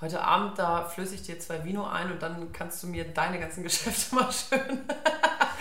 Heute 0.00 0.20
Abend, 0.20 0.58
da 0.58 0.84
flöße 0.84 1.14
ich 1.14 1.22
dir 1.22 1.38
zwei 1.38 1.64
Vino 1.64 1.86
ein 1.86 2.10
und 2.10 2.20
dann 2.20 2.52
kannst 2.52 2.82
du 2.82 2.88
mir 2.88 3.04
deine 3.04 3.38
ganzen 3.38 3.62
Geschäfte 3.62 4.14
mal 4.16 4.28
schön. 4.32 4.80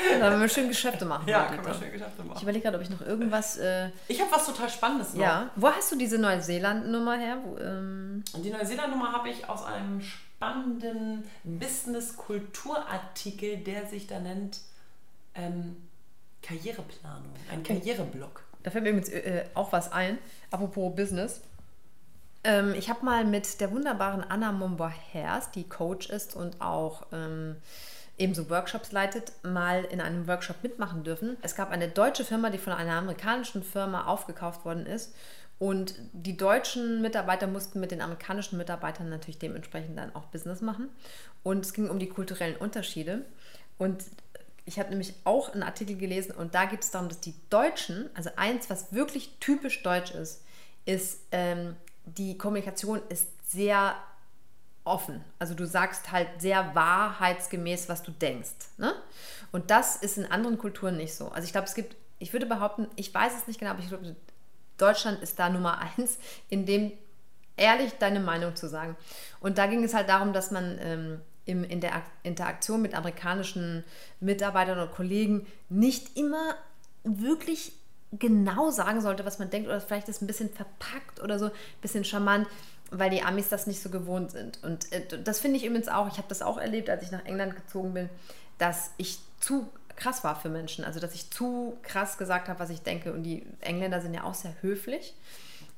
Dann 0.10 0.22
werden 0.22 0.42
wir 0.42 0.50
schön 0.50 0.68
Geschäfte 0.68 1.06
machen. 1.06 1.28
Ja, 1.36 1.46
können 1.46 1.66
wir 1.66 1.74
schön 1.74 1.92
Geschäfte 1.92 2.24
machen. 2.24 2.38
Ich 2.38 2.44
überlege 2.44 2.64
gerade, 2.64 2.78
ob 2.78 2.84
ich 2.84 2.90
noch 2.90 3.02
irgendwas. 3.02 3.58
Äh, 3.58 3.90
ich 4.08 4.22
habe 4.22 4.32
was 4.32 4.46
total 4.46 4.70
Spannendes 4.70 5.14
noch. 5.14 5.22
Ja. 5.22 5.50
Wo 5.56 5.70
hast 5.70 5.92
du 5.92 5.98
diese 5.98 6.18
Neuseeland-Nummer 6.18 7.18
her? 7.18 7.38
Wo, 7.44 7.58
ähm 7.58 8.24
die 8.38 8.52
Neuseeland-Nummer 8.52 9.12
habe 9.14 9.30
ich 9.30 9.50
aus 9.50 9.66
einem 9.66 10.02
spannenden 10.02 11.24
Business-Kulturartikel, 11.44 13.58
der 13.58 13.86
sich 13.86 14.08
da 14.08 14.20
nennt 14.20 14.60
ähm, 15.36 15.76
Karriereplanung, 16.42 17.34
ein 17.52 17.64
Karriereblock. 17.64 18.44
Da 18.64 18.72
fällt 18.72 18.84
mir 18.84 18.96
jetzt 18.96 19.12
äh, 19.12 19.46
auch 19.54 19.72
was 19.72 19.92
ein, 19.92 20.18
apropos 20.52 20.96
Business. 20.96 21.42
Ähm, 22.44 22.74
ich 22.76 22.90
habe 22.90 23.04
mal 23.04 23.26
mit 23.26 23.60
der 23.60 23.72
wunderbaren 23.72 24.24
Anna 24.24 24.52
Mombo-Hers, 24.52 25.52
die 25.52 25.68
Coach 25.68 26.10
ist 26.10 26.36
und 26.36 26.62
auch 26.62 27.08
ähm, 27.12 27.58
ebenso 28.18 28.50
Workshops 28.50 28.92
leitet, 28.92 29.32
mal 29.44 29.84
in 29.86 30.02
einem 30.02 30.28
Workshop 30.28 30.64
mitmachen 30.64 31.04
dürfen. 31.04 31.38
Es 31.42 31.56
gab 31.56 31.72
eine 31.72 31.88
deutsche 31.90 32.24
Firma, 32.24 32.50
die 32.50 32.58
von 32.58 32.74
einer 32.74 32.94
amerikanischen 32.94 33.64
Firma 33.64 34.06
aufgekauft 34.06 34.66
worden 34.66 34.86
ist 34.86 35.14
und 35.58 35.96
die 36.12 36.36
deutschen 36.36 37.02
Mitarbeiter 37.02 37.48
mussten 37.48 37.80
mit 37.80 37.92
den 37.92 38.02
amerikanischen 38.02 38.58
Mitarbeitern 38.58 39.10
natürlich 39.10 39.40
dementsprechend 39.40 39.98
dann 39.98 40.14
auch 40.14 40.26
Business 40.26 40.62
machen. 40.62 40.90
Und 41.44 41.66
es 41.66 41.74
ging 41.74 41.90
um 41.90 42.00
die 42.00 42.10
kulturellen 42.10 42.58
Unterschiede. 42.58 43.26
Und 43.78 44.04
ich 44.66 44.80
habe 44.80 44.90
nämlich 44.90 45.14
auch 45.24 45.54
einen 45.54 45.64
Artikel 45.64 45.96
gelesen 45.96 46.32
und 46.32 46.56
da 46.56 46.66
geht 46.66 46.82
es 46.82 46.92
darum, 46.92 47.08
dass 47.08 47.20
die 47.20 47.36
Deutschen, 47.50 48.10
also 48.16 48.32
eins, 48.36 48.70
was 48.70 48.92
wirklich 48.92 49.38
typisch 49.40 49.84
deutsch 49.84 50.12
ist, 50.12 50.44
ist, 50.86 51.22
ähm, 51.32 51.76
die 52.06 52.38
Kommunikation 52.38 53.02
ist 53.10 53.30
sehr 53.50 53.96
offen. 54.86 55.24
Also 55.40 55.54
du 55.54 55.66
sagst 55.66 56.12
halt 56.12 56.30
sehr 56.40 56.74
wahrheitsgemäß, 56.76 57.90
was 57.90 58.04
du 58.04 58.12
denkst. 58.12 58.54
Ne? 58.78 58.94
Und 59.52 59.72
das 59.72 59.96
ist 59.98 60.18
in 60.18 60.26
anderen 60.26 60.58
Kulturen 60.58 60.98
nicht 60.98 61.14
so. 61.14 61.30
Also 61.30 61.46
ich 61.46 61.52
glaube, 61.52 61.68
es 61.68 61.76
gibt, 61.76 61.96
ich 62.20 62.32
würde 62.32 62.46
behaupten, 62.46 62.88
ich 62.96 63.14
weiß 63.14 63.36
es 63.36 63.48
nicht 63.48 63.60
genau, 63.60 63.72
aber 63.72 63.82
ich 63.82 63.90
glaube, 63.90 64.16
Deutschland 64.78 65.22
ist 65.22 65.40
da 65.40 65.50
Nummer 65.50 65.80
eins, 65.98 66.18
in 66.50 66.66
dem 66.66 66.92
ehrlich 67.58 67.94
deine 68.00 68.20
Meinung 68.20 68.56
zu 68.56 68.68
sagen. 68.68 68.96
Und 69.40 69.58
da 69.58 69.68
ging 69.68 69.84
es 69.84 69.94
halt 69.94 70.10
darum, 70.10 70.34
dass 70.34 70.52
man 70.52 70.78
ähm, 70.82 71.22
im, 71.46 71.64
in 71.64 71.82
der 71.82 72.04
Interaktion 72.24 72.82
mit 72.82 72.94
amerikanischen 72.96 73.84
Mitarbeitern 74.20 74.78
oder 74.78 74.92
Kollegen 74.92 75.48
nicht 75.70 76.18
immer 76.18 76.56
wirklich 77.04 77.74
genau 78.12 78.72
sagen 78.72 79.02
sollte, 79.02 79.26
was 79.26 79.40
man 79.40 79.50
denkt, 79.50 79.68
oder 79.68 79.82
vielleicht 79.82 80.10
ist 80.10 80.22
ein 80.22 80.28
bisschen 80.28 80.50
verpackt 80.50 81.22
oder 81.22 81.40
so, 81.40 81.46
ein 81.46 81.52
bisschen 81.82 82.04
charmant, 82.04 82.48
weil 82.92 83.10
die 83.10 83.24
Amis 83.24 83.50
das 83.50 83.68
nicht 83.68 83.82
so 83.82 83.90
gewohnt 83.90 84.32
sind. 84.32 84.64
Und 84.64 84.92
äh, 84.92 85.02
das 85.24 85.40
finde 85.40 85.58
ich 85.58 85.66
übrigens 85.66 85.88
auch, 85.88 86.08
ich 86.08 86.18
habe 86.18 86.28
das 86.28 86.42
auch 86.42 86.58
erlebt, 86.58 86.90
als 86.90 87.04
ich 87.04 87.12
nach 87.12 87.26
England 87.26 87.56
gezogen 87.56 87.94
bin, 87.94 88.10
dass 88.58 88.92
ich 88.98 89.20
zu 89.40 89.70
krass 89.96 90.24
war 90.24 90.36
für 90.36 90.50
Menschen. 90.50 90.86
Also, 90.86 91.00
dass 91.00 91.16
ich 91.16 91.32
zu 91.32 91.78
krass 91.84 92.18
gesagt 92.18 92.48
habe, 92.48 92.60
was 92.60 92.70
ich 92.70 92.82
denke. 92.82 93.14
Und 93.14 93.24
die 93.24 93.46
Engländer 93.62 94.02
sind 94.02 94.14
ja 94.14 94.24
auch 94.24 94.34
sehr 94.34 94.54
höflich. 94.62 95.16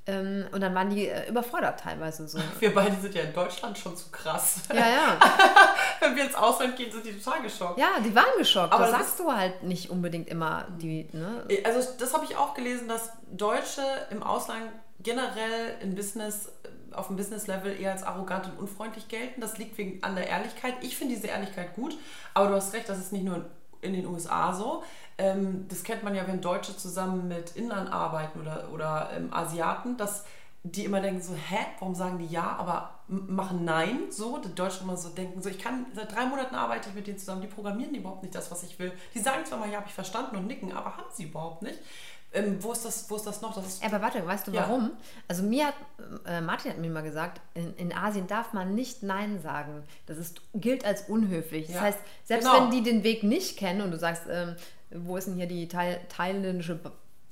Ähm, 0.08 0.46
und 0.54 0.62
dann 0.62 0.74
waren 0.74 0.90
die 0.90 1.08
äh, 1.08 1.28
überfordert 1.28 1.82
teilweise 1.82 2.28
so. 2.28 2.40
Wir 2.60 2.74
beide 2.74 2.96
sind 2.96 3.14
ja 3.14 3.24
in 3.24 3.34
Deutschland 3.34 3.78
schon 3.78 3.96
zu 3.96 4.10
krass. 4.10 4.62
Ja, 4.74 4.80
ja. 4.80 5.20
Wenn 6.00 6.16
wir 6.16 6.24
ins 6.24 6.36
Ausland 6.36 6.78
gehen, 6.78 6.92
sind 6.92 7.06
die 7.06 7.20
total 7.20 7.42
geschockt. 7.42 7.78
Ja, 7.78 8.00
die 8.00 8.16
waren 8.16 8.38
geschockt. 8.38 8.72
Aber 8.72 8.86
das 8.86 8.92
sagst 8.92 9.20
du 9.20 9.32
halt 9.32 9.64
nicht 9.64 9.90
unbedingt 9.90 10.30
immer. 10.30 10.66
Die, 10.80 11.10
ne? 11.12 11.44
Also 11.66 11.90
das 12.00 12.14
habe 12.14 12.24
ich 12.24 12.38
auch 12.38 12.54
gelesen, 12.54 12.88
dass 12.88 13.12
Deutsche 13.32 13.82
im 14.10 14.24
Ausland 14.24 14.64
generell 15.00 15.76
in 15.82 15.96
Business 15.96 16.52
auf 16.98 17.08
dem 17.08 17.16
Business-Level 17.16 17.80
eher 17.80 17.92
als 17.92 18.04
arrogant 18.04 18.48
und 18.48 18.60
unfreundlich 18.60 19.08
gelten. 19.08 19.42
Das 19.42 19.58
liegt 19.58 19.78
wegen 19.78 20.04
an 20.04 20.16
der 20.16 20.28
Ehrlichkeit. 20.28 20.76
Ich 20.82 20.98
finde 20.98 21.16
diese 21.16 21.28
Ehrlichkeit 21.28 21.76
gut, 21.76 21.98
aber 22.34 22.50
du 22.50 22.56
hast 22.56 22.74
recht, 22.74 22.90
das 22.90 23.00
ist 23.00 23.14
nicht 23.14 23.26
nur 23.26 23.46
in 23.82 23.94
den 23.94 24.06
USA 24.06 24.54
so. 24.54 24.84
Ähm, 25.18 25.66
das 25.70 25.84
kennt 25.84 26.04
man 26.04 26.16
ja, 26.16 26.28
wenn 26.28 26.42
Deutsche 26.42 26.76
zusammen 26.76 27.28
mit 27.28 27.56
Inland 27.56 27.92
arbeiten 27.92 28.40
oder, 28.42 28.70
oder 28.74 29.12
ähm, 29.16 29.34
Asiaten, 29.34 29.98
dass 29.98 30.26
die 30.64 30.86
immer 30.86 31.02
denken 31.02 31.22
so, 31.22 31.34
hä, 31.34 31.66
warum 31.80 31.96
sagen 31.96 32.18
die 32.18 32.28
ja, 32.28 32.56
aber 32.58 33.00
machen 33.08 33.64
nein, 33.64 34.12
so, 34.12 34.38
die 34.38 34.54
Deutschen 34.54 34.84
immer 34.84 34.98
so 34.98 35.10
denken, 35.10 35.42
so, 35.42 35.50
ich 35.50 35.60
kann, 35.60 35.86
seit 35.94 36.14
drei 36.14 36.26
Monaten 36.26 36.56
arbeite 36.56 36.90
ich 36.90 36.96
mit 36.96 37.08
denen 37.08 37.18
zusammen, 37.18 37.42
die 37.42 37.48
programmieren 37.48 37.96
überhaupt 37.96 38.24
nicht 38.24 38.36
das, 38.36 38.52
was 38.52 38.64
ich 38.64 38.78
will. 38.80 38.92
Die 39.14 39.20
sagen 39.20 39.46
zwar 39.46 39.60
mal, 39.60 39.70
ja, 39.70 39.78
habe 39.78 39.88
ich 39.88 39.94
verstanden 39.94 40.36
und 40.36 40.48
nicken, 40.48 40.74
aber 40.74 40.98
haben 40.98 41.08
sie 41.14 41.24
überhaupt 41.24 41.62
nicht. 41.62 41.80
Ähm, 42.34 42.62
wo, 42.62 42.74
ist 42.74 42.84
das, 42.84 43.10
wo 43.10 43.16
ist 43.16 43.26
das 43.26 43.42
noch? 43.42 43.56
Das 43.56 43.66
ist 43.66 43.84
aber 43.84 44.02
warte, 44.02 44.26
weißt 44.26 44.48
du 44.48 44.52
ja. 44.52 44.62
warum? 44.62 44.92
Also 45.28 45.44
mir 45.44 45.68
hat, 45.68 45.76
äh, 46.26 46.42
Martin 46.42 46.72
hat 46.72 46.78
mir 46.78 46.90
mal 46.90 47.02
gesagt, 47.02 47.42
in, 47.54 47.74
in, 47.78 47.94
Asien 47.94 48.28
darf 48.28 48.54
man 48.54 48.76
nicht 48.76 49.02
Nein 49.02 49.42
sagen. 49.42 49.84
Das 50.08 50.18
ist, 50.18 50.42
gilt 50.54 50.86
als 50.86 51.04
unhöflich. 51.08 51.68
Das 51.68 51.76
ja. 51.76 51.82
heißt, 51.82 52.00
selbst 52.26 52.46
genau. 52.52 52.64
wenn 52.64 52.72
die 52.72 52.84
den 52.84 53.04
Weg 53.04 53.24
nicht 53.24 53.58
kennen 53.58 53.82
und 53.82 53.92
du 53.92 53.98
sagst, 53.98 54.24
ähm, 54.30 54.56
wo 54.92 55.18
ist 55.18 55.28
denn 55.28 55.36
hier 55.36 55.48
die 55.48 55.68
Thail 55.68 56.00
thailändische 56.10 56.80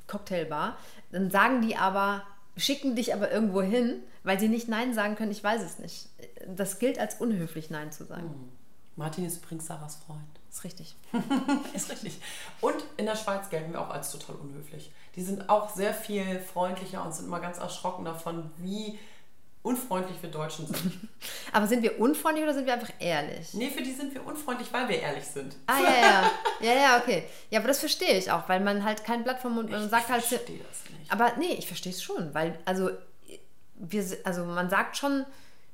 Cocktailbar, 0.08 0.78
dann 1.12 1.30
sagen 1.30 1.62
die 1.62 1.76
aber, 1.76 2.24
schicken 2.58 2.96
dich 2.96 3.14
aber 3.14 3.32
irgendwo 3.32 3.62
hin, 3.62 4.02
weil 4.24 4.40
sie 4.40 4.48
nicht 4.48 4.70
Nein 4.70 4.94
sagen 4.94 5.16
können, 5.16 5.32
ich 5.32 5.44
weiß 5.44 5.62
es 5.62 5.80
nicht. 5.80 6.10
Das 6.48 6.80
gilt 6.80 7.00
als 7.00 7.16
unhöflich, 7.16 7.70
Nein 7.70 7.92
zu 7.92 8.06
sagen. 8.06 8.28
Mhm. 8.28 8.50
Martin 8.96 9.26
ist 9.26 9.44
übrigens 9.44 9.68
Sarahs 9.68 9.98
Freund. 9.98 10.35
Ist 10.56 10.64
richtig. 10.64 10.96
ist 11.74 11.92
richtig. 11.92 12.18
Und 12.62 12.76
in 12.96 13.06
der 13.06 13.18
Schweiz 13.18 13.50
gelten 13.50 13.74
wir 13.74 13.82
auch 13.82 13.90
als 13.90 14.10
total 14.10 14.38
unhöflich. 14.38 14.90
Die 15.18 15.22
sind 15.22 15.50
auch 15.50 15.76
sehr 15.76 15.94
viel 15.94 16.40
freundlicher 16.40 17.04
und 17.04 17.14
sind 17.14 17.26
immer 17.26 17.42
ganz 17.42 17.58
erschrocken 17.58 18.06
davon, 18.06 18.50
wie 18.60 18.98
unfreundlich 19.64 20.16
wir 20.22 20.32
Deutschen 20.32 20.66
sind. 20.66 21.10
Aber 21.52 21.68
sind 21.68 21.84
wir 21.84 22.00
unfreundlich 22.00 22.46
oder 22.46 22.54
sind 22.54 22.68
wir 22.68 22.74
einfach 22.74 22.94
ehrlich? 23.00 23.54
Nee, 23.54 23.70
für 23.70 23.82
die 23.82 23.92
sind 23.92 24.14
wir 24.14 24.26
unfreundlich, 24.26 24.72
weil 24.72 24.88
wir 24.88 25.02
ehrlich 25.02 25.26
sind. 25.26 25.58
Ah, 25.68 25.82
ja, 25.82 25.90
ja. 25.90 26.32
Ja, 26.62 26.74
ja, 26.74 26.98
okay. 27.00 27.24
Ja, 27.50 27.60
aber 27.60 27.68
das 27.68 27.80
verstehe 27.80 28.18
ich 28.18 28.32
auch, 28.32 28.48
weil 28.48 28.62
man 28.62 28.86
halt 28.86 29.04
kein 29.04 29.26
Blatt 29.26 29.42
vom 29.42 29.56
Mund 29.56 29.70
man 29.70 29.90
sagt 29.90 30.08
halt. 30.08 30.24
Ich 30.24 30.30
verstehe 30.30 30.60
das 30.60 30.90
nicht. 30.98 31.12
Aber 31.12 31.36
nee, 31.38 31.56
ich 31.56 31.68
verstehe 31.68 31.92
es 31.92 32.02
schon, 32.02 32.34
weil, 32.34 32.58
also, 32.64 32.92
wir, 33.74 34.06
also 34.24 34.46
man 34.46 34.70
sagt 34.70 34.96
schon, 34.96 35.26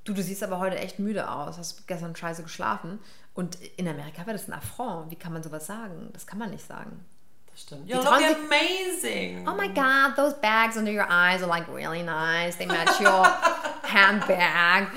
du, 0.03 0.13
du 0.13 0.21
siehst 0.21 0.43
aber 0.43 0.59
heute 0.59 0.77
echt 0.77 0.99
müde 0.99 1.29
aus, 1.29 1.57
hast 1.57 1.87
gestern 1.87 2.15
scheiße 2.15 2.43
geschlafen. 2.43 2.99
Und 3.33 3.57
in 3.77 3.87
Amerika 3.87 4.25
wäre 4.25 4.33
das 4.33 4.47
ein 4.47 4.53
Affront. 4.53 5.11
Wie 5.11 5.15
kann 5.15 5.33
man 5.33 5.41
sowas 5.43 5.65
sagen? 5.65 6.09
Das 6.13 6.27
kann 6.27 6.39
man 6.39 6.49
nicht 6.49 6.65
sagen. 6.65 7.05
Das 7.49 7.61
stimmt. 7.61 7.89
You 7.89 7.97
look 7.97 8.07
amazing. 8.07 9.47
Oh 9.47 9.53
my 9.53 9.67
god, 9.69 10.15
those 10.15 10.35
bags 10.41 10.77
under 10.77 10.91
your 10.91 11.07
eyes 11.09 11.41
are 11.41 11.47
like 11.47 11.67
really 11.67 12.03
nice. 12.03 12.57
They 12.57 12.65
match 12.65 12.99
your 12.99 13.25
handbag. 13.83 14.87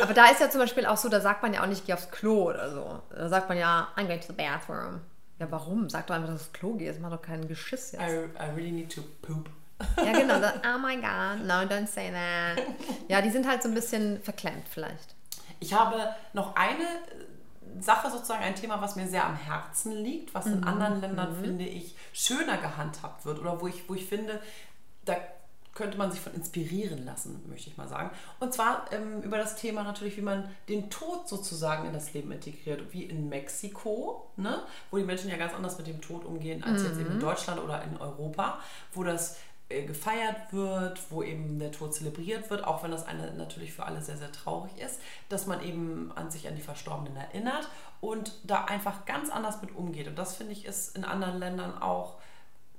Aber 0.00 0.14
da 0.14 0.26
ist 0.26 0.40
ja 0.40 0.48
zum 0.48 0.60
Beispiel 0.60 0.86
auch 0.86 0.96
so, 0.96 1.08
da 1.08 1.20
sagt 1.20 1.42
man 1.42 1.52
ja 1.52 1.62
auch 1.62 1.66
nicht, 1.66 1.86
geh 1.86 1.92
aufs 1.92 2.10
Klo 2.10 2.48
oder 2.48 2.70
so. 2.70 3.02
Da 3.10 3.28
sagt 3.28 3.48
man 3.48 3.58
ja, 3.58 3.88
I'm 3.96 4.06
going 4.06 4.20
to 4.20 4.26
the 4.28 4.32
bathroom. 4.32 5.00
Ja, 5.38 5.50
warum? 5.50 5.90
Sag 5.90 6.06
doch 6.06 6.14
einfach, 6.14 6.28
dass 6.28 6.38
du 6.38 6.44
aufs 6.44 6.52
Klo 6.52 6.74
gehst. 6.74 7.00
Mach 7.00 7.10
doch 7.10 7.20
keinen 7.20 7.46
Geschiss 7.46 7.92
jetzt. 7.92 8.02
I, 8.02 8.24
I 8.40 8.50
really 8.54 8.72
need 8.72 8.94
to 8.94 9.02
poop. 9.20 9.50
Ja, 9.96 10.12
genau. 10.12 10.40
Da, 10.40 10.54
oh 10.74 10.78
my 10.78 10.96
god, 10.96 11.46
no, 11.46 11.54
don't 11.74 11.86
say 11.86 12.10
that. 12.10 12.64
Ja, 13.08 13.22
die 13.22 13.30
sind 13.30 13.46
halt 13.46 13.62
so 13.62 13.68
ein 13.68 13.74
bisschen 13.74 14.22
verklemmt 14.22 14.68
vielleicht. 14.68 15.14
Ich 15.60 15.74
habe 15.74 16.08
noch 16.32 16.56
eine 16.56 16.82
äh, 16.82 17.80
Sache, 17.80 18.10
sozusagen 18.10 18.42
ein 18.42 18.54
Thema, 18.54 18.80
was 18.80 18.96
mir 18.96 19.06
sehr 19.06 19.24
am 19.24 19.36
Herzen 19.36 19.92
liegt, 19.92 20.34
was 20.34 20.46
in 20.46 20.64
anderen 20.64 21.00
Ländern, 21.00 21.36
finde 21.42 21.64
ich, 21.64 21.94
schöner 22.12 22.58
gehandhabt 22.58 23.24
wird 23.24 23.38
oder 23.38 23.60
wo 23.60 23.68
ich, 23.68 23.88
wo 23.88 23.94
ich 23.94 24.06
finde, 24.06 24.40
da 25.04 25.16
könnte 25.74 25.96
man 25.96 26.10
sich 26.10 26.20
von 26.20 26.34
inspirieren 26.34 27.04
lassen, 27.04 27.42
möchte 27.48 27.70
ich 27.70 27.76
mal 27.78 27.88
sagen. 27.88 28.10
Und 28.40 28.52
zwar 28.52 28.84
ähm, 28.92 29.22
über 29.22 29.38
das 29.38 29.56
Thema 29.56 29.82
natürlich, 29.82 30.16
wie 30.18 30.22
man 30.22 30.50
den 30.68 30.90
Tod 30.90 31.28
sozusagen 31.28 31.86
in 31.86 31.94
das 31.94 32.12
Leben 32.12 32.30
integriert, 32.30 32.92
wie 32.92 33.04
in 33.04 33.28
Mexiko, 33.30 34.30
ne? 34.36 34.62
wo 34.90 34.98
die 34.98 35.04
Menschen 35.04 35.30
ja 35.30 35.36
ganz 35.38 35.54
anders 35.54 35.78
mit 35.78 35.86
dem 35.86 36.02
Tod 36.02 36.26
umgehen 36.26 36.62
als 36.62 36.82
jetzt 36.82 36.98
eben 36.98 37.12
in 37.12 37.20
Deutschland 37.20 37.58
oder 37.60 37.82
in 37.84 37.96
Europa, 37.96 38.60
wo 38.92 39.02
das 39.02 39.38
gefeiert 39.86 40.52
wird, 40.52 41.00
wo 41.10 41.22
eben 41.22 41.58
der 41.58 41.72
Tod 41.72 41.94
zelebriert 41.94 42.50
wird, 42.50 42.64
auch 42.64 42.82
wenn 42.82 42.90
das 42.90 43.06
eine 43.06 43.32
natürlich 43.34 43.72
für 43.72 43.84
alle 43.84 44.00
sehr, 44.02 44.16
sehr 44.16 44.30
traurig 44.32 44.76
ist, 44.78 45.00
dass 45.28 45.46
man 45.46 45.62
eben 45.62 46.12
an 46.14 46.30
sich 46.30 46.46
an 46.48 46.54
die 46.56 46.62
Verstorbenen 46.62 47.16
erinnert 47.16 47.68
und 48.00 48.32
da 48.44 48.64
einfach 48.64 49.04
ganz 49.06 49.30
anders 49.30 49.62
mit 49.62 49.74
umgeht. 49.74 50.08
Und 50.08 50.18
das 50.18 50.36
finde 50.36 50.52
ich 50.52 50.64
ist 50.66 50.96
in 50.96 51.04
anderen 51.04 51.38
Ländern 51.38 51.80
auch 51.80 52.16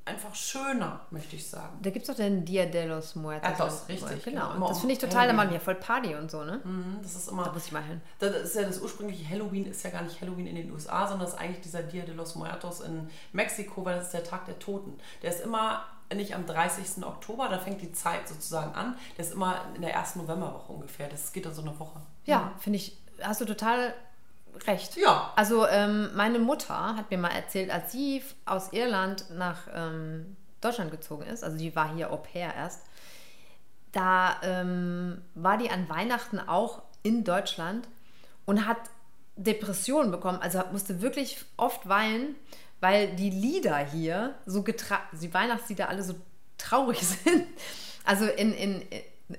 einfach 0.06 0.36
schöner, 0.36 1.00
möchte 1.12 1.38
ich 1.38 1.48
sagen. 1.50 1.80
Da 1.82 1.90
gibt 1.90 2.04
es 2.04 2.08
doch 2.10 2.18
den 2.22 2.44
Dia 2.44 2.66
de 2.66 2.88
los 2.88 3.16
Muertos. 3.16 3.58
Muertos, 3.58 3.88
richtig, 3.88 4.24
Genau. 4.26 4.52
genau. 4.52 4.68
Das 4.68 4.80
finde 4.80 4.94
ich 4.96 5.00
total, 5.00 5.28
da 5.28 5.34
machen 5.34 5.52
wir 5.52 5.62
voll 5.62 5.76
Party 5.76 6.14
und 6.16 6.30
so, 6.30 6.44
ne? 6.44 6.60
Mhm, 6.62 6.98
Das 7.02 7.16
ist 7.16 7.30
immer. 7.30 7.46
Da 7.46 7.54
muss 7.54 7.68
ich 7.68 7.72
mal 7.72 7.84
hin. 7.84 8.02
Das 8.20 8.36
ist 8.36 8.56
ja 8.56 8.64
das 8.64 8.82
ursprüngliche 8.82 9.30
Halloween, 9.30 9.66
ist 9.66 9.82
ja 9.84 9.92
gar 9.92 10.02
nicht 10.02 10.20
Halloween 10.20 10.48
in 10.48 10.56
den 10.58 10.72
USA, 10.74 11.08
sondern 11.08 11.22
das 11.26 11.36
ist 11.36 11.40
eigentlich 11.40 11.62
dieser 11.62 11.84
Dia 11.84 12.04
de 12.04 12.16
los 12.16 12.36
Muertos 12.36 12.82
in 12.82 13.10
Mexiko, 13.32 13.86
weil 13.86 13.96
das 13.96 14.08
ist 14.08 14.14
der 14.14 14.26
Tag 14.26 14.46
der 14.46 14.60
Toten. 14.60 15.00
Der 15.22 15.30
ist 15.34 15.40
immer 15.42 15.86
nicht 16.16 16.36
am 16.36 16.46
30. 16.46 17.04
Oktober, 17.06 17.48
da 17.50 17.60
fängt 17.60 17.82
die 17.82 17.92
Zeit 17.92 18.28
sozusagen 18.28 18.74
an. 18.76 18.96
Der 19.18 19.26
ist 19.26 19.34
immer 19.34 19.62
in 19.76 19.82
der 19.82 19.94
ersten 19.94 20.20
Novemberwoche 20.20 20.74
ungefähr. 20.74 21.08
Das 21.10 21.34
geht 21.34 21.46
dann 21.46 21.54
so 21.54 21.62
eine 21.62 21.78
Woche. 21.80 22.02
Ja, 22.26 22.52
finde 22.60 22.78
ich, 22.78 22.98
hast 23.22 23.42
du 23.42 23.46
total 23.46 23.94
recht. 24.68 24.98
Ja. 24.98 25.32
Also 25.36 25.68
ähm, 25.68 26.10
meine 26.16 26.40
Mutter 26.40 26.96
hat 26.96 27.10
mir 27.10 27.18
mal 27.18 27.32
erzählt, 27.32 27.72
als 27.72 27.92
sie 27.92 28.24
aus 28.46 28.72
Irland 28.72 29.26
nach 29.32 29.68
ähm, 29.74 30.36
Deutschland 30.62 30.92
gezogen 30.92 31.24
ist, 31.24 31.44
also 31.44 31.58
die 31.58 31.76
war 31.76 31.94
hier 31.94 32.12
Au 32.12 32.18
pair 32.18 32.54
erst, 32.56 32.82
da 33.92 34.38
ähm, 34.42 35.22
war 35.36 35.58
die 35.58 35.70
an 35.70 35.90
Weihnachten 35.90 36.40
auch 36.40 36.82
in 37.04 37.24
Deutschland 37.24 37.88
und 38.46 38.66
hat 38.66 38.78
Depressionen 39.36 40.12
bekommen, 40.12 40.40
also 40.42 40.62
musste 40.72 41.02
wirklich 41.02 41.44
oft 41.58 41.88
weinen, 41.88 42.36
weil 42.84 43.16
die 43.16 43.30
Lieder 43.30 43.78
hier 43.78 44.36
so 44.46 44.62
getra 44.62 45.00
die 45.14 45.34
Weihnachtslieder 45.34 45.88
alle 45.88 46.04
so 46.04 46.16
traurig 46.58 47.00
sind. 47.24 47.48
Also 48.04 48.26
in, 48.26 48.54
in, 48.54 48.86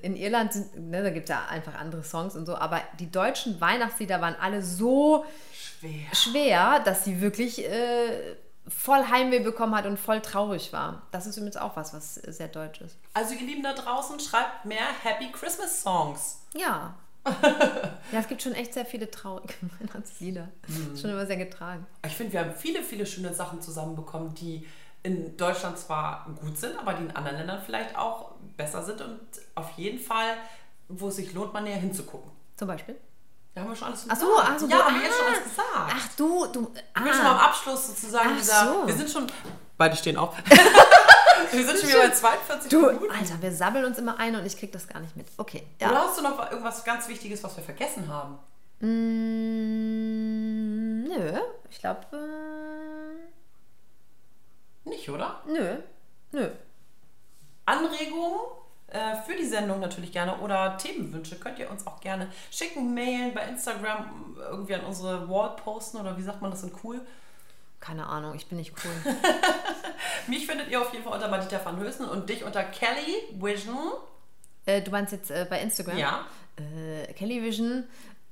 in 0.00 0.16
Irland, 0.16 0.54
sind, 0.54 0.90
ne, 0.90 1.02
da 1.02 1.10
gibt 1.10 1.28
es 1.28 1.28
ja 1.28 1.44
einfach 1.50 1.74
andere 1.74 2.02
Songs 2.02 2.36
und 2.36 2.46
so, 2.46 2.56
aber 2.56 2.80
die 2.98 3.10
deutschen 3.10 3.60
Weihnachtslieder 3.60 4.22
waren 4.22 4.34
alle 4.40 4.62
so 4.62 5.26
Schwer. 5.52 6.14
schwer, 6.14 6.80
dass 6.86 7.04
sie 7.04 7.20
wirklich 7.20 7.62
äh, 7.68 8.34
voll 8.66 9.04
Heimweh 9.10 9.40
bekommen 9.40 9.74
hat 9.74 9.84
und 9.84 9.98
voll 9.98 10.22
traurig 10.22 10.72
war. 10.72 11.02
Das 11.10 11.26
ist 11.26 11.36
übrigens 11.36 11.58
auch 11.58 11.76
was, 11.76 11.92
was 11.92 12.14
sehr 12.14 12.48
deutsch 12.48 12.80
ist. 12.80 12.96
Also 13.12 13.34
ihr 13.34 13.46
Lieben 13.46 13.62
da 13.62 13.74
draußen, 13.74 14.18
schreibt 14.20 14.64
mehr 14.64 14.86
Happy 15.02 15.30
Christmas 15.32 15.82
Songs. 15.82 16.40
Ja. 16.54 16.94
ja, 18.12 18.18
es 18.20 18.28
gibt 18.28 18.42
schon 18.42 18.52
echt 18.52 18.74
sehr 18.74 18.84
viele 18.86 19.10
traurige 19.10 19.54
Weihnachtslieder. 19.80 20.48
Ist 20.92 21.00
Schon 21.00 21.10
immer 21.10 21.26
sehr 21.26 21.36
getragen. 21.38 21.86
Ich 22.06 22.14
finde, 22.16 22.32
wir 22.34 22.40
haben 22.40 22.52
viele, 22.56 22.82
viele 22.82 23.06
schöne 23.06 23.32
Sachen 23.34 23.60
zusammenbekommen, 23.62 24.34
die 24.34 24.66
in 25.02 25.36
Deutschland 25.36 25.78
zwar 25.78 26.26
gut 26.40 26.58
sind, 26.58 26.78
aber 26.78 26.94
die 26.94 27.04
in 27.04 27.10
anderen 27.16 27.38
Ländern 27.38 27.62
vielleicht 27.64 27.96
auch 27.96 28.32
besser 28.56 28.82
sind 28.82 29.00
und 29.02 29.20
auf 29.54 29.70
jeden 29.76 29.98
Fall, 29.98 30.36
wo 30.88 31.08
es 31.08 31.16
sich 31.16 31.32
lohnt, 31.34 31.52
mal 31.52 31.60
näher 31.62 31.76
hinzugucken. 31.76 32.30
Zum 32.56 32.68
Beispiel. 32.68 32.96
Da 33.54 33.60
haben 33.60 33.68
wir 33.70 33.76
schon 33.76 33.88
alles 33.88 34.06
Ach 34.08 34.16
so, 34.16 34.26
gesagt. 34.26 34.48
ach 34.52 34.58
so, 34.58 34.66
ja, 34.66 34.76
du- 34.78 34.82
haben 34.84 34.94
wir 34.96 35.02
jetzt 35.04 35.16
schon 35.16 35.26
ah. 35.26 35.28
alles 35.30 35.44
gesagt. 35.44 35.92
Ach 35.94 36.08
du, 36.16 36.46
du. 36.46 36.60
wir 36.74 37.04
sind 37.04 37.14
schon 37.16 37.26
am 37.26 37.36
Ah, 37.36 37.46
Abschluss 37.46 37.86
sozusagen 37.86 38.30
Ach 38.32 38.36
dieser. 38.38 38.64
so. 38.66 38.86
Wir 38.86 38.94
sind 38.94 39.10
schon. 39.10 39.26
Beide 39.76 39.96
stehen 39.96 40.16
auf. 40.16 40.34
wir 41.50 41.66
sind 41.66 41.78
schon 41.78 41.88
wieder 41.88 42.08
bei 42.08 42.14
42 42.14 42.70
du, 42.70 42.80
Minuten. 42.86 43.10
Alter, 43.10 43.42
wir 43.42 43.52
sabbeln 43.52 43.84
uns 43.84 43.98
immer 43.98 44.18
ein 44.18 44.34
und 44.36 44.46
ich 44.46 44.56
krieg 44.58 44.72
das 44.72 44.86
gar 44.88 45.00
nicht 45.00 45.16
mit. 45.16 45.26
Okay. 45.36 45.64
Oder 45.80 45.92
Ja. 45.92 46.04
hast 46.06 46.18
du 46.18 46.22
noch 46.22 46.50
irgendwas 46.50 46.84
ganz 46.84 47.08
Wichtiges, 47.08 47.42
was 47.44 47.56
wir 47.56 47.64
vergessen 47.64 48.08
haben? 48.08 48.38
Mm, 49.64 51.04
nö, 51.04 51.38
ich 51.70 51.78
glaube. 51.80 52.00
Äh, 52.12 52.16
Nicht, 54.88 55.08
oder? 55.08 55.40
nö. 55.46 55.76
Nö. 56.32 56.48
Anregungen 57.66 58.40
äh, 58.88 59.16
für 59.26 59.34
die 59.34 59.46
Sendung 59.46 59.80
natürlich 59.80 60.12
gerne 60.12 60.36
oder 60.38 60.76
Themenwünsche 60.76 61.36
könnt 61.38 61.58
ihr 61.58 61.70
uns 61.70 61.86
auch 61.86 62.00
gerne 62.00 62.28
schicken, 62.50 62.92
mailen, 62.94 63.32
bei 63.34 63.46
Instagram 63.48 64.36
irgendwie 64.38 64.74
an 64.74 64.84
unsere 64.84 65.28
Wall 65.28 65.56
posten 65.56 65.96
oder 65.98 66.16
wie 66.18 66.22
sagt 66.22 66.42
man 66.42 66.50
das 66.50 66.62
in 66.62 66.72
cool. 66.82 67.00
Keine 67.84 68.06
Ahnung, 68.06 68.34
ich 68.34 68.46
bin 68.46 68.56
nicht 68.56 68.72
cool. 68.82 69.14
Mich 70.26 70.46
findet 70.46 70.70
ihr 70.70 70.80
auf 70.80 70.90
jeden 70.92 71.04
Fall 71.04 71.12
unter 71.12 71.28
Madita 71.28 71.62
van 71.62 71.78
Hösen 71.78 72.08
und 72.08 72.30
dich 72.30 72.42
unter 72.42 72.64
Kelly 72.64 73.14
Vision. 73.32 73.76
äh, 74.64 74.80
du 74.80 74.90
meinst 74.90 75.12
jetzt 75.12 75.30
äh, 75.30 75.46
bei 75.48 75.60
Instagram? 75.60 75.98
Ja. 75.98 76.24
Äh, 76.56 77.12
Kellyvision 77.12 77.84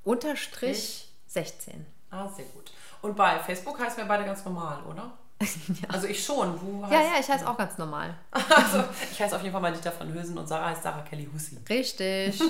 unterstrich 0.03 1.07
16. 1.27 1.85
Ah, 2.09 2.27
sehr 2.29 2.45
gut. 2.45 2.71
Und 3.03 3.15
bei 3.15 3.37
Facebook 3.39 3.79
heißen 3.79 3.97
wir 3.97 4.05
beide 4.05 4.25
ganz 4.25 4.43
normal, 4.43 4.81
oder? 4.89 5.11
Also 5.89 6.07
ich 6.07 6.23
schon. 6.25 6.59
Du 6.59 6.81
Ja, 6.89 6.97
heißt, 6.97 7.11
ja, 7.13 7.19
ich 7.19 7.29
heiße 7.29 7.47
auch 7.47 7.57
ganz 7.57 7.77
normal. 7.77 8.15
Also, 8.31 8.83
ich 9.11 9.21
heiße 9.21 9.35
auf 9.35 9.41
jeden 9.43 9.51
Fall 9.51 9.61
Madita 9.61 9.91
van 9.97 10.11
Hösen 10.13 10.35
und 10.37 10.47
Sarah 10.47 10.69
heißt 10.69 10.81
Sarah 10.83 11.01
Kelly 11.01 11.29
Hussi. 11.31 11.59
Richtig. 11.69 12.41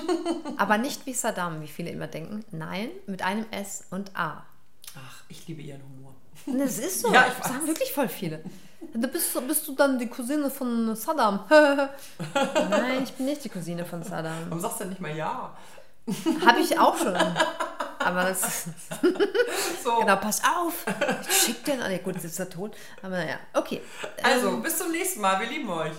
Aber 0.56 0.78
nicht 0.78 1.04
wie 1.04 1.12
Saddam, 1.12 1.60
wie 1.60 1.68
viele 1.68 1.90
immer 1.90 2.06
denken. 2.06 2.44
Nein, 2.50 2.88
mit 3.06 3.20
einem 3.22 3.44
S 3.50 3.84
und 3.90 4.16
A. 4.16 4.44
Ach, 4.96 5.22
ich 5.28 5.46
liebe 5.48 5.60
ihren 5.60 5.82
Humor. 5.82 6.13
Das 6.58 6.78
ist 6.78 7.00
so. 7.00 7.12
Ja, 7.12 7.26
ich 7.26 7.46
sagen 7.46 7.66
wirklich 7.66 7.92
voll 7.92 8.08
viele. 8.08 8.42
Da 8.92 9.06
bist, 9.08 9.34
du- 9.34 9.40
bist 9.40 9.66
du 9.66 9.74
dann 9.74 9.98
die 9.98 10.08
Cousine 10.08 10.50
von 10.50 10.94
Saddam? 10.94 11.44
Nein, 11.48 13.02
ich 13.04 13.12
bin 13.14 13.26
nicht 13.26 13.42
die 13.44 13.48
Cousine 13.48 13.84
von 13.84 14.02
Saddam. 14.02 14.44
Warum 14.48 14.60
sagst 14.60 14.76
du 14.80 14.84
denn 14.84 14.90
nicht 14.90 15.00
mal 15.00 15.16
ja? 15.16 15.56
Habe 16.46 16.60
ich 16.60 16.78
auch 16.78 16.96
schon. 16.98 17.16
Aber 17.16 18.24
das 18.24 18.42
ist, 18.42 18.64
So, 19.82 19.96
genau, 20.00 20.16
pass 20.16 20.42
auf. 20.44 20.84
Ich 21.30 21.36
schick 21.42 21.64
den 21.64 21.80
an. 21.80 21.98
Gut, 22.02 22.14
jetzt 22.16 22.24
ist 22.24 22.38
er 22.38 22.50
tot. 22.50 22.76
Aber 23.00 23.16
naja, 23.16 23.36
okay. 23.54 23.80
also 24.22 24.48
Ähm, 24.48 24.62
bis 24.62 24.76
zum 24.76 24.90
nächsten 24.90 25.22
Mal. 25.22 25.40
Wir 25.40 25.48
lieben 25.48 25.70
euch. 25.70 25.92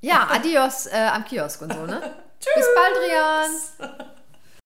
ja, 0.00 0.26
adios 0.30 0.86
äh, 0.86 0.96
am 1.12 1.24
Kiosk 1.26 1.60
und 1.60 1.74
so, 1.74 1.84
ne? 1.84 2.00
Bis 2.38 2.66
bald, 2.74 2.96
Rian. 3.06 4.00